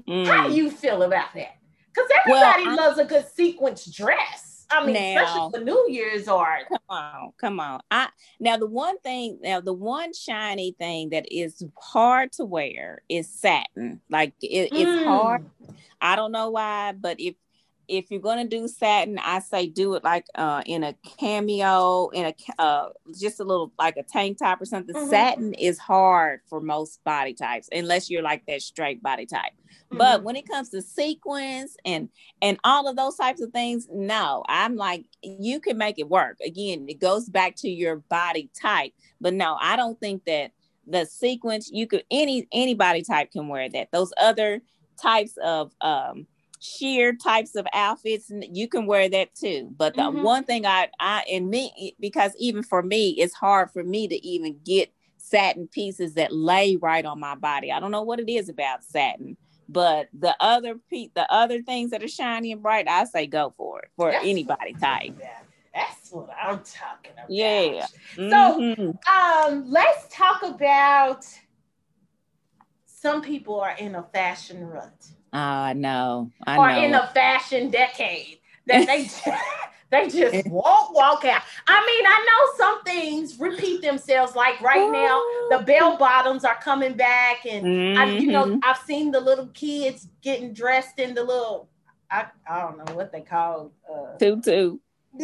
Mm. 0.08 0.26
How 0.28 0.48
do 0.48 0.54
mm. 0.54 0.58
you 0.58 0.72
feel 0.72 1.04
about 1.04 1.34
that? 1.36 1.58
Because 1.94 2.10
everybody 2.26 2.68
well, 2.68 2.76
loves 2.76 3.00
a 3.00 3.06
good 3.06 3.26
sequence 3.28 3.86
dress. 3.86 4.66
I 4.72 4.86
mean, 4.86 4.96
now, 4.96 5.24
especially 5.24 5.60
for 5.60 5.64
New 5.64 5.86
Year's 5.90 6.28
or 6.28 6.48
come 6.68 6.80
on, 6.90 7.32
come 7.38 7.60
on. 7.60 7.80
I 7.92 8.10
now 8.40 8.58
the 8.58 8.66
one 8.66 8.98
thing 9.00 9.40
now 9.42 9.62
the 9.62 9.74
one 9.74 10.12
shiny 10.14 10.76
thing 10.78 11.10
that 11.10 11.32
is 11.32 11.64
hard 11.78 12.32
to 12.34 12.46
wear 12.46 13.02
is 13.08 13.30
satin. 13.30 14.02
Like 14.10 14.34
it, 14.42 14.72
mm. 14.72 14.82
it's 14.82 15.06
hard. 15.06 15.46
I 16.02 16.16
don't 16.16 16.32
know 16.32 16.50
why, 16.50 16.94
but 16.94 17.20
if 17.20 17.36
if 17.88 18.12
you're 18.12 18.20
gonna 18.20 18.48
do 18.48 18.68
satin, 18.68 19.20
I 19.20 19.40
say 19.40 19.68
do 19.68 19.96
it 19.96 20.04
like 20.04 20.26
uh 20.36 20.64
in 20.66 20.84
a 20.84 20.94
cameo, 21.18 22.10
in 22.10 22.26
a 22.26 22.62
uh 22.62 22.90
just 23.18 23.40
a 23.40 23.44
little 23.44 23.72
like 23.78 23.98
a 23.98 24.04
tank 24.04 24.38
top 24.40 24.62
or 24.62 24.66
something. 24.66 24.96
Mm-hmm. 24.96 25.10
Satin 25.10 25.54
is 25.54 25.78
hard 25.78 26.42
for 26.48 26.62
most 26.62 27.04
body 27.04 27.34
types, 27.34 27.70
unless 27.72 28.10
you're 28.10 28.22
like 28.22 28.46
that 28.48 28.62
straight 28.62 29.02
body 29.02 29.26
type. 29.26 29.52
Mm-hmm. 29.52 29.98
But 29.98 30.24
when 30.24 30.36
it 30.36 30.48
comes 30.48 30.70
to 30.70 30.82
sequins 30.82 31.78
and 31.86 32.10
and 32.42 32.60
all 32.64 32.88
of 32.88 32.96
those 32.96 33.16
types 33.16 33.42
of 33.42 33.52
things, 33.52 33.88
no, 33.92 34.44
I'm 34.48 34.76
like 34.76 35.06
you 35.22 35.60
can 35.60 35.78
make 35.78 36.00
it 36.00 36.10
work. 36.10 36.38
Again, 36.46 36.86
it 36.88 37.00
goes 37.00 37.30
back 37.30 37.56
to 37.58 37.70
your 37.70 37.98
body 37.98 38.50
type. 38.60 38.94
But 39.22 39.34
no, 39.34 39.58
I 39.60 39.76
don't 39.76 40.00
think 40.00 40.26
that 40.26 40.52
the 40.88 41.06
sequence 41.06 41.70
you 41.72 41.88
could 41.88 42.04
any 42.12 42.48
any 42.52 42.74
body 42.74 43.02
type 43.02 43.32
can 43.32 43.48
wear 43.48 43.70
that. 43.70 43.90
Those 43.92 44.14
other 44.18 44.62
types 45.02 45.38
of 45.44 45.72
um 45.82 46.28
sheer 46.66 47.14
types 47.14 47.56
of 47.56 47.66
outfits 47.74 48.32
you 48.52 48.68
can 48.68 48.86
wear 48.86 49.08
that 49.10 49.34
too. 49.36 49.70
But 49.78 49.96
the 49.96 50.04
mm-hmm. 50.04 50.24
one 50.24 50.44
thing 50.44 50.66
i 50.66 50.90
i 51.00 51.24
and 51.32 51.50
me 51.50 51.96
because 52.00 52.34
even 52.38 52.64
for 52.64 52.82
me 52.82 53.12
it's 53.12 53.34
hard 53.34 53.72
for 53.72 53.84
me 53.84 54.08
to 54.08 54.26
even 54.26 54.60
get 54.64 54.92
satin 55.18 55.68
pieces 55.68 56.14
that 56.14 56.34
lay 56.34 56.76
right 56.76 57.06
on 57.06 57.20
my 57.20 57.36
body. 57.36 57.72
I 57.72 57.80
don't 57.80 57.92
know 57.92 58.04
what 58.04 58.20
it 58.20 58.32
is 58.32 58.50
about 58.50 58.84
satin 58.84 59.38
but 59.68 60.10
the 60.18 60.36
other 60.40 60.76
pe- 60.90 61.10
the 61.16 61.32
other 61.32 61.62
things 61.62 61.92
that 61.92 62.04
are 62.04 62.08
shiny 62.08 62.52
and 62.52 62.62
bright 62.62 62.88
i 62.88 63.04
say 63.04 63.26
go 63.28 63.54
for 63.58 63.82
it 63.82 63.90
for 63.96 64.12
that's 64.12 64.26
anybody 64.26 64.74
type. 64.74 65.18
that's 65.74 66.12
what 66.12 66.30
i'm 66.42 66.60
talking 66.60 67.12
about. 67.14 67.30
Yeah. 67.30 67.88
Mm-hmm. 68.16 68.30
so 68.30 69.12
um 69.12 69.66
let's 69.70 70.08
talk 70.10 70.44
about 70.44 71.26
some 72.86 73.22
people 73.22 73.60
are 73.60 73.76
in 73.78 73.96
a 73.96 74.04
fashion 74.04 74.66
rut 74.66 75.08
I 75.36 75.74
know. 75.74 76.32
I 76.46 76.58
or 76.58 76.72
know. 76.72 76.84
in 76.84 76.92
the 76.92 77.10
fashion 77.14 77.70
decade 77.70 78.40
that 78.68 78.88
they 78.88 79.10
they 79.92 80.10
just 80.10 80.48
won't 80.48 80.94
walk 80.94 81.26
out. 81.26 81.42
I 81.68 81.86
mean, 81.86 82.06
I 82.08 82.26
know 82.26 82.58
some 82.58 82.84
things 82.84 83.40
repeat 83.40 83.82
themselves. 83.82 84.36
Like 84.36 84.60
right 84.62 84.92
now, 84.92 85.22
the 85.56 85.64
bell 85.64 85.98
bottoms 85.98 86.44
are 86.44 86.56
coming 86.56 86.94
back, 86.94 87.46
and 87.46 87.66
mm-hmm. 87.66 88.00
I, 88.00 88.06
you 88.18 88.32
know, 88.32 88.46
mm-hmm. 88.46 88.60
I've 88.64 88.80
seen 88.80 89.12
the 89.12 89.20
little 89.20 89.48
kids 89.48 90.08
getting 90.22 90.54
dressed 90.54 91.00
in 91.00 91.14
the 91.14 91.24
little 91.24 91.70
I, 92.10 92.28
I 92.50 92.62
don't 92.62 92.78
know 92.78 92.96
what 92.96 93.12
they 93.12 93.22
call 93.22 93.72
uh, 93.92 94.18
tutu. 94.18 94.78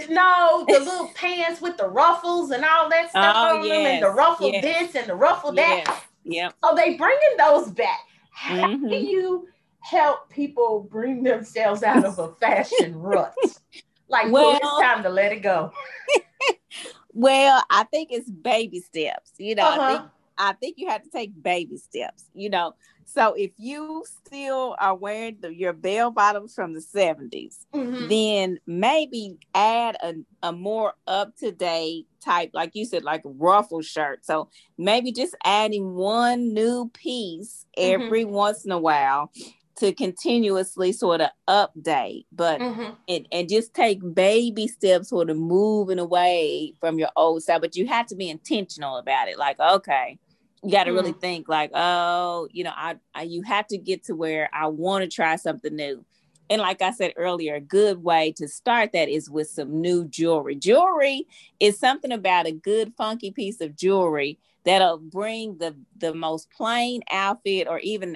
No, 0.10 0.66
the 0.68 0.80
little 0.80 1.08
pants 1.16 1.62
with 1.62 1.78
the 1.78 1.88
ruffles 1.88 2.52
and 2.52 2.64
all 2.64 2.90
that 2.90 3.10
stuff 3.10 3.36
oh, 3.38 3.58
on 3.58 3.66
yes. 3.66 3.70
them, 3.70 3.86
and 3.86 4.04
the 4.04 4.10
ruffle 4.10 4.52
yes. 4.52 4.64
this 4.64 4.96
and 4.96 5.10
the 5.10 5.16
ruffle 5.16 5.54
yes. 5.54 5.86
that. 5.86 6.04
Yep. 6.24 6.54
So 6.64 6.76
they 6.76 6.96
bringing 6.96 7.38
those 7.38 7.72
back. 7.72 8.00
How 8.32 8.68
mm-hmm. 8.68 8.88
do 8.88 8.96
you 8.96 9.48
help 9.82 10.30
people 10.30 10.88
bring 10.90 11.24
themselves 11.24 11.84
out 11.84 12.06
of 12.06 12.18
a 12.20 12.30
fashion 12.40 12.96
rut. 12.96 13.34
Like, 14.08 14.32
well, 14.32 14.56
it's 14.56 14.82
time 14.82 15.04
to 15.04 15.10
let 15.10 15.32
it 15.32 15.42
go. 15.42 15.72
well, 17.14 17.64
I 17.70 17.84
think 17.86 18.10
it's 18.12 18.30
baby 18.30 18.80
steps. 18.80 19.32
You 19.38 19.56
know, 19.56 19.66
uh-huh. 19.66 19.82
I 19.82 19.92
think 19.92 20.10
I 20.38 20.54
think 20.54 20.76
you 20.78 20.90
have 20.90 21.04
to 21.04 21.10
take 21.10 21.42
baby 21.42 21.78
steps. 21.78 22.26
You 22.34 22.50
know, 22.50 22.74
So 23.06 23.34
if 23.34 23.52
you 23.58 24.04
still 24.26 24.76
are 24.80 24.96
wearing 24.96 25.38
the, 25.42 25.54
your 25.54 25.74
bell 25.74 26.12
bottoms 26.12 26.54
from 26.56 26.74
the 26.74 26.80
70s, 26.80 27.66
mm-hmm. 27.74 28.08
then 28.08 28.60
maybe 28.66 29.38
add 29.54 29.98
a, 30.02 30.16
a 30.44 30.52
more 30.52 30.94
up 31.08 31.36
to 31.38 31.52
date 31.52 32.08
type, 32.24 32.52
like 32.54 32.72
you 32.74 32.86
said, 32.86 33.04
like 33.04 33.22
ruffle 33.26 33.82
shirt. 33.82 34.26
So 34.26 34.50
maybe 34.78 35.12
just 35.12 35.36
adding 35.44 35.94
one 35.94 36.54
new 36.54 36.90
piece 36.94 37.66
mm-hmm. 37.78 38.04
every 38.04 38.24
mm-hmm. 38.24 38.34
once 38.34 38.66
in 38.66 38.72
a 38.72 38.80
while 38.80 39.32
to 39.82 39.92
continuously 39.94 40.92
sort 40.92 41.22
of 41.22 41.32
update, 41.48 42.26
but 42.32 42.62
mm-hmm. 42.62 42.94
and, 43.08 43.28
and 43.32 43.50
just 43.50 43.74
take 43.74 44.00
baby 44.14 44.68
steps 44.68 45.10
sort 45.10 45.32
of 45.32 45.38
moving 45.38 45.98
away 45.98 46.76
from 46.80 47.00
your 47.00 47.10
old 47.16 47.42
style. 47.42 47.60
But 47.60 47.76
you 47.76 47.88
have 47.88 48.06
to 48.08 48.16
be 48.16 48.30
intentional 48.30 48.98
about 48.98 49.28
it. 49.28 49.40
Like, 49.40 49.60
okay, 49.60 50.20
you 50.64 50.72
got 50.72 50.84
to 50.84 50.92
mm. 50.92 50.98
really 50.98 51.14
think 51.14 51.50
like, 51.50 51.72
oh, 51.74 52.48
you 52.52 52.64
know, 52.64 52.74
I, 52.76 52.98
I 53.16 53.24
you 53.24 53.42
have 53.42 53.66
to 53.68 53.78
get 53.80 54.04
to 54.04 54.16
where 54.16 54.52
I 54.54 54.68
want 54.68 55.04
to 55.04 55.10
try 55.10 55.36
something 55.36 55.76
new. 55.76 56.06
And 56.52 56.62
like 56.62 56.84
I 56.84 56.92
said 56.92 57.14
earlier, 57.18 57.56
a 57.56 57.60
good 57.60 58.04
way 58.04 58.34
to 58.38 58.48
start 58.48 58.92
that 58.92 59.10
is 59.10 59.32
with 59.32 59.50
some 59.50 59.82
new 59.82 60.06
jewelry. 60.06 60.54
Jewelry 60.54 61.26
is 61.60 61.80
something 61.80 62.12
about 62.12 62.46
a 62.46 62.52
good 62.52 62.94
funky 62.96 63.32
piece 63.32 63.62
of 63.62 63.76
jewelry 63.76 64.38
that'll 64.64 64.98
bring 64.98 65.58
the 65.58 65.76
the 65.98 66.14
most 66.14 66.50
plain 66.52 67.02
outfit 67.12 67.68
or 67.68 67.80
even 67.80 68.16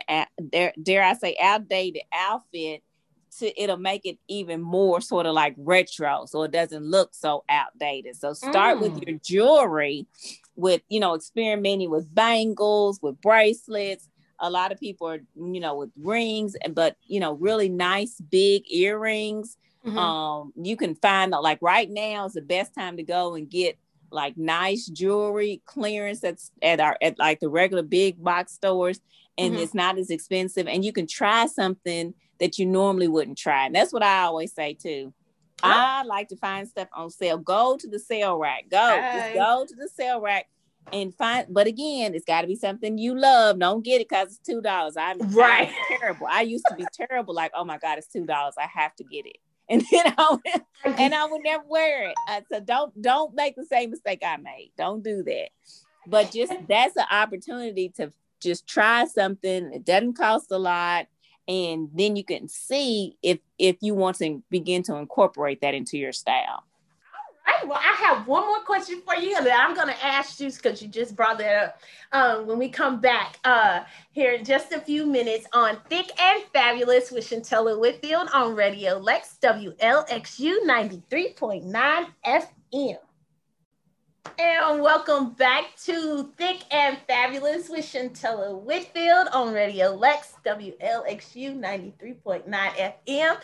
dare, 0.49 0.73
dare 0.81 1.03
I 1.03 1.13
say 1.13 1.35
outdated 1.41 2.03
outfit 2.13 2.83
to 3.39 3.61
it'll 3.61 3.77
make 3.77 4.05
it 4.05 4.17
even 4.27 4.61
more 4.61 5.01
sort 5.01 5.25
of 5.25 5.33
like 5.33 5.55
retro 5.57 6.25
so 6.25 6.43
it 6.43 6.51
doesn't 6.51 6.83
look 6.83 7.13
so 7.13 7.43
outdated. 7.49 8.15
So 8.15 8.33
start 8.33 8.77
mm. 8.77 8.81
with 8.81 9.03
your 9.03 9.19
jewelry 9.19 10.07
with 10.55 10.81
you 10.89 10.99
know 10.99 11.15
experimenting 11.15 11.89
with 11.89 12.13
bangles 12.13 12.99
with 13.01 13.19
bracelets 13.21 14.07
a 14.39 14.49
lot 14.49 14.71
of 14.71 14.79
people 14.79 15.07
are 15.07 15.19
you 15.35 15.59
know 15.59 15.75
with 15.75 15.91
rings 15.97 16.55
but 16.71 16.95
you 17.05 17.19
know 17.19 17.33
really 17.33 17.69
nice 17.69 18.19
big 18.29 18.63
earrings 18.71 19.57
mm-hmm. 19.85 19.97
um 19.97 20.53
you 20.55 20.77
can 20.77 20.95
find 20.95 21.31
like 21.31 21.59
right 21.61 21.89
now 21.89 22.25
is 22.25 22.33
the 22.33 22.41
best 22.41 22.73
time 22.73 22.97
to 22.97 23.03
go 23.03 23.35
and 23.35 23.49
get 23.49 23.77
like 24.11 24.37
nice 24.37 24.87
jewelry 24.87 25.61
clearance 25.65 26.19
that's 26.19 26.51
at 26.61 26.79
our 26.79 26.97
at 27.01 27.17
like 27.19 27.39
the 27.39 27.49
regular 27.49 27.83
big 27.83 28.21
box 28.23 28.53
stores 28.53 28.99
and 29.37 29.53
mm-hmm. 29.53 29.63
it's 29.63 29.73
not 29.73 29.97
as 29.97 30.09
expensive 30.09 30.67
and 30.67 30.85
you 30.85 30.93
can 30.93 31.07
try 31.07 31.45
something 31.45 32.13
that 32.39 32.59
you 32.59 32.65
normally 32.65 33.07
wouldn't 33.07 33.37
try 33.37 33.65
and 33.65 33.75
that's 33.75 33.93
what 33.93 34.03
i 34.03 34.21
always 34.21 34.53
say 34.53 34.73
too 34.73 35.13
I 35.63 36.03
like 36.03 36.27
to 36.29 36.35
find 36.35 36.67
stuff 36.67 36.89
on 36.93 37.09
sale. 37.09 37.37
Go 37.37 37.77
to 37.77 37.87
the 37.87 37.97
sale 37.97 38.37
rack. 38.37 38.65
Go. 38.69 38.99
Just 39.13 39.33
go 39.33 39.65
to 39.67 39.75
the 39.75 39.87
sale 39.87 40.21
rack 40.21 40.47
and 40.93 41.13
find 41.15 41.47
but 41.49 41.67
again, 41.67 42.13
it's 42.13 42.25
gotta 42.25 42.47
be 42.47 42.55
something 42.55 42.97
you 42.97 43.17
love. 43.17 43.59
Don't 43.59 43.83
get 43.83 44.01
it 44.01 44.09
because 44.09 44.27
it's 44.27 44.37
two 44.37 44.61
dollars. 44.61 44.95
I'm 44.97 45.19
right 45.31 45.69
I'm 45.69 45.99
terrible. 45.99 46.27
I 46.29 46.41
used 46.41 46.65
to 46.69 46.75
be 46.75 46.85
terrible, 46.93 47.33
like, 47.33 47.51
oh 47.55 47.63
my 47.63 47.77
god, 47.77 47.97
it's 47.97 48.07
two 48.07 48.25
dollars. 48.25 48.55
I 48.57 48.67
have 48.67 48.95
to 48.97 49.03
get 49.03 49.25
it. 49.25 49.37
And 49.69 49.83
then 49.91 50.13
I 50.17 50.31
would, 50.31 50.95
and 50.99 51.13
I 51.13 51.25
would 51.25 51.43
never 51.43 51.63
wear 51.67 52.09
it. 52.09 52.15
Uh, 52.27 52.41
so 52.51 52.59
don't 52.59 53.01
don't 53.01 53.33
make 53.35 53.55
the 53.55 53.65
same 53.65 53.91
mistake 53.91 54.21
I 54.25 54.37
made. 54.37 54.71
Don't 54.77 55.03
do 55.03 55.23
that. 55.23 55.49
But 56.07 56.31
just 56.31 56.53
that's 56.67 56.95
an 56.95 57.05
opportunity 57.11 57.89
to 57.97 58.11
just 58.39 58.67
try 58.67 59.05
something. 59.05 59.73
It 59.73 59.85
doesn't 59.85 60.17
cost 60.17 60.51
a 60.51 60.57
lot 60.57 61.07
and 61.47 61.89
then 61.93 62.15
you 62.15 62.23
can 62.23 62.47
see 62.47 63.17
if 63.21 63.39
if 63.59 63.77
you 63.81 63.93
want 63.93 64.17
to 64.17 64.43
begin 64.49 64.83
to 64.83 64.95
incorporate 64.95 65.61
that 65.61 65.73
into 65.73 65.97
your 65.97 66.11
style 66.11 66.63
right 67.47 67.67
well 67.67 67.79
i 67.79 67.93
have 67.93 68.27
one 68.27 68.45
more 68.45 68.59
question 68.59 69.01
for 69.05 69.15
you 69.15 69.41
that 69.43 69.65
i'm 69.67 69.75
going 69.75 69.87
to 69.87 70.05
ask 70.05 70.39
you 70.39 70.51
because 70.51 70.81
you 70.81 70.87
just 70.87 71.15
brought 71.15 71.37
that 71.37 71.63
up 71.63 71.81
um, 72.11 72.47
when 72.47 72.57
we 72.57 72.69
come 72.69 72.99
back 72.99 73.39
uh, 73.43 73.81
here 74.11 74.33
in 74.33 74.45
just 74.45 74.71
a 74.71 74.79
few 74.79 75.05
minutes 75.05 75.47
on 75.53 75.77
thick 75.89 76.09
and 76.19 76.43
fabulous 76.53 77.11
with 77.11 77.27
Shuntella 77.27 77.79
whitfield 77.79 78.29
on 78.33 78.55
radio 78.55 78.97
lex 78.97 79.37
wlxu 79.41 80.53
93.9 80.65 82.07
fm 82.25 82.97
and 84.37 84.81
welcome 84.81 85.31
back 85.31 85.75
to 85.85 86.31
Thick 86.37 86.63
and 86.71 86.97
Fabulous 87.07 87.69
with 87.69 87.85
Shuntella 87.85 88.59
Whitfield 88.59 89.27
on 89.31 89.53
Radio 89.53 89.95
Lex 89.95 90.33
WLXU 90.45 91.57
93.9 91.57 92.43
FM. 93.07 93.37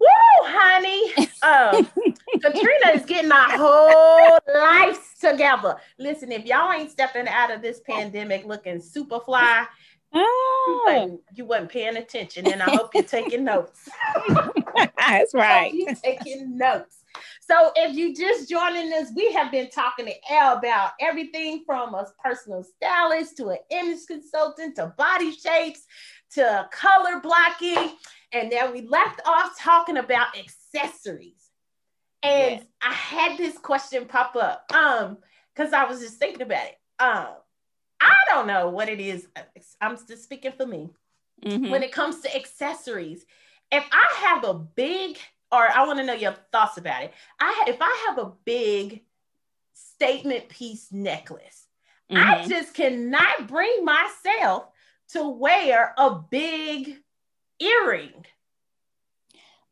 Woo, 0.00 0.06
honey. 0.42 1.28
Uh, 1.42 1.82
Catrena 2.38 2.94
is 2.94 3.06
getting 3.06 3.32
our 3.32 3.56
whole 3.56 4.38
life 4.54 5.14
together. 5.20 5.76
Listen, 5.98 6.32
if 6.32 6.44
y'all 6.44 6.72
ain't 6.72 6.90
stepping 6.90 7.28
out 7.28 7.50
of 7.50 7.62
this 7.62 7.80
pandemic 7.88 8.44
looking 8.44 8.80
super 8.80 9.20
fly, 9.20 9.66
oh. 10.12 11.20
you 11.34 11.44
wasn't 11.44 11.70
paying 11.70 11.96
attention, 11.96 12.50
and 12.50 12.62
I 12.62 12.70
hope 12.70 12.94
you're 12.94 13.02
taking 13.02 13.44
notes. 13.44 13.88
That's 14.98 15.34
right. 15.34 15.72
you 15.72 15.94
taking 16.02 16.56
notes. 16.56 17.04
So 17.40 17.70
if 17.76 17.96
you 17.96 18.14
just 18.14 18.50
joining 18.50 18.92
us, 18.92 19.12
we 19.14 19.32
have 19.32 19.52
been 19.52 19.70
talking 19.70 20.06
to 20.06 20.12
Elle 20.30 20.58
about 20.58 20.92
everything 21.00 21.62
from 21.64 21.94
a 21.94 22.06
personal 22.22 22.64
stylist 22.64 23.36
to 23.36 23.48
an 23.48 23.58
image 23.70 24.00
consultant 24.08 24.76
to 24.76 24.92
body 24.98 25.32
shapes 25.32 25.86
to 26.34 26.68
color 26.72 27.20
blocking. 27.20 27.92
And 28.32 28.50
then 28.50 28.72
we 28.72 28.82
left 28.82 29.20
off 29.26 29.58
talking 29.58 29.96
about 29.96 30.36
accessories. 30.38 31.50
And 32.22 32.56
yes. 32.56 32.64
I 32.82 32.92
had 32.92 33.38
this 33.38 33.56
question 33.58 34.06
pop 34.06 34.36
up. 34.36 34.70
Um, 34.74 35.18
because 35.54 35.72
I 35.72 35.84
was 35.84 36.00
just 36.00 36.18
thinking 36.18 36.42
about 36.42 36.66
it. 36.66 36.76
Um, 36.98 37.28
I 37.98 38.14
don't 38.28 38.46
know 38.46 38.68
what 38.68 38.90
it 38.90 39.00
is. 39.00 39.26
I'm 39.80 39.96
just 40.06 40.24
speaking 40.24 40.52
for 40.54 40.66
me. 40.66 40.90
Mm-hmm. 41.44 41.70
When 41.70 41.82
it 41.82 41.92
comes 41.92 42.20
to 42.20 42.36
accessories, 42.36 43.24
if 43.72 43.84
I 43.90 44.26
have 44.26 44.44
a 44.44 44.54
big 44.54 45.18
or 45.52 45.68
I 45.70 45.86
want 45.86 45.98
to 45.98 46.04
know 46.04 46.14
your 46.14 46.34
thoughts 46.52 46.76
about 46.76 47.04
it. 47.04 47.12
I 47.40 47.64
if 47.68 47.78
I 47.80 48.06
have 48.08 48.18
a 48.18 48.32
big 48.44 49.02
statement 49.72 50.48
piece 50.48 50.90
necklace, 50.90 51.66
mm-hmm. 52.10 52.22
I 52.22 52.46
just 52.46 52.74
cannot 52.74 53.48
bring 53.48 53.84
myself 53.84 54.66
to 55.10 55.28
wear 55.28 55.94
a 55.96 56.10
big 56.30 56.96
earring. 57.60 58.24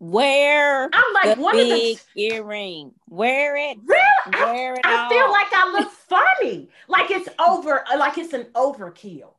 Wear 0.01 0.91
I'm 0.93 1.15
like 1.15 1.37
the 1.37 1.43
one 1.43 1.57
big 1.57 1.97
of 1.97 2.05
the 2.15 2.23
earring. 2.23 2.93
Wear 3.09 3.57
it. 3.57 3.79
Really? 3.85 4.03
Wear 4.33 4.75
I, 4.75 4.77
it 4.77 4.85
I 4.85 5.09
feel 5.09 5.31
like 5.31 5.53
I 5.53 5.73
look 5.73 5.91
funny. 6.09 6.69
Like 6.89 7.11
it's 7.11 7.29
over. 7.39 7.85
Like 7.97 8.19
it's 8.19 8.33
an 8.33 8.45
overkill. 8.55 9.35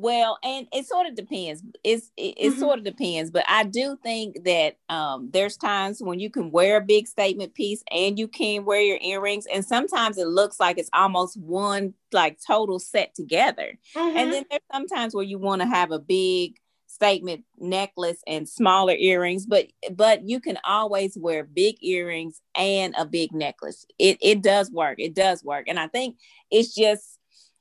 Well, 0.00 0.38
and 0.44 0.68
it 0.72 0.86
sort 0.86 1.08
of 1.08 1.16
depends. 1.16 1.60
It's 1.82 2.12
it, 2.16 2.34
it 2.36 2.50
mm-hmm. 2.50 2.60
sort 2.60 2.78
of 2.78 2.84
depends, 2.84 3.32
but 3.32 3.44
I 3.48 3.64
do 3.64 3.98
think 4.00 4.44
that 4.44 4.76
um, 4.88 5.28
there's 5.32 5.56
times 5.56 6.00
when 6.00 6.20
you 6.20 6.30
can 6.30 6.52
wear 6.52 6.76
a 6.76 6.80
big 6.80 7.08
statement 7.08 7.52
piece 7.54 7.82
and 7.90 8.16
you 8.16 8.28
can 8.28 8.64
wear 8.64 8.80
your 8.80 9.00
earrings, 9.02 9.46
and 9.52 9.64
sometimes 9.64 10.16
it 10.16 10.28
looks 10.28 10.60
like 10.60 10.78
it's 10.78 10.88
almost 10.92 11.36
one 11.36 11.94
like 12.12 12.38
total 12.46 12.78
set 12.78 13.12
together. 13.16 13.76
Mm-hmm. 13.96 14.16
And 14.16 14.32
then 14.32 14.44
there's 14.48 14.62
sometimes 14.72 15.16
where 15.16 15.24
you 15.24 15.36
want 15.36 15.62
to 15.62 15.68
have 15.68 15.90
a 15.90 15.98
big 15.98 16.60
statement 16.86 17.44
necklace 17.58 18.22
and 18.28 18.48
smaller 18.48 18.94
earrings, 18.94 19.46
but 19.46 19.66
but 19.90 20.28
you 20.28 20.38
can 20.38 20.58
always 20.62 21.18
wear 21.18 21.42
big 21.42 21.82
earrings 21.82 22.40
and 22.56 22.94
a 22.96 23.04
big 23.04 23.32
necklace. 23.32 23.84
It 23.98 24.18
it 24.22 24.42
does 24.42 24.70
work. 24.70 25.00
It 25.00 25.16
does 25.16 25.42
work, 25.42 25.64
and 25.66 25.80
I 25.80 25.88
think 25.88 26.18
it's 26.52 26.72
just 26.72 27.17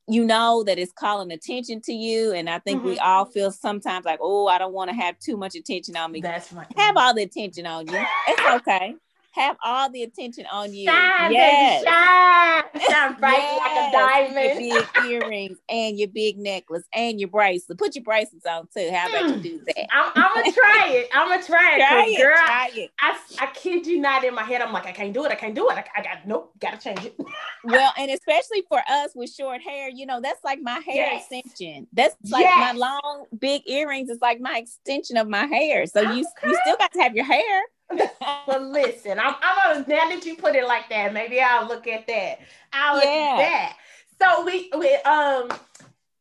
you 0.08 0.26
know 0.26 0.64
that 0.64 0.80
it's 0.80 0.94
calling 0.94 1.32
attention 1.32 1.82
to 1.82 1.94
you. 1.94 2.34
And 2.34 2.50
I 2.50 2.60
think 2.60 2.80
mm-hmm. 2.80 2.90
we 2.90 3.00
all 3.00 3.26
feel 3.26 3.52
sometimes 3.52 4.06
like, 4.06 4.20
oh, 4.22 4.48
I 4.48 4.58
don't 4.58 4.74
want 4.74 4.90
to 4.90 4.96
have 4.96 5.20
too 5.20 5.38
much 5.38 5.56
attention 5.56 5.98
on 5.98 6.12
me. 6.12 6.22
That's 6.22 6.52
right. 6.54 6.68
Have 6.78 6.98
all 6.98 7.14
the 7.14 7.24
attention 7.24 7.66
on 7.66 7.88
you. 7.88 8.06
It's 8.28 8.62
okay 8.62 8.96
have 9.38 9.58
all 9.64 9.90
the 9.90 10.04
attention 10.04 10.46
on 10.52 10.74
you. 10.74 10.86
Shine, 10.86 11.32
yes. 11.32 11.84
baby, 11.84 11.90
shine. 11.90 12.90
Shine 12.90 13.14
bright 13.20 13.38
yes. 13.38 13.94
like 13.94 14.28
a 14.28 14.34
diamond. 14.36 14.66
Your 14.66 14.82
big 14.82 15.24
earrings 15.24 15.58
and 15.70 16.00
your 16.00 16.08
big 16.10 16.38
necklace 16.38 16.84
and 16.94 17.20
your 17.20 17.30
bracelet. 17.30 17.78
Put 17.78 17.96
your 17.96 18.04
bracelets 18.04 18.46
on 18.46 18.68
too. 18.76 18.90
How 18.92 19.10
about 19.10 19.26
mm. 19.26 19.44
you 19.44 19.60
do 19.60 19.66
that? 19.66 19.88
I'm, 19.94 20.12
I'm, 20.16 20.36
gonna 20.36 20.52
try 20.52 20.88
it. 20.90 21.10
I'm 21.14 21.30
gonna 21.30 21.44
try 21.44 21.76
it. 21.76 21.88
Try 21.88 22.06
it, 22.08 22.22
girl, 22.22 22.36
try 22.36 22.70
it. 22.74 22.92
I, 23.00 23.18
I 23.40 23.46
kid 23.54 23.86
you 23.86 24.00
not 24.00 24.24
in 24.24 24.34
my 24.34 24.44
head. 24.44 24.62
I'm 24.62 24.74
like, 24.74 24.86
I 24.86 24.92
can't 24.92 25.14
do 25.14 25.26
it. 25.26 25.32
I 25.32 25.36
can't 25.36 25.56
do 25.56 25.70
it. 25.70 25.78
I, 25.78 25.86
I 25.96 26.02
got 26.02 26.28
nope, 26.28 26.54
gotta 26.60 26.78
change 26.78 27.06
it. 27.06 27.16
well, 27.64 27.94
and 27.98 28.12
especially 28.12 28.64
for 28.68 28.82
us 28.90 29.12
with 29.16 29.32
short 29.32 29.62
hair, 29.62 29.90
you 29.90 30.06
know, 30.06 30.20
that's 30.22 30.44
like 30.44 30.60
my 30.62 30.80
hair 30.80 30.96
yes. 30.96 31.28
extension. 31.32 31.88
That's 31.94 32.16
like 32.30 32.44
yes. 32.44 32.74
my 32.74 32.80
long 32.80 33.26
big 33.38 33.62
earrings 33.68 34.10
is 34.10 34.20
like 34.22 34.40
my 34.40 34.58
extension 34.58 35.18
of 35.18 35.28
my 35.28 35.46
hair. 35.46 35.86
So 35.86 36.02
okay. 36.02 36.18
you 36.18 36.26
you 36.46 36.58
still 36.64 36.78
got 36.78 36.92
to 36.94 37.00
have 37.00 37.16
your 37.16 37.26
hair 37.26 37.64
but 38.48 38.62
listen, 38.64 39.20
I'm, 39.20 39.36
I'm 39.42 39.84
gonna 39.84 39.88
now 39.88 40.10
that 40.10 40.26
you 40.26 40.36
put 40.36 40.56
it 40.56 40.68
like 40.68 40.90
that, 40.90 41.14
maybe 41.14 41.40
I'll 41.40 41.68
look 41.68 41.88
at 41.88 42.08
that. 42.08 42.40
I'll 42.74 42.96
look 42.96 43.06
at 43.06 43.38
that. 43.38 43.78
So 44.22 44.46
we 44.46 44.72
we 44.78 44.94
um 44.96 45.50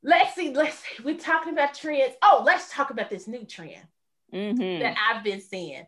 let's 0.03 0.35
see, 0.35 0.53
let's 0.53 0.79
see. 0.79 1.03
We're 1.03 1.19
talking 1.19 1.53
about 1.53 1.75
trends. 1.75 2.15
Oh, 2.23 2.43
let's 2.47 2.73
talk 2.73 2.91
about 2.91 3.11
this 3.11 3.27
new 3.27 3.45
trend 3.45 3.83
mm-hmm. 4.33 4.81
that 4.81 4.97
I've 5.11 5.25
been 5.25 5.41
seeing. 5.41 5.87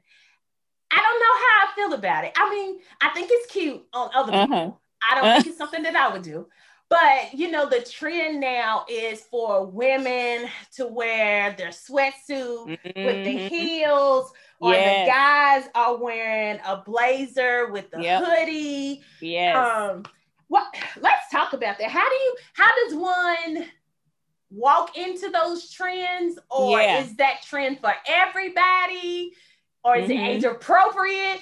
I 0.90 0.96
don't 0.96 1.20
know 1.20 1.34
how 1.34 1.66
I 1.66 1.72
feel 1.74 1.98
about 1.98 2.24
it. 2.24 2.32
I 2.36 2.50
mean, 2.50 2.80
I 3.00 3.10
think 3.10 3.28
it's 3.30 3.52
cute 3.52 3.84
on 3.92 4.10
other 4.14 4.32
uh-huh. 4.32 4.46
people. 4.46 4.80
I 5.08 5.14
don't 5.14 5.24
uh-huh. 5.24 5.34
think 5.36 5.46
it's 5.48 5.58
something 5.58 5.82
that 5.82 5.96
I 5.96 6.12
would 6.12 6.22
do. 6.22 6.46
But 6.88 7.34
you 7.34 7.50
know, 7.50 7.68
the 7.68 7.80
trend 7.80 8.40
now 8.40 8.86
is 8.88 9.20
for 9.20 9.66
women 9.66 10.48
to 10.76 10.86
wear 10.86 11.52
their 11.52 11.68
sweatsuit 11.68 12.78
mm-hmm. 12.78 13.04
with 13.04 13.24
the 13.24 13.48
heels, 13.48 14.32
or 14.60 14.72
yes. 14.72 15.06
the 15.06 15.10
guys 15.10 15.70
are 15.74 15.96
wearing 15.96 16.60
a 16.66 16.76
blazer 16.78 17.70
with 17.70 17.90
the 17.90 18.02
yep. 18.02 18.24
hoodie. 18.24 19.02
Yes. 19.20 19.56
Um, 19.56 20.04
what 20.48 20.74
let's 21.00 21.30
talk 21.30 21.52
about 21.52 21.78
that. 21.78 21.90
How 21.90 22.08
do 22.08 22.14
you 22.14 22.36
how 22.54 22.70
does 22.84 22.94
one 22.94 23.66
walk 24.50 24.96
into 24.96 25.30
those 25.30 25.70
trends, 25.70 26.38
or 26.50 26.80
yeah. 26.80 27.00
is 27.00 27.14
that 27.16 27.42
trend 27.42 27.80
for 27.80 27.92
everybody? 28.06 29.32
Or 29.84 29.96
is 29.96 30.10
mm-hmm. 30.10 30.24
it 30.24 30.28
age 30.28 30.44
appropriate? 30.44 31.40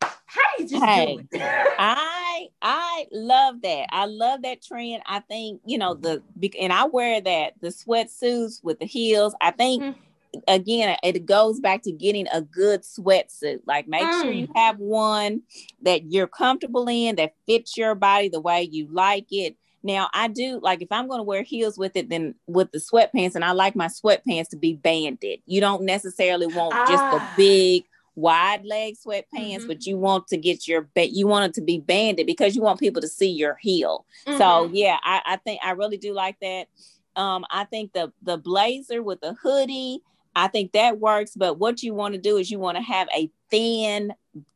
How 0.00 0.42
do 0.56 0.62
you 0.62 0.68
just 0.68 0.84
hey, 0.84 1.16
do 1.16 1.28
it? 1.32 1.42
I 1.78 2.48
I 2.62 3.06
love 3.12 3.62
that. 3.62 3.86
I 3.90 4.06
love 4.06 4.42
that 4.42 4.62
trend. 4.62 5.02
I 5.06 5.20
think 5.20 5.60
you 5.66 5.78
know 5.78 5.94
the 5.94 6.22
and 6.60 6.72
I 6.72 6.86
wear 6.86 7.20
that 7.20 7.54
the 7.60 7.68
sweatsuits 7.68 8.62
with 8.64 8.78
the 8.78 8.86
heels. 8.86 9.34
I 9.40 9.50
think 9.50 9.82
mm-hmm. 9.82 10.00
Again 10.48 10.96
it 11.02 11.26
goes 11.26 11.60
back 11.60 11.82
to 11.82 11.92
getting 11.92 12.26
a 12.32 12.40
good 12.40 12.82
sweatsuit. 12.82 13.60
Like 13.66 13.88
make 13.88 14.02
mm. 14.02 14.22
sure 14.22 14.32
you 14.32 14.48
mm. 14.48 14.56
have 14.56 14.78
one 14.78 15.42
that 15.82 16.10
you're 16.10 16.26
comfortable 16.26 16.88
in 16.88 17.16
that 17.16 17.34
fits 17.46 17.76
your 17.76 17.94
body 17.94 18.28
the 18.28 18.40
way 18.40 18.62
you 18.62 18.88
like 18.90 19.26
it. 19.30 19.56
Now 19.82 20.08
I 20.14 20.28
do 20.28 20.60
like 20.62 20.82
if 20.82 20.90
I'm 20.90 21.08
going 21.08 21.18
to 21.18 21.24
wear 21.24 21.42
heels 21.42 21.76
with 21.76 21.96
it, 21.96 22.08
then 22.08 22.34
with 22.46 22.72
the 22.72 22.78
sweatpants, 22.78 23.34
and 23.34 23.44
I 23.44 23.52
like 23.52 23.76
my 23.76 23.88
sweatpants 23.88 24.48
to 24.50 24.56
be 24.56 24.74
banded. 24.74 25.40
You 25.46 25.60
don't 25.60 25.82
necessarily 25.82 26.46
want 26.46 26.74
ah. 26.74 26.86
just 26.88 27.02
a 27.02 27.36
big 27.36 27.84
wide 28.16 28.64
leg 28.64 28.94
sweatpants, 28.94 29.24
mm-hmm. 29.32 29.66
but 29.66 29.86
you 29.86 29.98
want 29.98 30.28
to 30.28 30.36
get 30.36 30.66
your 30.66 30.88
ba- 30.94 31.12
you 31.12 31.26
want 31.26 31.50
it 31.50 31.54
to 31.54 31.60
be 31.60 31.78
banded 31.78 32.26
because 32.26 32.54
you 32.54 32.62
want 32.62 32.80
people 32.80 33.02
to 33.02 33.08
see 33.08 33.30
your 33.30 33.56
heel. 33.60 34.06
Mm-hmm. 34.26 34.38
So 34.38 34.70
yeah, 34.72 34.98
I, 35.02 35.20
I 35.26 35.36
think 35.36 35.60
I 35.62 35.72
really 35.72 35.98
do 35.98 36.12
like 36.12 36.38
that. 36.40 36.68
Um, 37.16 37.44
I 37.50 37.64
think 37.64 37.92
the 37.92 38.12
the 38.22 38.36
blazer 38.36 39.02
with 39.02 39.20
the 39.20 39.34
hoodie, 39.34 40.00
I 40.36 40.48
think 40.48 40.72
that 40.72 41.00
works. 41.00 41.32
But 41.36 41.58
what 41.58 41.82
you 41.82 41.94
want 41.94 42.14
to 42.14 42.20
do 42.20 42.36
is 42.36 42.50
you 42.50 42.58
want 42.58 42.76
to 42.76 42.82
have 42.82 43.08
a 43.14 43.30
thin 43.50 44.12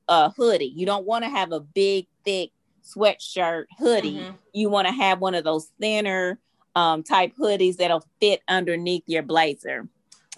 uh, 0.09 0.31
hoodie. 0.31 0.73
You 0.75 0.87
don't 0.87 1.07
want 1.07 1.25
to 1.25 1.31
have 1.31 1.53
a 1.53 1.61
big, 1.61 2.07
thick 2.25 2.51
sweatshirt 2.85 3.67
hoodie. 3.79 4.19
Mm-hmm. 4.19 4.37
You 4.53 4.71
want 4.71 4.89
to 4.89 4.95
have 4.95 5.21
one 5.21 5.35
of 5.35 5.45
those 5.45 5.71
thinner 5.81 6.39
um, 6.75 7.03
type 7.03 7.33
hoodies 7.39 7.77
that'll 7.77 8.07
fit 8.21 8.43
underneath 8.49 9.03
your 9.07 9.23
blazer 9.23 9.89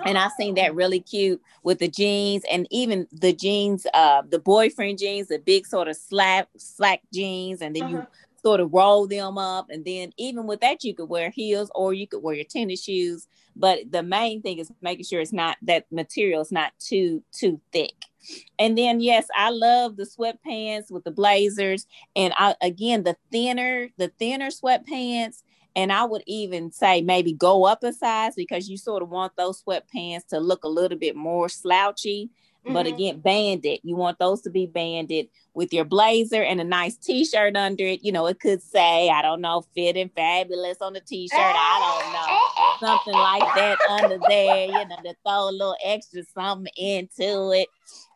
and 0.05 0.18
I've 0.18 0.32
seen 0.32 0.55
that 0.55 0.74
really 0.74 1.01
cute 1.01 1.41
with 1.62 1.78
the 1.78 1.88
jeans 1.88 2.43
and 2.51 2.66
even 2.70 3.07
the 3.12 3.32
jeans, 3.32 3.86
uh, 3.95 4.22
the 4.28 4.38
boyfriend 4.38 4.99
jeans, 4.99 5.28
the 5.28 5.38
big 5.38 5.66
sort 5.66 5.88
of 5.88 5.97
slap 5.97 6.49
slack 6.57 7.03
jeans, 7.12 7.62
and 7.62 7.74
then 7.74 7.82
uh-huh. 7.82 7.97
you 7.97 8.07
sort 8.43 8.61
of 8.61 8.72
roll 8.72 9.07
them 9.07 9.38
up. 9.38 9.66
And 9.70 9.84
then 9.84 10.12
even 10.16 10.47
with 10.47 10.61
that, 10.61 10.84
you 10.84 10.95
could 10.95 11.09
wear 11.09 11.30
heels 11.30 11.70
or 11.74 11.95
you 11.95 12.07
could 12.07 12.22
wear 12.22 12.34
your 12.34 12.45
tennis 12.45 12.84
shoes. 12.84 13.26
But 13.57 13.91
the 13.91 14.03
main 14.03 14.43
thing 14.43 14.59
is 14.59 14.72
making 14.80 15.05
sure 15.05 15.20
it's 15.20 15.32
not 15.32 15.57
that 15.62 15.86
material 15.91 16.41
is 16.41 16.53
not 16.53 16.72
too 16.78 17.22
too 17.32 17.61
thick. 17.72 17.95
And 18.59 18.76
then 18.76 19.01
yes, 19.01 19.26
I 19.36 19.51
love 19.51 19.97
the 19.97 20.05
sweatpants 20.05 20.91
with 20.91 21.05
the 21.05 21.11
blazers, 21.11 21.86
and 22.14 22.34
I 22.36 22.55
again 22.61 23.03
the 23.03 23.16
thinner 23.32 23.88
the 23.99 24.09
thinner 24.18 24.49
sweatpants 24.51 25.43
and 25.76 25.93
I 25.93 26.05
would 26.05 26.22
even 26.26 26.72
say 26.72 27.01
maybe 27.01 27.32
go 27.32 27.64
up 27.64 27.82
a 27.84 27.93
size 27.93 28.34
because 28.34 28.68
you 28.68 28.76
sort 28.76 29.03
of 29.03 29.09
want 29.11 29.36
those 29.36 29.62
sweatpants 29.62 30.26
to 30.28 30.41
look 30.41 30.64
a 30.64 30.68
little 30.68 30.99
bit 30.99 31.16
more 31.16 31.49
slouchy. 31.49 32.30
Mm-hmm. 32.65 32.73
But 32.75 32.87
again, 32.87 33.21
banded. 33.21 33.81
You 33.83 33.97
want 33.97 34.19
those 34.19 34.43
to 34.43 34.51
be 34.51 34.67
banded 34.67 35.29
with 35.55 35.73
your 35.73 35.85
blazer 35.85 36.43
and 36.43 36.61
a 36.61 36.65
nice 36.65 36.97
t-shirt 36.97 37.57
under 37.57 37.85
it. 37.85 38.05
You 38.05 38.13
know, 38.13 38.27
it 38.27 38.39
could 38.41 38.63
say, 38.63 39.09
I 39.09 39.23
don't 39.23 39.41
know, 39.41 39.65
fit 39.75 39.97
and 39.97 40.13
fabulous 40.13 40.79
on 40.81 40.93
the 40.93 41.01
t-shirt. 41.01 41.39
I 41.39 42.01
don't 42.01 42.13
know. 42.13 42.87
Something 42.87 43.15
like 43.15 43.55
that 43.57 43.79
under 43.91 44.19
there, 44.29 44.67
you 44.67 44.89
know, 44.89 44.97
to 45.05 45.15
throw 45.27 45.49
a 45.49 45.53
little 45.53 45.77
extra 45.85 46.23
something 46.35 46.73
into 46.77 47.53
it 47.53 47.69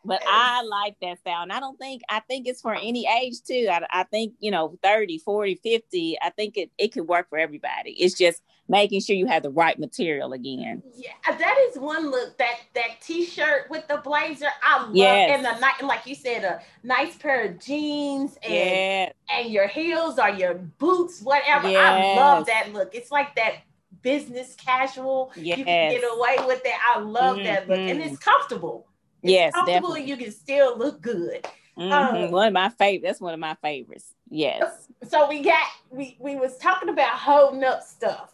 but 0.05 0.23
I 0.27 0.63
like 0.63 0.97
that. 1.01 1.19
And 1.25 1.53
I 1.53 1.61
don't 1.61 1.79
think, 1.79 2.03
I 2.09 2.21
think 2.21 2.47
it's 2.47 2.61
for 2.61 2.75
any 2.75 3.07
age 3.07 3.43
too. 3.47 3.69
I, 3.71 3.87
I 3.91 4.03
think, 4.05 4.35
you 4.39 4.51
know, 4.51 4.79
30, 4.83 5.19
40, 5.19 5.55
50, 5.57 6.19
I 6.23 6.31
think 6.31 6.57
it, 6.57 6.71
it 6.79 6.93
could 6.93 7.09
work 7.09 7.29
for 7.29 7.39
everybody. 7.39 7.93
It's 7.93 8.17
just 8.17 8.43
making 8.69 9.01
sure 9.01 9.15
you 9.15 9.27
have 9.27 9.43
the 9.43 9.51
right 9.51 9.79
material 9.79 10.33
again. 10.33 10.83
Yeah, 10.97 11.13
that 11.27 11.57
is 11.69 11.79
one 11.79 12.11
look 12.11 12.37
that 12.39 12.61
that 12.75 13.01
t-shirt 13.01 13.69
with 13.71 13.87
the 13.89 13.99
blazer. 13.99 14.49
I 14.63 14.85
love 14.85 14.95
yes. 14.95 15.31
and 15.37 15.45
the 15.45 15.59
night 15.59 15.83
like 15.83 16.07
you 16.07 16.15
said, 16.15 16.45
a 16.45 16.61
nice 16.83 17.17
pair 17.17 17.47
of 17.47 17.61
jeans 17.61 18.37
and 18.43 18.55
yes. 18.55 19.13
and 19.31 19.51
your 19.51 19.67
heels 19.67 20.19
or 20.19 20.31
your 20.31 20.55
boots, 20.55 21.21
whatever. 21.21 21.69
Yes. 21.69 22.19
I 22.19 22.21
love 22.21 22.47
that 22.47 22.73
look. 22.73 22.95
It's 22.95 23.11
like 23.11 23.35
that 23.37 23.57
business 24.03 24.55
casual. 24.55 25.33
Yes. 25.37 25.59
You 25.59 25.65
can 25.65 25.91
get 25.93 26.05
away 26.05 26.37
with 26.47 26.63
it. 26.65 26.75
I 26.95 27.01
love 27.01 27.37
mm-hmm. 27.37 27.45
that 27.45 27.69
look. 27.69 27.79
And 27.79 28.01
it's 28.01 28.15
mm-hmm. 28.15 28.31
comfortable. 28.31 28.87
It's 29.23 29.33
yes, 29.33 29.55
comfortable 29.55 29.89
definitely. 29.89 30.11
you 30.11 30.17
can 30.17 30.31
still 30.31 30.79
look 30.79 31.01
good. 31.01 31.47
Mm-hmm. 31.79 31.93
Um, 31.93 32.31
one 32.31 32.47
of 32.49 32.53
my 32.53 32.69
favorite. 32.69 33.09
That's 33.09 33.21
one 33.21 33.35
of 33.35 33.41
my 33.41 33.57
favorites. 33.63 34.13
Yes. 34.29 34.89
So 35.09 35.29
we 35.29 35.43
got 35.43 35.67
we 35.91 36.17
we 36.21 36.37
was 36.37 36.57
talking 36.59 36.89
about 36.89 37.15
holding 37.17 37.65
up 37.65 37.83
stuff. 37.83 38.34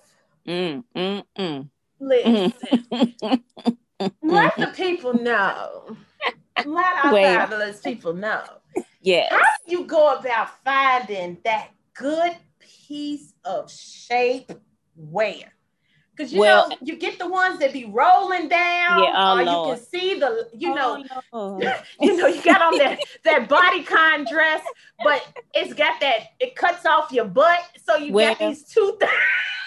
Mm, 0.51 0.83
mm, 0.97 1.25
mm. 1.39 1.71
Listen, 2.01 2.53
let 4.23 4.57
the 4.57 4.73
people 4.75 5.15
know. 5.15 5.97
Let 6.65 7.05
our 7.05 7.15
Wait. 7.15 7.23
fabulous 7.23 7.81
people 7.81 8.15
know. 8.15 8.43
Yes. 9.01 9.31
How 9.31 9.39
do 9.39 9.71
you 9.71 9.85
go 9.85 10.17
about 10.17 10.49
finding 10.65 11.39
that 11.45 11.69
good 11.95 12.37
piece 12.59 13.33
of 13.45 13.71
shape 13.71 14.51
wear? 14.97 15.53
Because 16.17 16.33
you 16.33 16.41
well, 16.41 16.69
know, 16.69 16.77
you 16.83 16.97
get 16.97 17.21
the 17.21 17.29
ones 17.29 17.61
that 17.61 17.73
be 17.73 17.85
rolling 17.85 18.49
down, 18.49 19.05
yeah, 19.05 19.15
oh, 19.17 19.39
or 19.39 19.45
Lord. 19.45 19.69
you 19.69 19.75
can 19.75 19.85
see 19.87 20.19
the, 20.19 20.49
you 20.53 20.75
know, 20.75 21.05
oh, 21.33 21.61
you 22.01 22.17
know, 22.17 22.27
you 22.27 22.43
got 22.43 22.61
on 22.61 22.77
that 22.79 22.99
that 23.25 23.49
body 23.49 23.85
bodycon 23.85 24.29
dress, 24.29 24.63
but 25.05 25.25
it's 25.55 25.75
got 25.75 26.01
that 26.01 26.33
it 26.41 26.57
cuts 26.57 26.85
off 26.85 27.13
your 27.13 27.27
butt, 27.27 27.61
so 27.87 27.95
you 27.97 28.13
well, 28.13 28.35
got 28.35 28.41
these 28.41 28.65
two. 28.65 28.97
Th- 29.01 29.13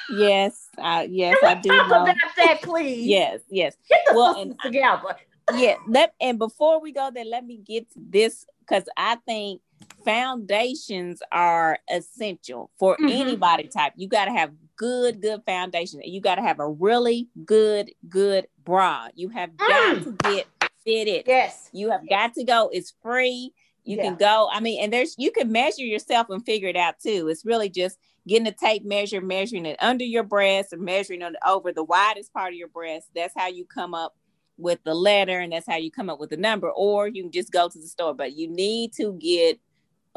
yes, 0.10 0.70
uh, 0.78 1.06
yes, 1.10 1.38
I 1.44 1.56
do. 1.56 1.70
Talk 1.70 1.90
know. 1.90 2.04
about 2.04 2.18
that, 2.38 2.62
please. 2.62 3.06
Yes, 3.06 3.42
yes. 3.50 3.76
Get 3.90 4.02
the 4.08 4.16
well, 4.16 4.42
and, 4.42 4.60
together. 4.62 5.16
yeah. 5.56 5.76
Let 5.88 6.14
and 6.20 6.38
before 6.40 6.82
we 6.82 6.92
go 6.92 7.12
there, 7.14 7.26
let 7.26 7.46
me 7.46 7.58
get 7.58 7.92
to 7.92 8.00
this 8.00 8.46
because 8.60 8.84
I 8.98 9.18
think 9.26 9.62
foundations 10.06 11.22
are 11.32 11.80
essential 11.90 12.72
for 12.78 12.96
mm-hmm. 12.96 13.10
anybody 13.10 13.68
type. 13.68 13.94
You 13.96 14.08
got 14.08 14.26
to 14.26 14.32
have 14.32 14.52
good, 14.76 15.22
good 15.22 15.42
foundation. 15.46 16.02
You 16.04 16.22
got 16.22 16.36
to 16.36 16.42
have 16.42 16.60
a 16.60 16.70
really 16.70 17.30
good, 17.46 17.92
good 18.10 18.48
bra. 18.64 19.08
You 19.16 19.30
have 19.30 19.52
mm. 19.52 19.58
got 19.58 20.04
to 20.04 20.36
get 20.36 20.48
fitted. 20.84 21.24
Yes. 21.28 21.70
You 21.72 21.92
have 21.92 22.08
got 22.10 22.34
to 22.36 22.44
go. 22.44 22.70
It's 22.72 22.94
free. 23.02 23.54
You 23.84 23.98
yeah. 23.98 24.04
can 24.04 24.16
go. 24.16 24.50
I 24.52 24.60
mean, 24.60 24.82
and 24.82 24.94
there's 24.94 25.16
you 25.18 25.32
can 25.32 25.52
measure 25.52 25.84
yourself 25.84 26.30
and 26.30 26.46
figure 26.46 26.70
it 26.70 26.78
out 26.78 26.96
too. 27.02 27.28
It's 27.30 27.46
really 27.46 27.70
just 27.70 27.98
getting 28.28 28.48
a 28.48 28.52
tape 28.52 28.86
measure, 28.86 29.22
measuring 29.22 29.66
it 29.66 29.78
under 29.82 30.06
your 30.06 30.24
breast 30.24 30.74
and 30.74 30.82
measuring 30.82 31.22
it 31.22 31.36
over 31.46 31.72
the 31.72 31.84
widest 31.84 32.34
part 32.34 32.54
of 32.54 32.58
your 32.58 32.70
breast. 32.70 33.08
That's 33.16 33.34
how 33.36 33.48
you 33.48 33.66
come 33.66 33.94
up 33.94 34.16
with 34.58 34.84
the 34.84 34.94
letter 34.94 35.40
and 35.40 35.52
that's 35.52 35.68
how 35.68 35.78
you 35.78 35.92
come 35.92 36.10
up 36.10 36.20
with 36.20 36.30
the 36.30 36.38
number. 36.38 36.70
Or 36.70 37.08
you 37.08 37.24
can 37.24 37.32
just 37.32 37.52
go 37.52 37.68
to 37.68 37.78
the 37.78 37.88
store, 37.88 38.14
but 38.14 38.34
you 38.34 38.48
need 38.48 38.94
to 38.94 39.14
get 39.14 39.60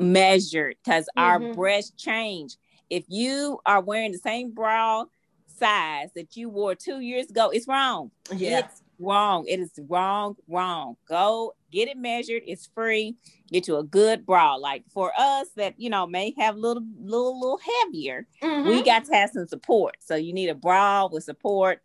measured 0.00 0.76
because 0.84 1.08
mm-hmm. 1.16 1.20
our 1.20 1.54
breasts 1.54 1.92
change. 2.02 2.56
If 2.90 3.04
you 3.08 3.60
are 3.66 3.80
wearing 3.80 4.12
the 4.12 4.18
same 4.18 4.52
bra 4.52 5.04
size 5.46 6.10
that 6.14 6.36
you 6.36 6.48
wore 6.48 6.74
two 6.74 7.00
years 7.00 7.30
ago, 7.30 7.50
it's 7.50 7.66
wrong. 7.66 8.10
Yeah. 8.34 8.60
It's 8.60 8.82
wrong. 8.98 9.46
It 9.46 9.60
is 9.60 9.72
wrong, 9.88 10.36
wrong. 10.48 10.96
Go 11.08 11.54
get 11.70 11.88
it 11.88 11.96
measured. 11.96 12.42
It's 12.46 12.68
free. 12.74 13.16
Get 13.50 13.68
you 13.68 13.76
a 13.76 13.84
good 13.84 14.26
bra. 14.26 14.54
Like 14.56 14.84
for 14.92 15.12
us 15.16 15.48
that, 15.56 15.74
you 15.78 15.90
know, 15.90 16.06
may 16.06 16.34
have 16.38 16.56
a 16.56 16.58
little, 16.58 16.84
little, 16.98 17.38
little 17.40 17.60
heavier, 17.82 18.26
mm-hmm. 18.42 18.68
we 18.68 18.82
got 18.82 19.04
to 19.06 19.14
have 19.14 19.30
some 19.30 19.46
support. 19.46 19.96
So 20.00 20.16
you 20.16 20.32
need 20.32 20.48
a 20.48 20.54
bra 20.54 21.06
with 21.06 21.24
support. 21.24 21.80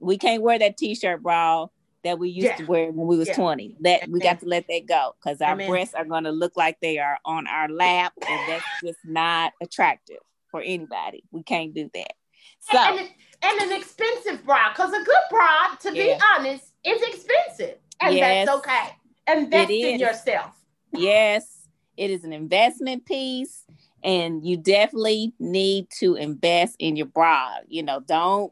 We 0.00 0.18
can't 0.18 0.42
wear 0.42 0.58
that 0.58 0.76
t-shirt 0.76 1.22
bra 1.22 1.68
that 2.06 2.18
we 2.18 2.28
used 2.28 2.46
yeah. 2.46 2.56
to 2.56 2.66
wear 2.66 2.90
when 2.92 3.06
we 3.06 3.16
was 3.16 3.28
yeah. 3.28 3.34
20. 3.34 3.76
That 3.80 4.08
we 4.08 4.20
got 4.20 4.40
to 4.40 4.46
let 4.46 4.66
that 4.68 4.86
go 4.86 5.14
because 5.20 5.40
our 5.40 5.52
Amen. 5.52 5.68
breasts 5.68 5.94
are 5.94 6.04
going 6.04 6.24
to 6.24 6.30
look 6.30 6.56
like 6.56 6.78
they 6.80 6.98
are 6.98 7.18
on 7.24 7.46
our 7.46 7.68
lap, 7.68 8.12
and 8.28 8.40
that's 8.48 8.64
just 8.82 8.98
not 9.04 9.52
attractive 9.60 10.18
for 10.50 10.60
anybody. 10.60 11.24
We 11.32 11.42
can't 11.42 11.74
do 11.74 11.90
that. 11.94 12.12
So 12.60 12.78
and, 12.78 12.98
and, 12.98 13.08
and 13.42 13.70
an 13.70 13.80
expensive 13.80 14.44
bra, 14.44 14.72
because 14.72 14.92
a 14.92 15.04
good 15.04 15.16
bra, 15.30 15.74
to 15.80 15.94
yeah. 15.94 16.16
be 16.16 16.20
honest, 16.36 16.72
is 16.84 17.02
expensive, 17.02 17.78
and 18.00 18.14
yes, 18.14 18.46
that's 18.46 18.58
okay. 18.58 18.88
Invest 19.32 19.70
in 19.70 20.00
yourself. 20.00 20.52
Yes, 20.92 21.68
it 21.98 22.10
is 22.10 22.24
an 22.24 22.32
investment 22.32 23.04
piece, 23.04 23.64
and 24.02 24.42
you 24.46 24.56
definitely 24.56 25.34
need 25.38 25.88
to 25.98 26.14
invest 26.14 26.76
in 26.78 26.96
your 26.96 27.06
bra. 27.06 27.56
You 27.68 27.82
know, 27.82 28.00
don't 28.00 28.50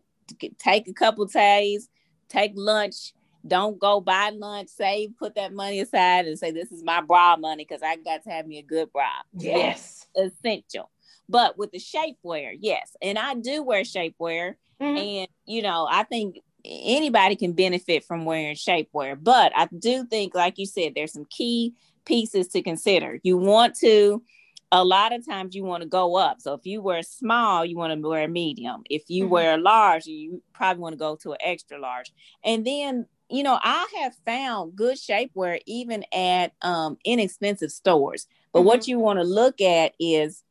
take 0.58 0.86
a 0.88 0.92
couple 0.92 1.24
days, 1.24 1.88
take 2.28 2.52
lunch 2.54 3.14
don't 3.46 3.78
go 3.78 4.00
buy 4.00 4.30
lunch, 4.30 4.68
save, 4.68 5.16
put 5.18 5.34
that 5.34 5.52
money 5.52 5.80
aside 5.80 6.26
and 6.26 6.38
say, 6.38 6.50
This 6.50 6.72
is 6.72 6.82
my 6.82 7.00
bra 7.00 7.36
money 7.36 7.64
because 7.64 7.82
I 7.82 7.96
got 7.96 8.22
to 8.24 8.30
have 8.30 8.46
me 8.46 8.58
a 8.58 8.62
good 8.62 8.92
bra. 8.92 9.10
Yes. 9.36 10.06
Essential. 10.16 10.90
But 11.28 11.56
with 11.56 11.72
the 11.72 11.78
shapewear, 11.78 12.56
yes. 12.60 12.96
And 13.00 13.18
I 13.18 13.34
do 13.34 13.62
wear 13.62 13.82
shapewear. 13.82 14.54
Mm-hmm. 14.80 14.96
And, 14.96 15.28
you 15.46 15.62
know, 15.62 15.86
I 15.90 16.02
think 16.02 16.40
anybody 16.64 17.36
can 17.36 17.52
benefit 17.52 18.04
from 18.04 18.24
wearing 18.24 18.56
shapewear. 18.56 19.16
But 19.22 19.52
I 19.54 19.68
do 19.78 20.04
think, 20.04 20.34
like 20.34 20.58
you 20.58 20.66
said, 20.66 20.92
there's 20.94 21.12
some 21.12 21.26
key 21.30 21.74
pieces 22.04 22.48
to 22.48 22.62
consider. 22.62 23.18
You 23.22 23.38
want 23.38 23.76
to, 23.76 24.22
a 24.72 24.84
lot 24.84 25.12
of 25.12 25.24
times 25.26 25.54
you 25.54 25.64
want 25.64 25.82
to 25.82 25.88
go 25.88 26.16
up. 26.16 26.40
So 26.40 26.54
if 26.54 26.66
you 26.66 26.82
wear 26.82 27.02
small, 27.02 27.64
you 27.64 27.76
want 27.76 27.92
to 27.92 28.08
wear 28.08 28.26
medium. 28.28 28.82
If 28.90 29.04
you 29.08 29.24
mm-hmm. 29.24 29.32
wear 29.32 29.58
large, 29.58 30.06
you 30.06 30.42
probably 30.52 30.80
want 30.80 30.92
to 30.94 30.98
go 30.98 31.16
to 31.16 31.32
an 31.32 31.38
extra 31.40 31.78
large. 31.78 32.12
And 32.44 32.66
then, 32.66 33.06
you 33.30 33.42
know, 33.42 33.58
I 33.62 33.86
have 34.00 34.14
found 34.26 34.76
good 34.76 34.98
shapewear 34.98 35.60
even 35.66 36.04
at 36.12 36.52
um, 36.60 36.98
inexpensive 37.04 37.70
stores. 37.70 38.26
But 38.52 38.60
mm-hmm. 38.60 38.66
what 38.68 38.88
you 38.88 38.98
want 38.98 39.18
to 39.18 39.24
look 39.24 39.60
at 39.60 39.94
is 40.00 40.42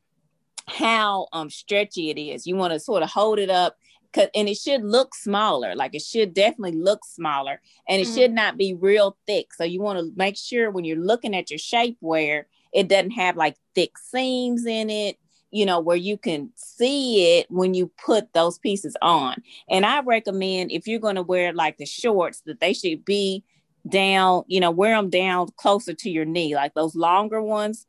how 0.67 1.27
um, 1.33 1.49
stretchy 1.49 2.09
it 2.09 2.19
is. 2.19 2.47
You 2.47 2.55
want 2.55 2.73
to 2.73 2.79
sort 2.79 3.03
of 3.03 3.09
hold 3.09 3.39
it 3.39 3.49
up 3.49 3.77
cause 4.13 4.27
and 4.35 4.47
it 4.47 4.57
should 4.57 4.83
look 4.83 5.13
smaller 5.15 5.75
like 5.75 5.93
it 5.93 6.01
should 6.01 6.33
definitely 6.33 6.77
look 6.77 7.03
smaller 7.03 7.59
and 7.89 7.99
it 8.01 8.05
mm-hmm. 8.05 8.15
should 8.15 8.31
not 8.31 8.57
be 8.57 8.73
real 8.73 9.17
thick 9.25 9.53
so 9.53 9.63
you 9.63 9.81
want 9.81 9.99
to 9.99 10.11
make 10.15 10.37
sure 10.37 10.71
when 10.71 10.85
you're 10.85 10.97
looking 10.97 11.35
at 11.35 11.49
your 11.49 11.59
shapewear 11.59 12.43
it 12.73 12.87
doesn't 12.87 13.11
have 13.11 13.35
like 13.35 13.55
thick 13.75 13.97
seams 13.97 14.65
in 14.65 14.89
it 14.89 15.17
you 15.51 15.65
know 15.65 15.79
where 15.79 15.97
you 15.97 16.17
can 16.17 16.49
see 16.55 17.37
it 17.37 17.47
when 17.49 17.73
you 17.73 17.91
put 18.03 18.31
those 18.33 18.57
pieces 18.59 18.95
on 19.01 19.35
and 19.69 19.85
i 19.85 19.99
recommend 20.01 20.71
if 20.71 20.87
you're 20.87 20.99
going 20.99 21.15
to 21.15 21.23
wear 21.23 21.53
like 21.53 21.77
the 21.77 21.85
shorts 21.85 22.41
that 22.45 22.59
they 22.59 22.73
should 22.73 23.03
be 23.03 23.43
down 23.89 24.43
you 24.47 24.59
know 24.59 24.71
wear 24.71 24.95
them 24.95 25.09
down 25.09 25.47
closer 25.57 25.93
to 25.93 26.09
your 26.09 26.23
knee 26.23 26.55
like 26.55 26.73
those 26.73 26.95
longer 26.95 27.41
ones 27.41 27.85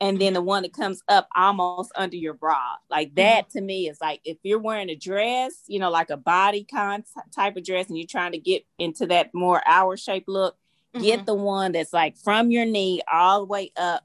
and 0.00 0.20
then 0.20 0.32
the 0.32 0.42
one 0.42 0.62
that 0.62 0.72
comes 0.72 1.02
up 1.08 1.28
almost 1.34 1.90
under 1.96 2.16
your 2.16 2.34
bra. 2.34 2.76
Like 2.90 3.14
that 3.16 3.48
mm-hmm. 3.48 3.58
to 3.58 3.64
me 3.64 3.88
is 3.88 4.00
like 4.00 4.20
if 4.24 4.38
you're 4.42 4.60
wearing 4.60 4.90
a 4.90 4.96
dress, 4.96 5.62
you 5.66 5.78
know, 5.78 5.90
like 5.90 6.10
a 6.10 6.16
body 6.16 6.64
con 6.64 7.04
type 7.34 7.56
of 7.56 7.64
dress, 7.64 7.88
and 7.88 7.98
you're 7.98 8.06
trying 8.06 8.32
to 8.32 8.38
get 8.38 8.64
into 8.78 9.06
that 9.06 9.34
more 9.34 9.62
hour 9.66 9.96
shape 9.96 10.24
look, 10.28 10.56
mm-hmm. 10.94 11.04
get 11.04 11.26
the 11.26 11.34
one 11.34 11.72
that's 11.72 11.92
like 11.92 12.16
from 12.16 12.50
your 12.50 12.64
knee 12.64 13.02
all 13.10 13.40
the 13.40 13.46
way 13.46 13.72
up 13.76 14.04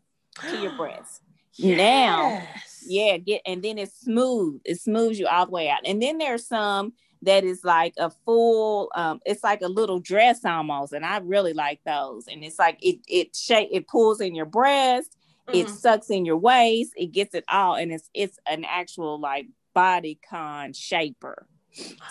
to 0.49 0.57
your 0.59 0.75
breast. 0.75 1.21
Yes. 1.55 1.77
Now, 1.77 2.47
yeah, 2.87 3.17
get 3.17 3.43
and 3.45 3.61
then 3.61 3.77
it's 3.77 4.01
smooth. 4.01 4.59
It 4.65 4.81
smooths 4.81 5.19
you 5.19 5.27
all 5.27 5.45
the 5.45 5.51
way 5.51 5.69
out. 5.69 5.81
And 5.85 6.01
then 6.01 6.17
there's 6.17 6.47
some 6.47 6.93
that 7.21 7.43
is 7.43 7.63
like 7.63 7.93
a 7.97 8.09
full 8.25 8.91
um 8.95 9.19
it's 9.25 9.43
like 9.43 9.61
a 9.61 9.67
little 9.67 9.99
dress 9.99 10.43
almost 10.45 10.93
and 10.93 11.05
i 11.05 11.17
really 11.17 11.53
like 11.53 11.79
those 11.85 12.27
and 12.27 12.43
it's 12.43 12.59
like 12.59 12.77
it 12.81 12.99
it 13.07 13.35
shape 13.35 13.69
it 13.71 13.87
pulls 13.87 14.21
in 14.21 14.35
your 14.35 14.45
breast 14.45 15.15
Mm-hmm. 15.47 15.57
It 15.57 15.69
sucks 15.69 16.09
in 16.09 16.25
your 16.25 16.37
waist. 16.37 16.93
It 16.95 17.11
gets 17.11 17.35
it 17.35 17.43
all, 17.49 17.75
and 17.75 17.91
it's 17.91 18.09
it's 18.13 18.37
an 18.47 18.65
actual 18.65 19.19
like 19.19 19.47
body 19.73 20.19
con 20.29 20.73
shaper. 20.73 21.47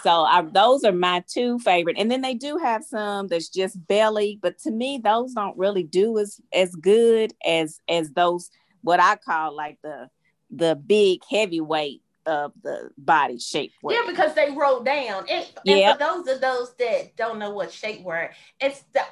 So 0.02 0.22
I, 0.22 0.42
those 0.42 0.82
are 0.82 0.92
my 0.92 1.22
two 1.28 1.58
favorite, 1.60 1.96
and 1.98 2.10
then 2.10 2.20
they 2.20 2.34
do 2.34 2.58
have 2.58 2.82
some 2.84 3.28
that's 3.28 3.48
just 3.48 3.86
belly, 3.86 4.38
but 4.42 4.58
to 4.60 4.70
me 4.70 5.00
those 5.02 5.34
don't 5.34 5.56
really 5.56 5.84
do 5.84 6.18
as 6.18 6.40
as 6.52 6.74
good 6.74 7.32
as 7.46 7.78
as 7.88 8.10
those 8.10 8.50
what 8.82 9.00
I 9.00 9.16
call 9.16 9.54
like 9.54 9.78
the 9.82 10.10
the 10.50 10.74
big 10.74 11.20
heavyweight 11.30 12.02
of 12.26 12.52
the 12.62 12.90
body 12.98 13.38
shape. 13.38 13.72
Yeah, 13.88 14.02
because 14.06 14.34
they 14.34 14.50
roll 14.50 14.82
down. 14.82 15.26
And, 15.30 15.46
and 15.66 15.92
for 15.92 15.98
those 15.98 16.28
of 16.28 16.40
those 16.40 16.74
that 16.78 17.16
don't 17.16 17.38
know 17.38 17.50
what 17.50 17.70
shapewear, 17.70 18.30
it's 18.60 18.82
the 18.92 19.02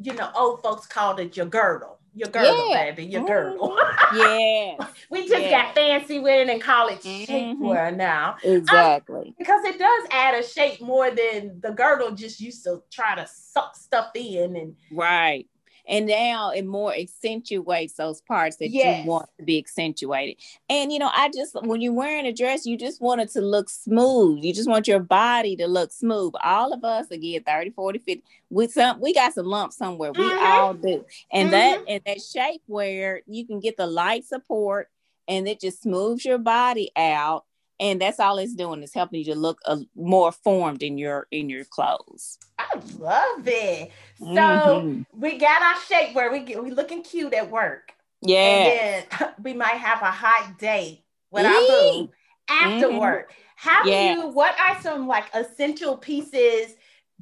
you 0.00 0.12
know 0.12 0.30
old 0.36 0.62
folks 0.62 0.86
called 0.86 1.18
it 1.18 1.36
your 1.36 1.46
girdle 1.46 1.98
your 2.14 2.28
girdle, 2.28 2.70
yeah. 2.70 2.90
baby, 2.90 3.04
your 3.06 3.24
girdle. 3.26 3.76
yeah. 4.14 4.76
we 5.10 5.28
just 5.28 5.42
yeah. 5.42 5.64
got 5.64 5.74
fancy 5.74 6.20
with 6.20 6.48
it 6.48 6.52
and 6.52 6.62
call 6.62 6.88
it 6.88 7.00
mm-hmm. 7.00 7.32
shapewear 7.32 7.94
now. 7.94 8.36
Exactly. 8.42 9.28
Um, 9.28 9.34
because 9.38 9.64
it 9.64 9.78
does 9.78 10.08
add 10.10 10.34
a 10.34 10.46
shape 10.46 10.80
more 10.80 11.10
than 11.10 11.60
the 11.60 11.72
girdle 11.72 12.12
just 12.12 12.40
used 12.40 12.64
to 12.64 12.82
try 12.90 13.14
to 13.16 13.26
suck 13.26 13.76
stuff 13.76 14.10
in 14.14 14.56
and 14.56 14.76
right 14.92 15.48
and 15.86 16.06
now 16.06 16.50
it 16.50 16.66
more 16.66 16.94
accentuates 16.94 17.94
those 17.94 18.20
parts 18.22 18.56
that 18.56 18.70
yes. 18.70 19.04
you 19.04 19.10
want 19.10 19.28
to 19.38 19.44
be 19.44 19.58
accentuated 19.58 20.36
and 20.68 20.92
you 20.92 20.98
know 20.98 21.10
i 21.14 21.30
just 21.34 21.54
when 21.64 21.80
you're 21.80 21.92
wearing 21.92 22.26
a 22.26 22.32
dress 22.32 22.66
you 22.66 22.76
just 22.76 23.00
want 23.00 23.20
it 23.20 23.30
to 23.30 23.40
look 23.40 23.68
smooth 23.68 24.42
you 24.42 24.52
just 24.52 24.68
want 24.68 24.88
your 24.88 25.00
body 25.00 25.56
to 25.56 25.66
look 25.66 25.92
smooth 25.92 26.32
all 26.42 26.72
of 26.72 26.84
us 26.84 27.10
again 27.10 27.42
30 27.42 27.70
40 27.70 27.98
50 27.98 28.22
with 28.50 28.72
some 28.72 29.00
we 29.00 29.12
got 29.12 29.32
some 29.32 29.46
lumps 29.46 29.76
somewhere 29.76 30.12
we 30.12 30.24
mm-hmm. 30.24 30.44
all 30.44 30.74
do 30.74 31.04
and 31.32 31.50
mm-hmm. 31.50 31.52
that 31.52 31.84
and 31.88 32.02
that 32.06 32.18
shapewear 32.18 33.20
you 33.26 33.46
can 33.46 33.60
get 33.60 33.76
the 33.76 33.86
light 33.86 34.24
support 34.24 34.88
and 35.28 35.48
it 35.48 35.60
just 35.60 35.82
smooths 35.82 36.24
your 36.24 36.38
body 36.38 36.90
out 36.96 37.44
and 37.80 38.00
that's 38.00 38.20
all 38.20 38.38
it's 38.38 38.54
doing 38.54 38.82
is 38.82 38.94
helping 38.94 39.20
you 39.20 39.32
to 39.32 39.34
look 39.34 39.60
uh, 39.66 39.78
more 39.96 40.30
formed 40.32 40.82
in 40.82 40.96
your 40.96 41.26
in 41.30 41.48
your 41.48 41.64
clothes. 41.64 42.38
I 42.72 42.80
love 42.98 43.46
it. 43.46 43.90
So 44.18 44.26
mm-hmm. 44.26 45.20
we 45.20 45.38
got 45.38 45.62
our 45.62 45.74
shapewear 45.74 46.32
we 46.32 46.40
get 46.40 46.62
we 46.62 46.70
looking 46.70 47.02
cute 47.02 47.34
at 47.34 47.50
work. 47.50 47.92
Yeah. 48.22 48.38
And 48.38 49.06
then 49.10 49.28
we 49.42 49.52
might 49.54 49.76
have 49.76 50.02
a 50.02 50.10
hot 50.10 50.58
date 50.58 51.02
with 51.30 51.44
Eee. 51.44 51.48
our 51.48 51.60
boo 51.60 52.10
after 52.48 52.88
mm-hmm. 52.88 52.98
work. 52.98 53.32
How 53.56 53.84
yes. 53.84 54.16
do 54.16 54.22
you 54.22 54.28
what 54.28 54.54
are 54.58 54.80
some 54.80 55.06
like 55.06 55.26
essential 55.34 55.96
pieces 55.96 56.74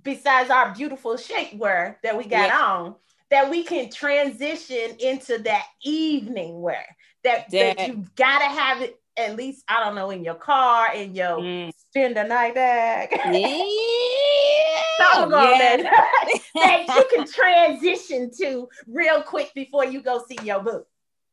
besides 0.03 0.51
our 0.51 0.75
beautiful 0.75 1.15
shapewear 1.15 1.97
that 2.03 2.17
we 2.17 2.25
got 2.25 2.49
yes. 2.49 2.61
on 2.61 2.95
that 3.31 3.51
we 3.51 3.63
can 3.63 3.91
transition 3.91 4.97
into 4.99 5.39
that 5.39 5.67
evening 5.83 6.61
wear? 6.61 6.85
That, 7.25 7.51
that, 7.53 7.77
that 7.77 7.89
you 7.89 8.05
gotta 8.17 8.47
have 8.47 8.83
it 8.83 9.01
at 9.17 9.37
least 9.37 9.65
I 9.69 9.85
don't 9.85 9.95
know 9.95 10.11
in 10.11 10.25
your 10.25 10.35
car 10.35 10.95
in 10.95 11.15
your 11.15 11.39
mm. 11.39 11.73
spend 11.77 12.17
the 12.17 12.25
night 12.25 12.55
bag. 12.55 13.11
Yeah. 13.33 15.15
so 15.15 15.29
yeah. 15.29 15.77
that, 15.83 16.39
that 16.55 16.87
you 16.97 17.17
can 17.17 17.27
transition 17.27 18.31
to 18.39 18.69
real 18.87 19.23
quick 19.23 19.53
before 19.55 19.85
you 19.85 20.03
go 20.03 20.23
see 20.29 20.39
your 20.45 20.61
book. 20.61 20.87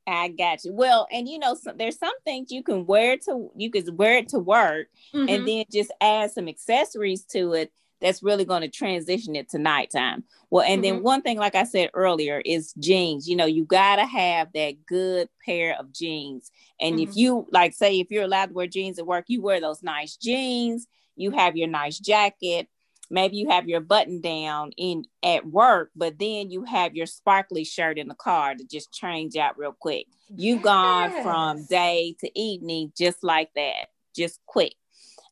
I 0.07 0.29
got 0.29 0.63
you. 0.65 0.73
Well, 0.73 1.07
and 1.11 1.27
you 1.27 1.37
know, 1.37 1.55
so, 1.55 1.73
there's 1.75 1.99
some 1.99 2.17
things 2.21 2.51
you 2.51 2.63
can 2.63 2.85
wear 2.85 3.17
to 3.25 3.51
you 3.55 3.69
can 3.69 3.95
wear 3.95 4.17
it 4.17 4.29
to 4.29 4.39
work, 4.39 4.87
mm-hmm. 5.13 5.29
and 5.29 5.47
then 5.47 5.65
just 5.71 5.91
add 6.01 6.31
some 6.31 6.47
accessories 6.47 7.23
to 7.25 7.53
it 7.53 7.71
that's 8.01 8.23
really 8.23 8.45
going 8.45 8.61
to 8.61 8.69
transition 8.69 9.35
it 9.35 9.49
to 9.49 9.57
nighttime. 9.57 10.23
Well, 10.49 10.63
and 10.63 10.83
mm-hmm. 10.83 10.95
then 10.95 11.03
one 11.03 11.21
thing, 11.21 11.37
like 11.37 11.55
I 11.55 11.63
said 11.63 11.91
earlier, 11.93 12.41
is 12.43 12.73
jeans. 12.79 13.27
You 13.27 13.35
know, 13.35 13.45
you 13.45 13.65
got 13.65 13.97
to 13.97 14.05
have 14.05 14.49
that 14.53 14.85
good 14.85 15.29
pair 15.45 15.77
of 15.79 15.93
jeans. 15.93 16.51
And 16.79 16.95
mm-hmm. 16.95 17.09
if 17.09 17.15
you, 17.15 17.47
like, 17.51 17.73
say, 17.73 17.99
if 17.99 18.09
you're 18.09 18.23
allowed 18.23 18.47
to 18.47 18.53
wear 18.53 18.67
jeans 18.67 18.99
at 18.99 19.07
work, 19.07 19.25
you 19.27 19.41
wear 19.41 19.59
those 19.59 19.83
nice 19.83 20.15
jeans, 20.15 20.87
you 21.15 21.31
have 21.31 21.57
your 21.57 21.67
nice 21.67 21.99
jacket. 21.99 22.67
Maybe 23.11 23.37
you 23.37 23.49
have 23.49 23.67
your 23.67 23.81
button 23.81 24.21
down 24.21 24.71
in 24.77 25.03
at 25.23 25.45
work, 25.45 25.89
but 25.95 26.19
then 26.19 26.51
you 26.51 26.63
have 26.65 26.95
your 26.95 27.07
sparkly 27.07 27.63
shirt 27.63 27.97
in 27.97 28.07
the 28.07 28.13
car 28.13 28.53
to 28.53 28.63
just 28.63 28.91
change 28.93 29.35
out 29.35 29.57
real 29.57 29.75
quick. 29.77 30.05
You 30.29 30.55
yes. 30.55 30.63
gone 30.63 31.23
from 31.23 31.65
day 31.65 32.15
to 32.19 32.39
evening 32.39 32.93
just 32.95 33.23
like 33.23 33.49
that, 33.55 33.87
just 34.15 34.39
quick 34.45 34.75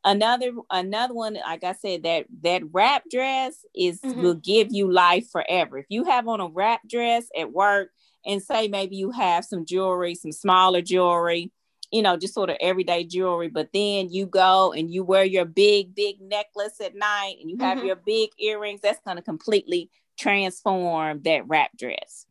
another 0.04 0.52
another 0.70 1.14
one 1.14 1.34
like 1.45 1.64
i 1.64 1.74
said 1.74 2.04
that 2.04 2.26
that 2.41 2.62
wrap 2.72 3.04
dress 3.12 3.66
is 3.76 4.00
mm-hmm. 4.02 4.22
will 4.22 4.36
give 4.36 4.68
you 4.72 4.91
life 4.91 5.30
forever 5.32 5.78
if 5.78 5.86
you 5.89 6.04
have 6.04 6.28
on 6.28 6.39
a 6.39 6.48
wrap 6.48 6.82
dress 6.88 7.26
at 7.38 7.52
work 7.52 7.89
and 8.26 8.41
say 8.41 8.68
maybe 8.68 8.95
you 8.95 9.12
have 9.12 9.43
some 9.43 9.66
jewelry 9.66 10.14
some 10.14 10.32
smaller 10.32 10.82
jewelry 10.82 11.52
you 11.91 12.02
know 12.02 12.16
just 12.16 12.34
sort 12.34 12.50
of 12.50 12.58
everyday 12.62 13.04
jewelry 13.04 13.48
but 13.48 13.70
then 13.74 14.10
you 14.10 14.26
go 14.26 14.72
and 14.72 14.91
you 14.91 15.04
wear 15.04 15.24
your 15.24 15.45
big 15.45 15.95
big 15.95 16.22
necklace 16.22 16.80
at 16.80 16.95
night 16.95 17.36
and 17.41 17.50
you 17.50 17.58
have 17.60 17.80
mm-hmm. 17.80 17.88
your 17.88 17.95
big 17.95 18.30
earrings 18.39 18.82
that's 18.82 19.02
going 19.04 19.18
to 19.18 19.24
completely 19.24 19.89
transform 20.18 21.22
that 21.24 21.48
wrap 21.48 21.72
dress 21.78 22.26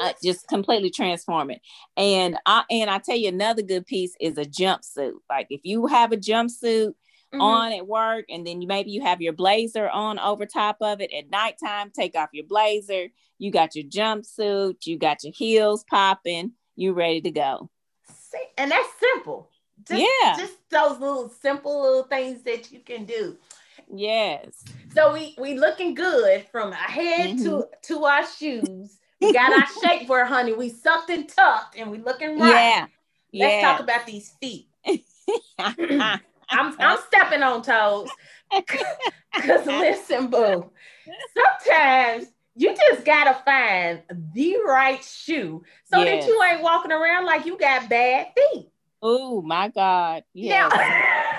uh, 0.00 0.12
just 0.22 0.46
completely 0.48 0.90
transform 0.90 1.50
it. 1.50 1.60
And 1.96 2.36
I 2.46 2.64
and 2.70 2.90
I 2.90 2.98
tell 2.98 3.16
you 3.16 3.28
another 3.28 3.62
good 3.62 3.86
piece 3.86 4.14
is 4.20 4.38
a 4.38 4.44
jumpsuit. 4.44 5.14
Like 5.28 5.48
if 5.50 5.60
you 5.64 5.86
have 5.86 6.12
a 6.12 6.16
jumpsuit 6.16 6.88
mm-hmm. 6.88 7.40
on 7.40 7.72
at 7.72 7.86
work, 7.86 8.26
and 8.28 8.46
then 8.46 8.62
you 8.62 8.68
maybe 8.68 8.90
you 8.90 9.02
have 9.02 9.20
your 9.20 9.32
blazer 9.32 9.88
on 9.88 10.18
over 10.18 10.46
top 10.46 10.76
of 10.80 11.00
it 11.00 11.12
at 11.12 11.30
nighttime, 11.30 11.90
take 11.90 12.14
off 12.14 12.30
your 12.32 12.46
blazer. 12.46 13.08
You 13.38 13.50
got 13.52 13.76
your 13.76 13.84
jumpsuit, 13.84 14.86
you 14.86 14.98
got 14.98 15.22
your 15.22 15.32
heels 15.32 15.84
popping, 15.88 16.52
you 16.74 16.92
ready 16.92 17.20
to 17.20 17.30
go. 17.30 17.70
See, 18.30 18.38
and 18.56 18.70
that's 18.70 18.88
simple. 18.98 19.50
Just, 19.86 20.00
yeah, 20.00 20.36
just 20.36 20.56
those 20.70 20.98
little 20.98 21.28
simple 21.40 21.80
little 21.80 22.02
things 22.02 22.42
that 22.42 22.72
you 22.72 22.80
can 22.80 23.04
do. 23.04 23.36
Yes. 23.90 24.64
So 24.94 25.12
we 25.12 25.34
we 25.38 25.54
looking 25.54 25.94
good 25.94 26.44
from 26.50 26.72
our 26.72 26.74
head 26.74 27.36
mm-hmm. 27.36 27.44
to 27.44 27.68
to 27.82 28.04
our 28.04 28.26
shoes. 28.26 28.98
We 29.20 29.32
got 29.32 29.52
our 29.52 29.66
shapewear, 29.82 30.26
honey. 30.26 30.52
We 30.52 30.68
sucked 30.68 31.10
and 31.10 31.28
tucked 31.28 31.76
and 31.76 31.90
we 31.90 31.98
looking 31.98 32.38
right. 32.38 32.50
Yeah. 32.50 32.86
Let's 33.34 33.54
yeah. 33.54 33.62
talk 33.62 33.80
about 33.80 34.06
these 34.06 34.32
feet. 34.40 34.68
I'm 35.58 36.20
I'm 36.50 36.98
stepping 37.06 37.42
on 37.42 37.62
toes. 37.62 38.08
Cause 38.52 39.66
listen, 39.66 40.28
boo. 40.28 40.70
Sometimes 41.36 42.28
you 42.54 42.74
just 42.74 43.04
gotta 43.04 43.34
find 43.44 44.02
the 44.32 44.56
right 44.66 45.02
shoe 45.04 45.62
so 45.84 46.02
yes. 46.02 46.24
that 46.24 46.28
you 46.28 46.42
ain't 46.42 46.62
walking 46.62 46.92
around 46.92 47.26
like 47.26 47.46
you 47.46 47.58
got 47.58 47.88
bad 47.88 48.28
feet. 48.34 48.68
Oh 49.02 49.42
my 49.42 49.68
God. 49.68 50.24
Yeah. 50.32 50.68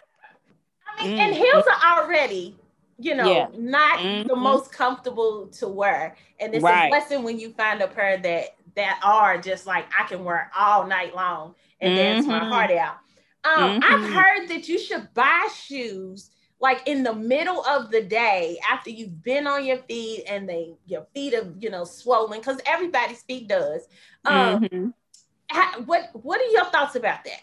I 0.98 1.08
mean, 1.08 1.18
mm. 1.18 1.20
and 1.20 1.36
heels 1.36 1.66
are 1.66 1.98
already, 1.98 2.56
you 3.00 3.16
know, 3.16 3.32
yeah. 3.32 3.47
not 3.58 4.00
mm-hmm. 4.00 4.28
the 4.28 4.36
most 4.36 4.72
comfortable 4.72 5.47
to 5.47 5.68
wear. 5.68 6.16
And 6.39 6.54
it's 6.54 6.64
right. 6.64 6.88
a 6.88 6.89
blessing 6.89 7.24
when 7.24 7.39
you 7.39 7.52
find 7.52 7.82
a 7.82 7.88
pair 7.88 8.18
that 8.18 8.56
that 8.76 9.00
are 9.04 9.38
just 9.39 9.66
like 9.66 9.86
I 9.97 10.04
can 10.08 10.24
wear 10.24 10.52
all 10.58 10.86
night 10.86 11.16
long 11.16 11.56
and 11.80 11.91
mm-hmm. 11.91 11.97
dance 11.97 12.26
my 12.28 12.39
mm-hmm. 12.39 12.52
heart 12.52 12.72
out. 12.72 12.97
Um, 13.45 13.82
mm-hmm. 13.82 13.93
I've 13.93 14.14
heard 14.14 14.47
that 14.50 14.68
you 14.68 14.78
should 14.78 15.14
buy 15.14 15.47
shoes 15.56 16.32
like 16.60 16.86
in 16.88 17.04
the 17.04 17.16
middle 17.16 17.64
of 17.66 17.89
the 17.89 18.02
day 18.02 18.60
after 18.70 18.89
you've 18.89 19.24
been 19.24 19.47
on 19.47 19.66
your 19.66 19.78
feet 19.78 20.26
and 20.28 20.47
they 20.47 20.74
your 20.86 21.08
feet 21.14 21.34
are 21.34 21.47
you 21.58 21.70
know 21.70 21.86
swollen 21.86 22.39
because 22.39 22.60
everybody's 22.66 23.22
feet 23.24 23.47
does. 23.47 23.88
Um, 24.26 24.66
mm-hmm. 24.66 25.84
what 25.86 26.10
what 26.14 26.41
are 26.41 26.52
your 26.52 26.66
thoughts 26.66 26.95
about 26.95 27.24
that? 27.24 27.41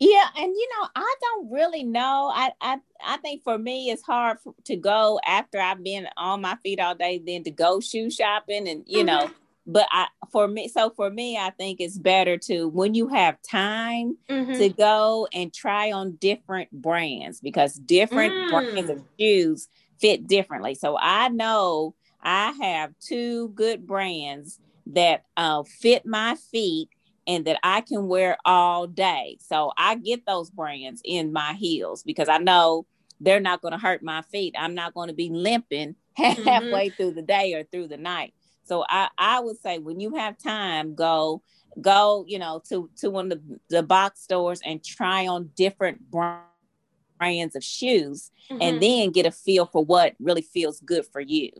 Yeah, 0.00 0.26
and 0.36 0.54
you 0.54 0.68
know, 0.78 0.88
I 0.94 1.14
don't 1.20 1.50
really 1.50 1.82
know. 1.82 2.30
I 2.32 2.52
I 2.60 2.78
I 3.04 3.16
think 3.18 3.42
for 3.42 3.58
me, 3.58 3.90
it's 3.90 4.02
hard 4.02 4.38
for, 4.40 4.54
to 4.64 4.76
go 4.76 5.18
after 5.26 5.60
I've 5.60 5.82
been 5.82 6.06
on 6.16 6.40
my 6.40 6.56
feet 6.62 6.78
all 6.80 6.94
day, 6.94 7.20
then 7.24 7.42
to 7.44 7.50
go 7.50 7.80
shoe 7.80 8.10
shopping, 8.10 8.68
and 8.68 8.84
you 8.86 8.98
mm-hmm. 8.98 9.06
know. 9.06 9.30
But 9.66 9.88
I 9.90 10.06
for 10.30 10.46
me, 10.46 10.68
so 10.68 10.90
for 10.90 11.10
me, 11.10 11.36
I 11.36 11.50
think 11.50 11.80
it's 11.80 11.98
better 11.98 12.38
to 12.38 12.68
when 12.68 12.94
you 12.94 13.08
have 13.08 13.38
time 13.42 14.16
mm-hmm. 14.28 14.52
to 14.52 14.68
go 14.68 15.26
and 15.32 15.52
try 15.52 15.90
on 15.90 16.12
different 16.16 16.70
brands 16.70 17.40
because 17.40 17.74
different 17.74 18.32
mm. 18.32 18.50
brands 18.50 18.90
of 18.90 19.02
shoes 19.18 19.68
fit 20.00 20.26
differently. 20.26 20.74
So 20.74 20.96
I 20.96 21.28
know 21.28 21.94
I 22.22 22.52
have 22.60 22.92
two 23.00 23.48
good 23.48 23.86
brands 23.86 24.60
that 24.86 25.24
uh, 25.36 25.64
fit 25.64 26.06
my 26.06 26.36
feet 26.50 26.88
and 27.28 27.44
that 27.44 27.60
I 27.62 27.82
can 27.82 28.08
wear 28.08 28.38
all 28.44 28.86
day. 28.86 29.36
So 29.40 29.70
I 29.76 29.94
get 29.96 30.26
those 30.26 30.50
brands 30.50 31.02
in 31.04 31.32
my 31.32 31.52
heels 31.52 32.02
because 32.02 32.28
I 32.28 32.38
know 32.38 32.86
they're 33.20 33.38
not 33.38 33.60
going 33.60 33.72
to 33.72 33.78
hurt 33.78 34.02
my 34.02 34.22
feet. 34.22 34.54
I'm 34.58 34.74
not 34.74 34.94
going 34.94 35.08
to 35.08 35.14
be 35.14 35.28
limping 35.28 35.94
mm-hmm. 36.18 36.42
halfway 36.42 36.88
through 36.88 37.12
the 37.12 37.22
day 37.22 37.52
or 37.54 37.64
through 37.64 37.88
the 37.88 37.98
night. 37.98 38.32
So 38.64 38.84
I, 38.88 39.08
I 39.18 39.40
would 39.40 39.60
say 39.60 39.78
when 39.78 40.00
you 40.00 40.16
have 40.16 40.38
time, 40.38 40.94
go 40.94 41.42
go 41.80 42.24
you 42.26 42.38
know 42.40 42.60
to 42.68 42.90
to 42.96 43.08
one 43.08 43.30
of 43.30 43.38
the, 43.46 43.60
the 43.70 43.82
box 43.82 44.20
stores 44.20 44.60
and 44.64 44.82
try 44.82 45.28
on 45.28 45.50
different 45.54 46.10
brands 46.10 47.54
of 47.54 47.62
shoes 47.62 48.30
mm-hmm. 48.50 48.60
and 48.62 48.82
then 48.82 49.10
get 49.10 49.26
a 49.26 49.30
feel 49.30 49.66
for 49.66 49.84
what 49.84 50.14
really 50.18 50.42
feels 50.42 50.80
good 50.80 51.06
for 51.06 51.20
you. 51.20 51.50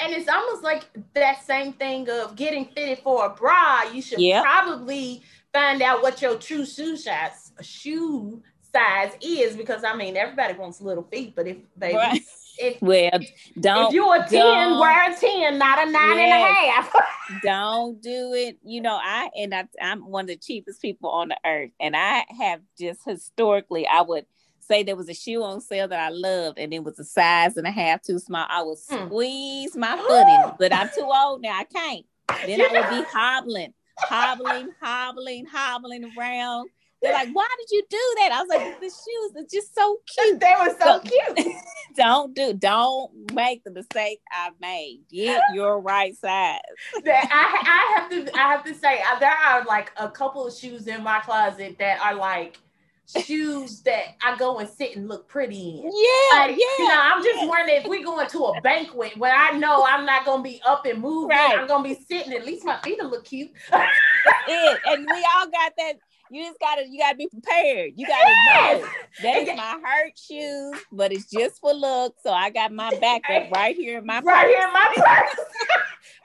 And 0.00 0.12
it's 0.12 0.28
almost 0.28 0.62
like 0.62 0.84
that 1.14 1.44
same 1.44 1.72
thing 1.74 2.08
of 2.10 2.36
getting 2.36 2.66
fitted 2.66 2.98
for 2.98 3.26
a 3.26 3.30
bra. 3.30 3.82
You 3.92 4.02
should 4.02 4.20
yep. 4.20 4.42
probably 4.42 5.22
find 5.52 5.82
out 5.82 6.02
what 6.02 6.20
your 6.20 6.36
true 6.36 6.66
shoe 6.66 6.96
size 6.96 7.52
shoe 7.62 8.42
size 8.72 9.12
is 9.22 9.56
because 9.56 9.84
I 9.84 9.96
mean 9.96 10.16
everybody 10.16 10.54
wants 10.54 10.80
little 10.80 11.04
feet, 11.04 11.34
but 11.34 11.46
if 11.46 11.56
baby 11.78 11.96
right. 11.96 12.20
if 12.58 12.78
well 12.82 13.10
don't 13.58 13.86
if 13.86 13.92
you're 13.94 14.16
a 14.16 14.28
10, 14.28 14.78
wear 14.78 15.10
a 15.10 15.14
10, 15.14 15.58
not 15.58 15.86
a 15.86 15.90
nine 15.90 16.18
yes, 16.18 16.20
and 16.20 16.32
a 16.32 16.70
half. 16.70 16.94
don't 17.42 18.00
do 18.02 18.34
it. 18.34 18.58
You 18.64 18.80
know, 18.80 18.98
I 19.02 19.30
and 19.36 19.54
I, 19.54 19.68
I'm 19.80 20.06
one 20.06 20.24
of 20.24 20.28
the 20.28 20.36
cheapest 20.36 20.82
people 20.82 21.10
on 21.10 21.28
the 21.28 21.38
earth, 21.44 21.70
and 21.80 21.96
I 21.96 22.24
have 22.38 22.60
just 22.78 23.00
historically 23.04 23.86
I 23.86 24.02
would 24.02 24.26
say 24.66 24.82
there 24.82 24.96
was 24.96 25.08
a 25.08 25.14
shoe 25.14 25.42
on 25.42 25.60
sale 25.60 25.88
that 25.88 26.00
I 26.00 26.08
loved 26.10 26.58
and 26.58 26.72
it 26.72 26.82
was 26.82 26.98
a 26.98 27.04
size 27.04 27.56
and 27.56 27.66
a 27.66 27.70
half 27.70 28.02
too 28.02 28.18
small, 28.18 28.46
I 28.48 28.62
would 28.62 28.78
hmm. 28.88 29.06
squeeze 29.06 29.74
mm. 29.74 29.80
my 29.80 29.96
foot 30.08 30.26
in. 30.26 30.56
But 30.58 30.72
I'm 30.72 30.88
too 30.88 31.08
old 31.12 31.42
now. 31.42 31.58
I 31.58 31.64
can't. 31.64 32.06
Then 32.46 32.60
I 32.60 32.72
would 32.72 32.90
be 32.90 33.10
hobbling, 33.10 33.72
hobbling, 33.98 34.70
hobbling, 34.80 35.46
hobbling 35.46 36.12
around. 36.16 36.68
They're 37.02 37.12
like, 37.12 37.28
why 37.32 37.46
did 37.58 37.70
you 37.70 37.82
do 37.90 38.14
that? 38.16 38.32
I 38.32 38.40
was 38.40 38.48
like, 38.48 38.80
the 38.80 38.86
shoes 38.86 39.44
are 39.44 39.46
just 39.50 39.74
so 39.74 39.98
cute. 40.06 40.40
They 40.40 40.54
were 40.58 40.74
so, 40.80 41.00
so 41.00 41.00
cute. 41.00 41.54
don't 41.96 42.34
do, 42.34 42.54
don't 42.54 43.32
make 43.32 43.62
the 43.64 43.70
mistake 43.70 44.20
I 44.32 44.50
made. 44.60 45.02
Get 45.10 45.40
your 45.54 45.80
right 45.80 46.16
size. 46.16 46.58
I, 47.04 47.28
I 47.30 48.00
have 48.00 48.10
to, 48.10 48.36
I 48.36 48.52
have 48.52 48.64
to 48.64 48.74
say, 48.74 49.00
uh, 49.12 49.18
there 49.18 49.30
are 49.30 49.64
like 49.64 49.92
a 49.98 50.10
couple 50.10 50.46
of 50.46 50.54
shoes 50.54 50.86
in 50.86 51.02
my 51.02 51.20
closet 51.20 51.76
that 51.78 52.00
are 52.00 52.14
like 52.14 52.58
shoes 53.06 53.82
that 53.82 54.16
I 54.24 54.36
go 54.36 54.58
and 54.58 54.68
sit 54.68 54.96
and 54.96 55.08
look 55.08 55.28
pretty 55.28 55.80
in. 55.80 55.84
Yeah, 55.84 56.40
like, 56.40 56.50
yeah. 56.50 56.64
You 56.78 56.88
know, 56.88 57.00
I'm 57.00 57.22
just 57.22 57.40
yeah. 57.40 57.46
wondering 57.46 57.80
if 57.82 57.86
we're 57.86 58.04
going 58.04 58.28
to 58.28 58.44
a 58.44 58.60
banquet 58.60 59.16
where 59.16 59.34
I 59.34 59.52
know 59.52 59.84
I'm 59.86 60.04
not 60.04 60.24
gonna 60.24 60.42
be 60.42 60.60
up 60.64 60.86
and 60.86 61.00
moving. 61.00 61.36
Right. 61.36 61.58
I'm 61.58 61.66
gonna 61.66 61.84
be 61.84 61.94
sitting. 61.94 62.32
At 62.32 62.46
least 62.46 62.64
my 62.64 62.78
feet 62.80 62.98
will 63.00 63.10
look 63.10 63.24
cute. 63.24 63.50
it. 63.72 64.80
And 64.86 65.06
we 65.10 65.26
all 65.36 65.46
got 65.46 65.72
that. 65.78 65.94
You 66.28 66.44
just 66.44 66.58
gotta 66.58 66.88
you 66.88 66.98
gotta 66.98 67.16
be 67.16 67.28
prepared. 67.28 67.92
You 67.94 68.06
gotta 68.06 68.28
yes. 68.28 68.82
know 68.82 68.88
that 69.22 69.42
is 69.42 69.56
my 69.56 69.80
hurt 69.84 70.18
shoes, 70.18 70.82
but 70.90 71.12
it's 71.12 71.30
just 71.30 71.60
for 71.60 71.72
look. 71.72 72.16
So 72.22 72.30
I 72.32 72.50
got 72.50 72.72
my 72.72 72.90
backup 73.00 73.50
right 73.54 73.76
here 73.76 73.98
in 73.98 74.06
my 74.06 74.20
right 74.20 74.46
purse. 74.46 74.56
here 74.56 74.66
in 74.66 74.72
my 74.72 74.92
purse. 74.96 75.46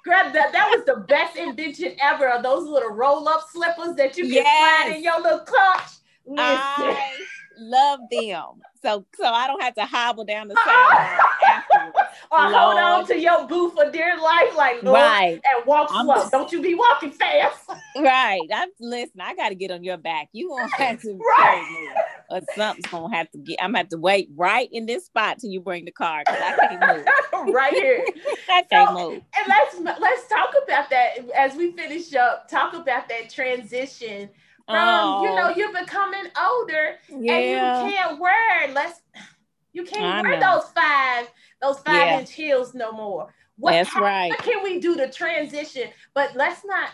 Grab 0.03 0.33
that. 0.33 0.51
That 0.53 0.69
was 0.71 0.83
the 0.85 1.05
best 1.07 1.37
invention 1.37 1.95
ever. 2.01 2.27
Of 2.29 2.41
those 2.41 2.67
little 2.67 2.89
roll 2.89 3.29
up 3.29 3.45
slippers 3.51 3.95
that 3.97 4.17
you 4.17 4.23
can 4.23 4.33
yes. 4.33 4.83
slide 4.83 4.95
in 4.95 5.03
your 5.03 5.21
little 5.21 5.39
clutch. 5.39 6.00
I 6.37 7.17
love 7.57 7.99
them. 8.11 8.61
So 8.81 9.05
so 9.15 9.25
I 9.25 9.47
don't 9.47 9.61
have 9.61 9.75
to 9.75 9.85
hobble 9.85 10.25
down 10.25 10.47
the 10.47 10.55
sidewalk 10.65 11.29
afterwards. 11.49 11.97
or 12.31 12.39
Lord. 12.39 12.53
hold 12.53 12.77
on 12.79 13.07
to 13.07 13.19
your 13.19 13.47
boo 13.47 13.69
for 13.71 13.91
dear 13.91 14.17
life, 14.19 14.55
like 14.55 14.81
Lord, 14.83 14.95
right, 14.95 15.41
and 15.43 15.65
walk 15.65 15.89
slow. 15.89 16.15
Just, 16.15 16.31
don't 16.31 16.51
you 16.51 16.61
be 16.61 16.73
walking 16.73 17.11
fast. 17.11 17.69
right. 17.97 18.47
I'm 18.53 18.69
listen. 18.79 19.21
I 19.21 19.35
got 19.35 19.49
to 19.49 19.55
get 19.55 19.71
on 19.71 19.83
your 19.83 19.97
back. 19.97 20.29
You 20.33 20.49
gonna 20.49 20.67
have 20.77 21.01
to 21.01 21.19
right. 21.37 21.67
me, 21.71 22.37
or 22.37 22.41
something's 22.55 22.87
gonna 22.87 23.15
have 23.15 23.29
to 23.31 23.37
get. 23.37 23.59
I'm 23.61 23.69
gonna 23.69 23.79
have 23.79 23.89
to 23.89 23.97
wait 23.97 24.29
right 24.35 24.69
in 24.71 24.85
this 24.85 25.05
spot 25.05 25.39
till 25.39 25.51
you 25.51 25.59
bring 25.59 25.85
the 25.85 25.91
car 25.91 26.23
because 26.25 26.41
I 26.41 26.67
can't 26.67 26.97
move. 26.97 27.53
right 27.53 27.73
here. 27.73 28.03
I 28.49 28.63
can't 28.63 28.89
so, 28.89 28.93
move. 28.93 29.21
And 29.37 29.47
let's 29.47 29.99
let's 29.99 30.27
talk 30.27 30.53
about 30.63 30.89
that 30.89 31.29
as 31.37 31.55
we 31.55 31.71
finish 31.73 32.13
up. 32.15 32.47
Talk 32.47 32.73
about 32.73 33.09
that 33.09 33.29
transition 33.29 34.29
from 34.71 34.87
oh. 34.87 35.23
you 35.23 35.35
know 35.35 35.49
you're 35.55 35.79
becoming 35.79 36.25
older 36.39 36.95
yeah. 37.09 37.33
and 37.33 37.89
you 37.89 37.95
can't 37.95 38.19
wear 38.19 38.73
less 38.73 39.01
you 39.73 39.83
can't 39.83 40.03
I 40.03 40.21
wear 40.21 40.39
know. 40.39 40.55
those 40.55 40.69
five 40.71 41.27
those 41.61 41.79
five 41.79 41.95
yeah. 41.95 42.19
inch 42.19 42.31
heels 42.31 42.73
no 42.73 42.91
more 42.91 43.33
what, 43.57 43.71
that's 43.71 43.89
how, 43.89 44.01
right 44.01 44.29
what 44.29 44.39
can 44.43 44.63
we 44.63 44.79
do 44.79 44.97
to 44.97 45.09
transition 45.09 45.89
but 46.13 46.35
let's 46.35 46.65
not 46.65 46.89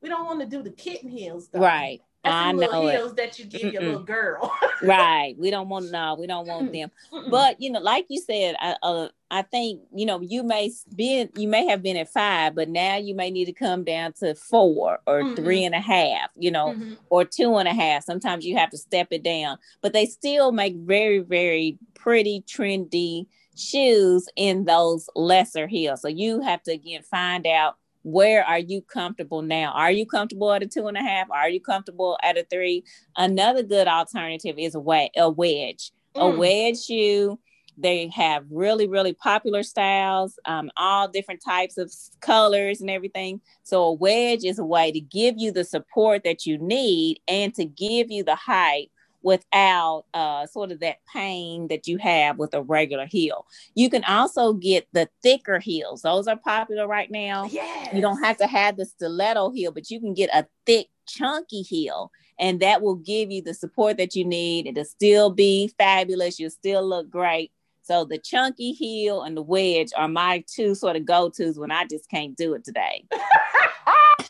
we 0.00 0.08
don't 0.08 0.24
want 0.24 0.40
to 0.40 0.46
do 0.46 0.62
the 0.62 0.70
kitten 0.70 1.08
heels 1.08 1.48
though. 1.48 1.60
right 1.60 2.00
that's 2.24 2.34
I 2.34 2.52
know 2.52 2.88
heels 2.88 3.12
it. 3.12 3.16
that 3.16 3.38
you 3.38 3.46
give 3.46 3.62
Mm-mm. 3.62 3.72
your 3.72 3.82
little 3.82 4.02
girl. 4.04 4.52
right. 4.82 5.34
We 5.36 5.50
don't 5.50 5.68
want 5.68 5.90
no. 5.90 6.16
We 6.18 6.28
don't 6.28 6.46
want 6.46 6.72
them. 6.72 6.90
But 7.28 7.60
you 7.60 7.72
know, 7.72 7.80
like 7.80 8.06
you 8.08 8.20
said, 8.20 8.54
I, 8.60 8.76
uh, 8.80 9.08
I 9.32 9.40
think 9.40 9.80
you 9.94 10.04
know 10.04 10.20
you 10.20 10.42
may 10.42 10.70
be 10.94 11.26
you 11.36 11.48
may 11.48 11.66
have 11.66 11.82
been 11.82 11.96
at 11.96 12.12
five, 12.12 12.54
but 12.54 12.68
now 12.68 12.96
you 12.96 13.14
may 13.14 13.30
need 13.30 13.46
to 13.46 13.52
come 13.54 13.82
down 13.82 14.12
to 14.20 14.34
four 14.34 14.98
or 15.06 15.22
mm-hmm. 15.22 15.34
three 15.36 15.64
and 15.64 15.74
a 15.74 15.80
half. 15.80 16.28
You 16.36 16.50
know, 16.50 16.74
mm-hmm. 16.74 16.94
or 17.08 17.24
two 17.24 17.56
and 17.56 17.66
a 17.66 17.72
half. 17.72 18.04
Sometimes 18.04 18.44
you 18.44 18.58
have 18.58 18.68
to 18.70 18.76
step 18.76 19.08
it 19.10 19.22
down, 19.22 19.56
but 19.80 19.94
they 19.94 20.04
still 20.04 20.52
make 20.52 20.76
very 20.76 21.20
very 21.20 21.78
pretty 21.94 22.44
trendy 22.46 23.24
shoes 23.56 24.28
in 24.36 24.66
those 24.66 25.08
lesser 25.16 25.66
heels. 25.66 26.02
So 26.02 26.08
you 26.08 26.42
have 26.42 26.62
to 26.64 26.72
again 26.72 27.02
find 27.02 27.46
out 27.46 27.76
where 28.02 28.44
are 28.44 28.58
you 28.58 28.82
comfortable 28.82 29.40
now? 29.40 29.72
Are 29.72 29.90
you 29.90 30.04
comfortable 30.04 30.52
at 30.52 30.62
a 30.62 30.66
two 30.66 30.88
and 30.88 30.96
a 30.98 31.02
half? 31.02 31.30
Are 31.30 31.48
you 31.48 31.60
comfortable 31.60 32.18
at 32.22 32.36
a 32.36 32.44
three? 32.50 32.84
Another 33.16 33.62
good 33.62 33.88
alternative 33.88 34.56
is 34.58 34.74
a, 34.74 35.10
a 35.16 35.30
wedge. 35.30 35.90
Mm. 36.14 36.20
A 36.20 36.36
wedge 36.36 36.84
shoe. 36.84 37.38
They 37.82 38.08
have 38.08 38.44
really, 38.50 38.88
really 38.88 39.12
popular 39.12 39.62
styles, 39.62 40.38
um, 40.44 40.70
all 40.76 41.08
different 41.08 41.42
types 41.44 41.78
of 41.78 41.92
colors 42.20 42.80
and 42.80 42.88
everything. 42.88 43.40
So 43.62 43.82
a 43.84 43.92
wedge 43.92 44.44
is 44.44 44.58
a 44.58 44.64
way 44.64 44.92
to 44.92 45.00
give 45.00 45.34
you 45.38 45.52
the 45.52 45.64
support 45.64 46.24
that 46.24 46.46
you 46.46 46.58
need 46.58 47.20
and 47.28 47.54
to 47.54 47.64
give 47.64 48.10
you 48.10 48.24
the 48.24 48.36
height 48.36 48.90
without 49.22 50.04
uh, 50.14 50.46
sort 50.46 50.72
of 50.72 50.80
that 50.80 50.96
pain 51.12 51.68
that 51.68 51.86
you 51.86 51.98
have 51.98 52.38
with 52.38 52.54
a 52.54 52.62
regular 52.62 53.06
heel. 53.06 53.46
You 53.74 53.88
can 53.88 54.04
also 54.04 54.52
get 54.52 54.88
the 54.92 55.08
thicker 55.22 55.58
heels. 55.58 56.02
Those 56.02 56.26
are 56.26 56.36
popular 56.36 56.86
right 56.86 57.10
now. 57.10 57.46
Yes. 57.50 57.94
You 57.94 58.00
don't 58.00 58.22
have 58.22 58.36
to 58.38 58.46
have 58.46 58.76
the 58.76 58.84
stiletto 58.84 59.50
heel, 59.50 59.72
but 59.72 59.90
you 59.90 60.00
can 60.00 60.14
get 60.14 60.30
a 60.32 60.46
thick, 60.66 60.88
chunky 61.06 61.62
heel. 61.62 62.10
And 62.38 62.60
that 62.60 62.82
will 62.82 62.96
give 62.96 63.30
you 63.30 63.42
the 63.42 63.54
support 63.54 63.98
that 63.98 64.16
you 64.16 64.24
need. 64.24 64.66
It'll 64.66 64.84
still 64.84 65.30
be 65.30 65.72
fabulous. 65.78 66.40
You'll 66.40 66.50
still 66.50 66.86
look 66.86 67.08
great. 67.08 67.52
So 67.82 68.04
the 68.04 68.18
chunky 68.18 68.72
heel 68.72 69.22
and 69.22 69.36
the 69.36 69.42
wedge 69.42 69.90
are 69.96 70.08
my 70.08 70.44
two 70.46 70.74
sort 70.74 70.96
of 70.96 71.04
go-tos 71.04 71.58
when 71.58 71.70
I 71.70 71.84
just 71.84 72.08
can't 72.08 72.36
do 72.36 72.54
it 72.54 72.64
today. 72.64 73.04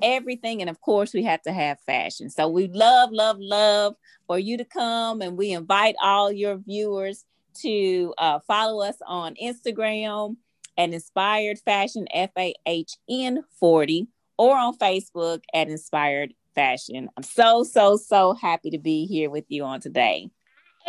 everything. 0.02 0.60
And 0.60 0.70
of 0.70 0.80
course, 0.80 1.12
we 1.12 1.22
have 1.24 1.42
to 1.42 1.52
have 1.52 1.80
fashion. 1.80 2.30
So 2.30 2.48
we 2.48 2.68
love, 2.68 3.10
love, 3.12 3.36
love 3.38 3.94
for 4.26 4.38
you 4.38 4.56
to 4.58 4.64
come. 4.64 5.22
And 5.22 5.36
we 5.36 5.52
invite 5.52 5.96
all 6.02 6.30
your 6.32 6.56
viewers 6.56 7.24
to 7.62 8.14
uh, 8.18 8.38
follow 8.46 8.82
us 8.84 8.96
on 9.06 9.34
Instagram 9.42 10.36
at 10.78 10.92
Inspired 10.92 11.58
Fashion, 11.58 12.06
F 12.12 12.30
A 12.38 12.54
H 12.66 12.96
N 13.08 13.44
40, 13.58 14.08
or 14.38 14.56
on 14.56 14.76
Facebook 14.78 15.42
at 15.52 15.68
Inspired 15.68 16.34
Fashion. 16.54 17.08
I'm 17.16 17.22
so, 17.22 17.64
so, 17.64 17.96
so 17.96 18.34
happy 18.34 18.70
to 18.70 18.78
be 18.78 19.06
here 19.06 19.30
with 19.30 19.44
you 19.48 19.64
on 19.64 19.80
today 19.80 20.30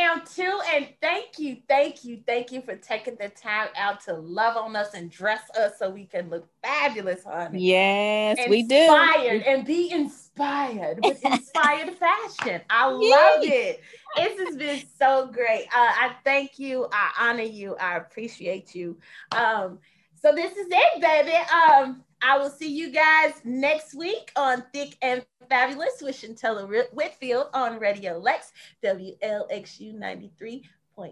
am 0.01 0.21
too. 0.25 0.59
And 0.73 0.87
thank 1.01 1.39
you, 1.39 1.57
thank 1.67 2.03
you, 2.03 2.21
thank 2.25 2.51
you 2.51 2.61
for 2.61 2.75
taking 2.75 3.15
the 3.15 3.29
time 3.29 3.69
out 3.77 4.01
to 4.05 4.13
love 4.13 4.57
on 4.57 4.75
us 4.75 4.93
and 4.93 5.09
dress 5.09 5.41
us 5.57 5.79
so 5.79 5.89
we 5.89 6.05
can 6.05 6.29
look 6.29 6.47
fabulous, 6.63 7.23
honey. 7.23 7.67
Yes, 7.67 8.37
inspired 8.37 8.49
we 8.49 8.63
do. 8.63 8.75
Inspired 8.75 9.41
and 9.43 9.65
be 9.65 9.91
inspired 9.91 10.99
with 11.03 11.23
inspired 11.25 11.95
fashion. 11.95 12.61
I 12.69 12.87
love 12.87 13.43
it. 13.43 13.81
This 14.15 14.39
has 14.39 14.55
been 14.55 14.83
so 14.99 15.27
great. 15.27 15.65
Uh, 15.67 15.91
I 15.91 16.15
thank 16.23 16.59
you. 16.59 16.87
I 16.91 17.29
honor 17.29 17.43
you. 17.43 17.75
I 17.75 17.97
appreciate 17.97 18.75
you. 18.75 18.97
Um, 19.31 19.79
so 20.21 20.33
this 20.35 20.55
is 20.55 20.67
it, 20.69 21.01
baby. 21.01 21.37
Um, 21.51 22.03
I 22.21 22.37
will 22.37 22.49
see 22.49 22.71
you 22.71 22.91
guys 22.91 23.33
next 23.43 23.95
week 23.95 24.31
on 24.35 24.63
Thick 24.73 24.95
and 25.01 25.25
Fabulous 25.49 26.01
with 26.01 26.15
Shuntella 26.15 26.85
Whitfield 26.93 27.47
on 27.53 27.79
Radio 27.79 28.17
Lex, 28.17 28.51
WLXU 28.83 29.95
93.9 29.95 30.63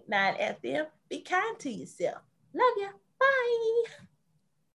FM. 0.08 0.86
Be 1.10 1.22
kind 1.22 1.60
to 1.60 1.72
yourself. 1.72 2.22
Love 2.54 2.74
you. 2.78 2.90
Bye. 3.20 4.08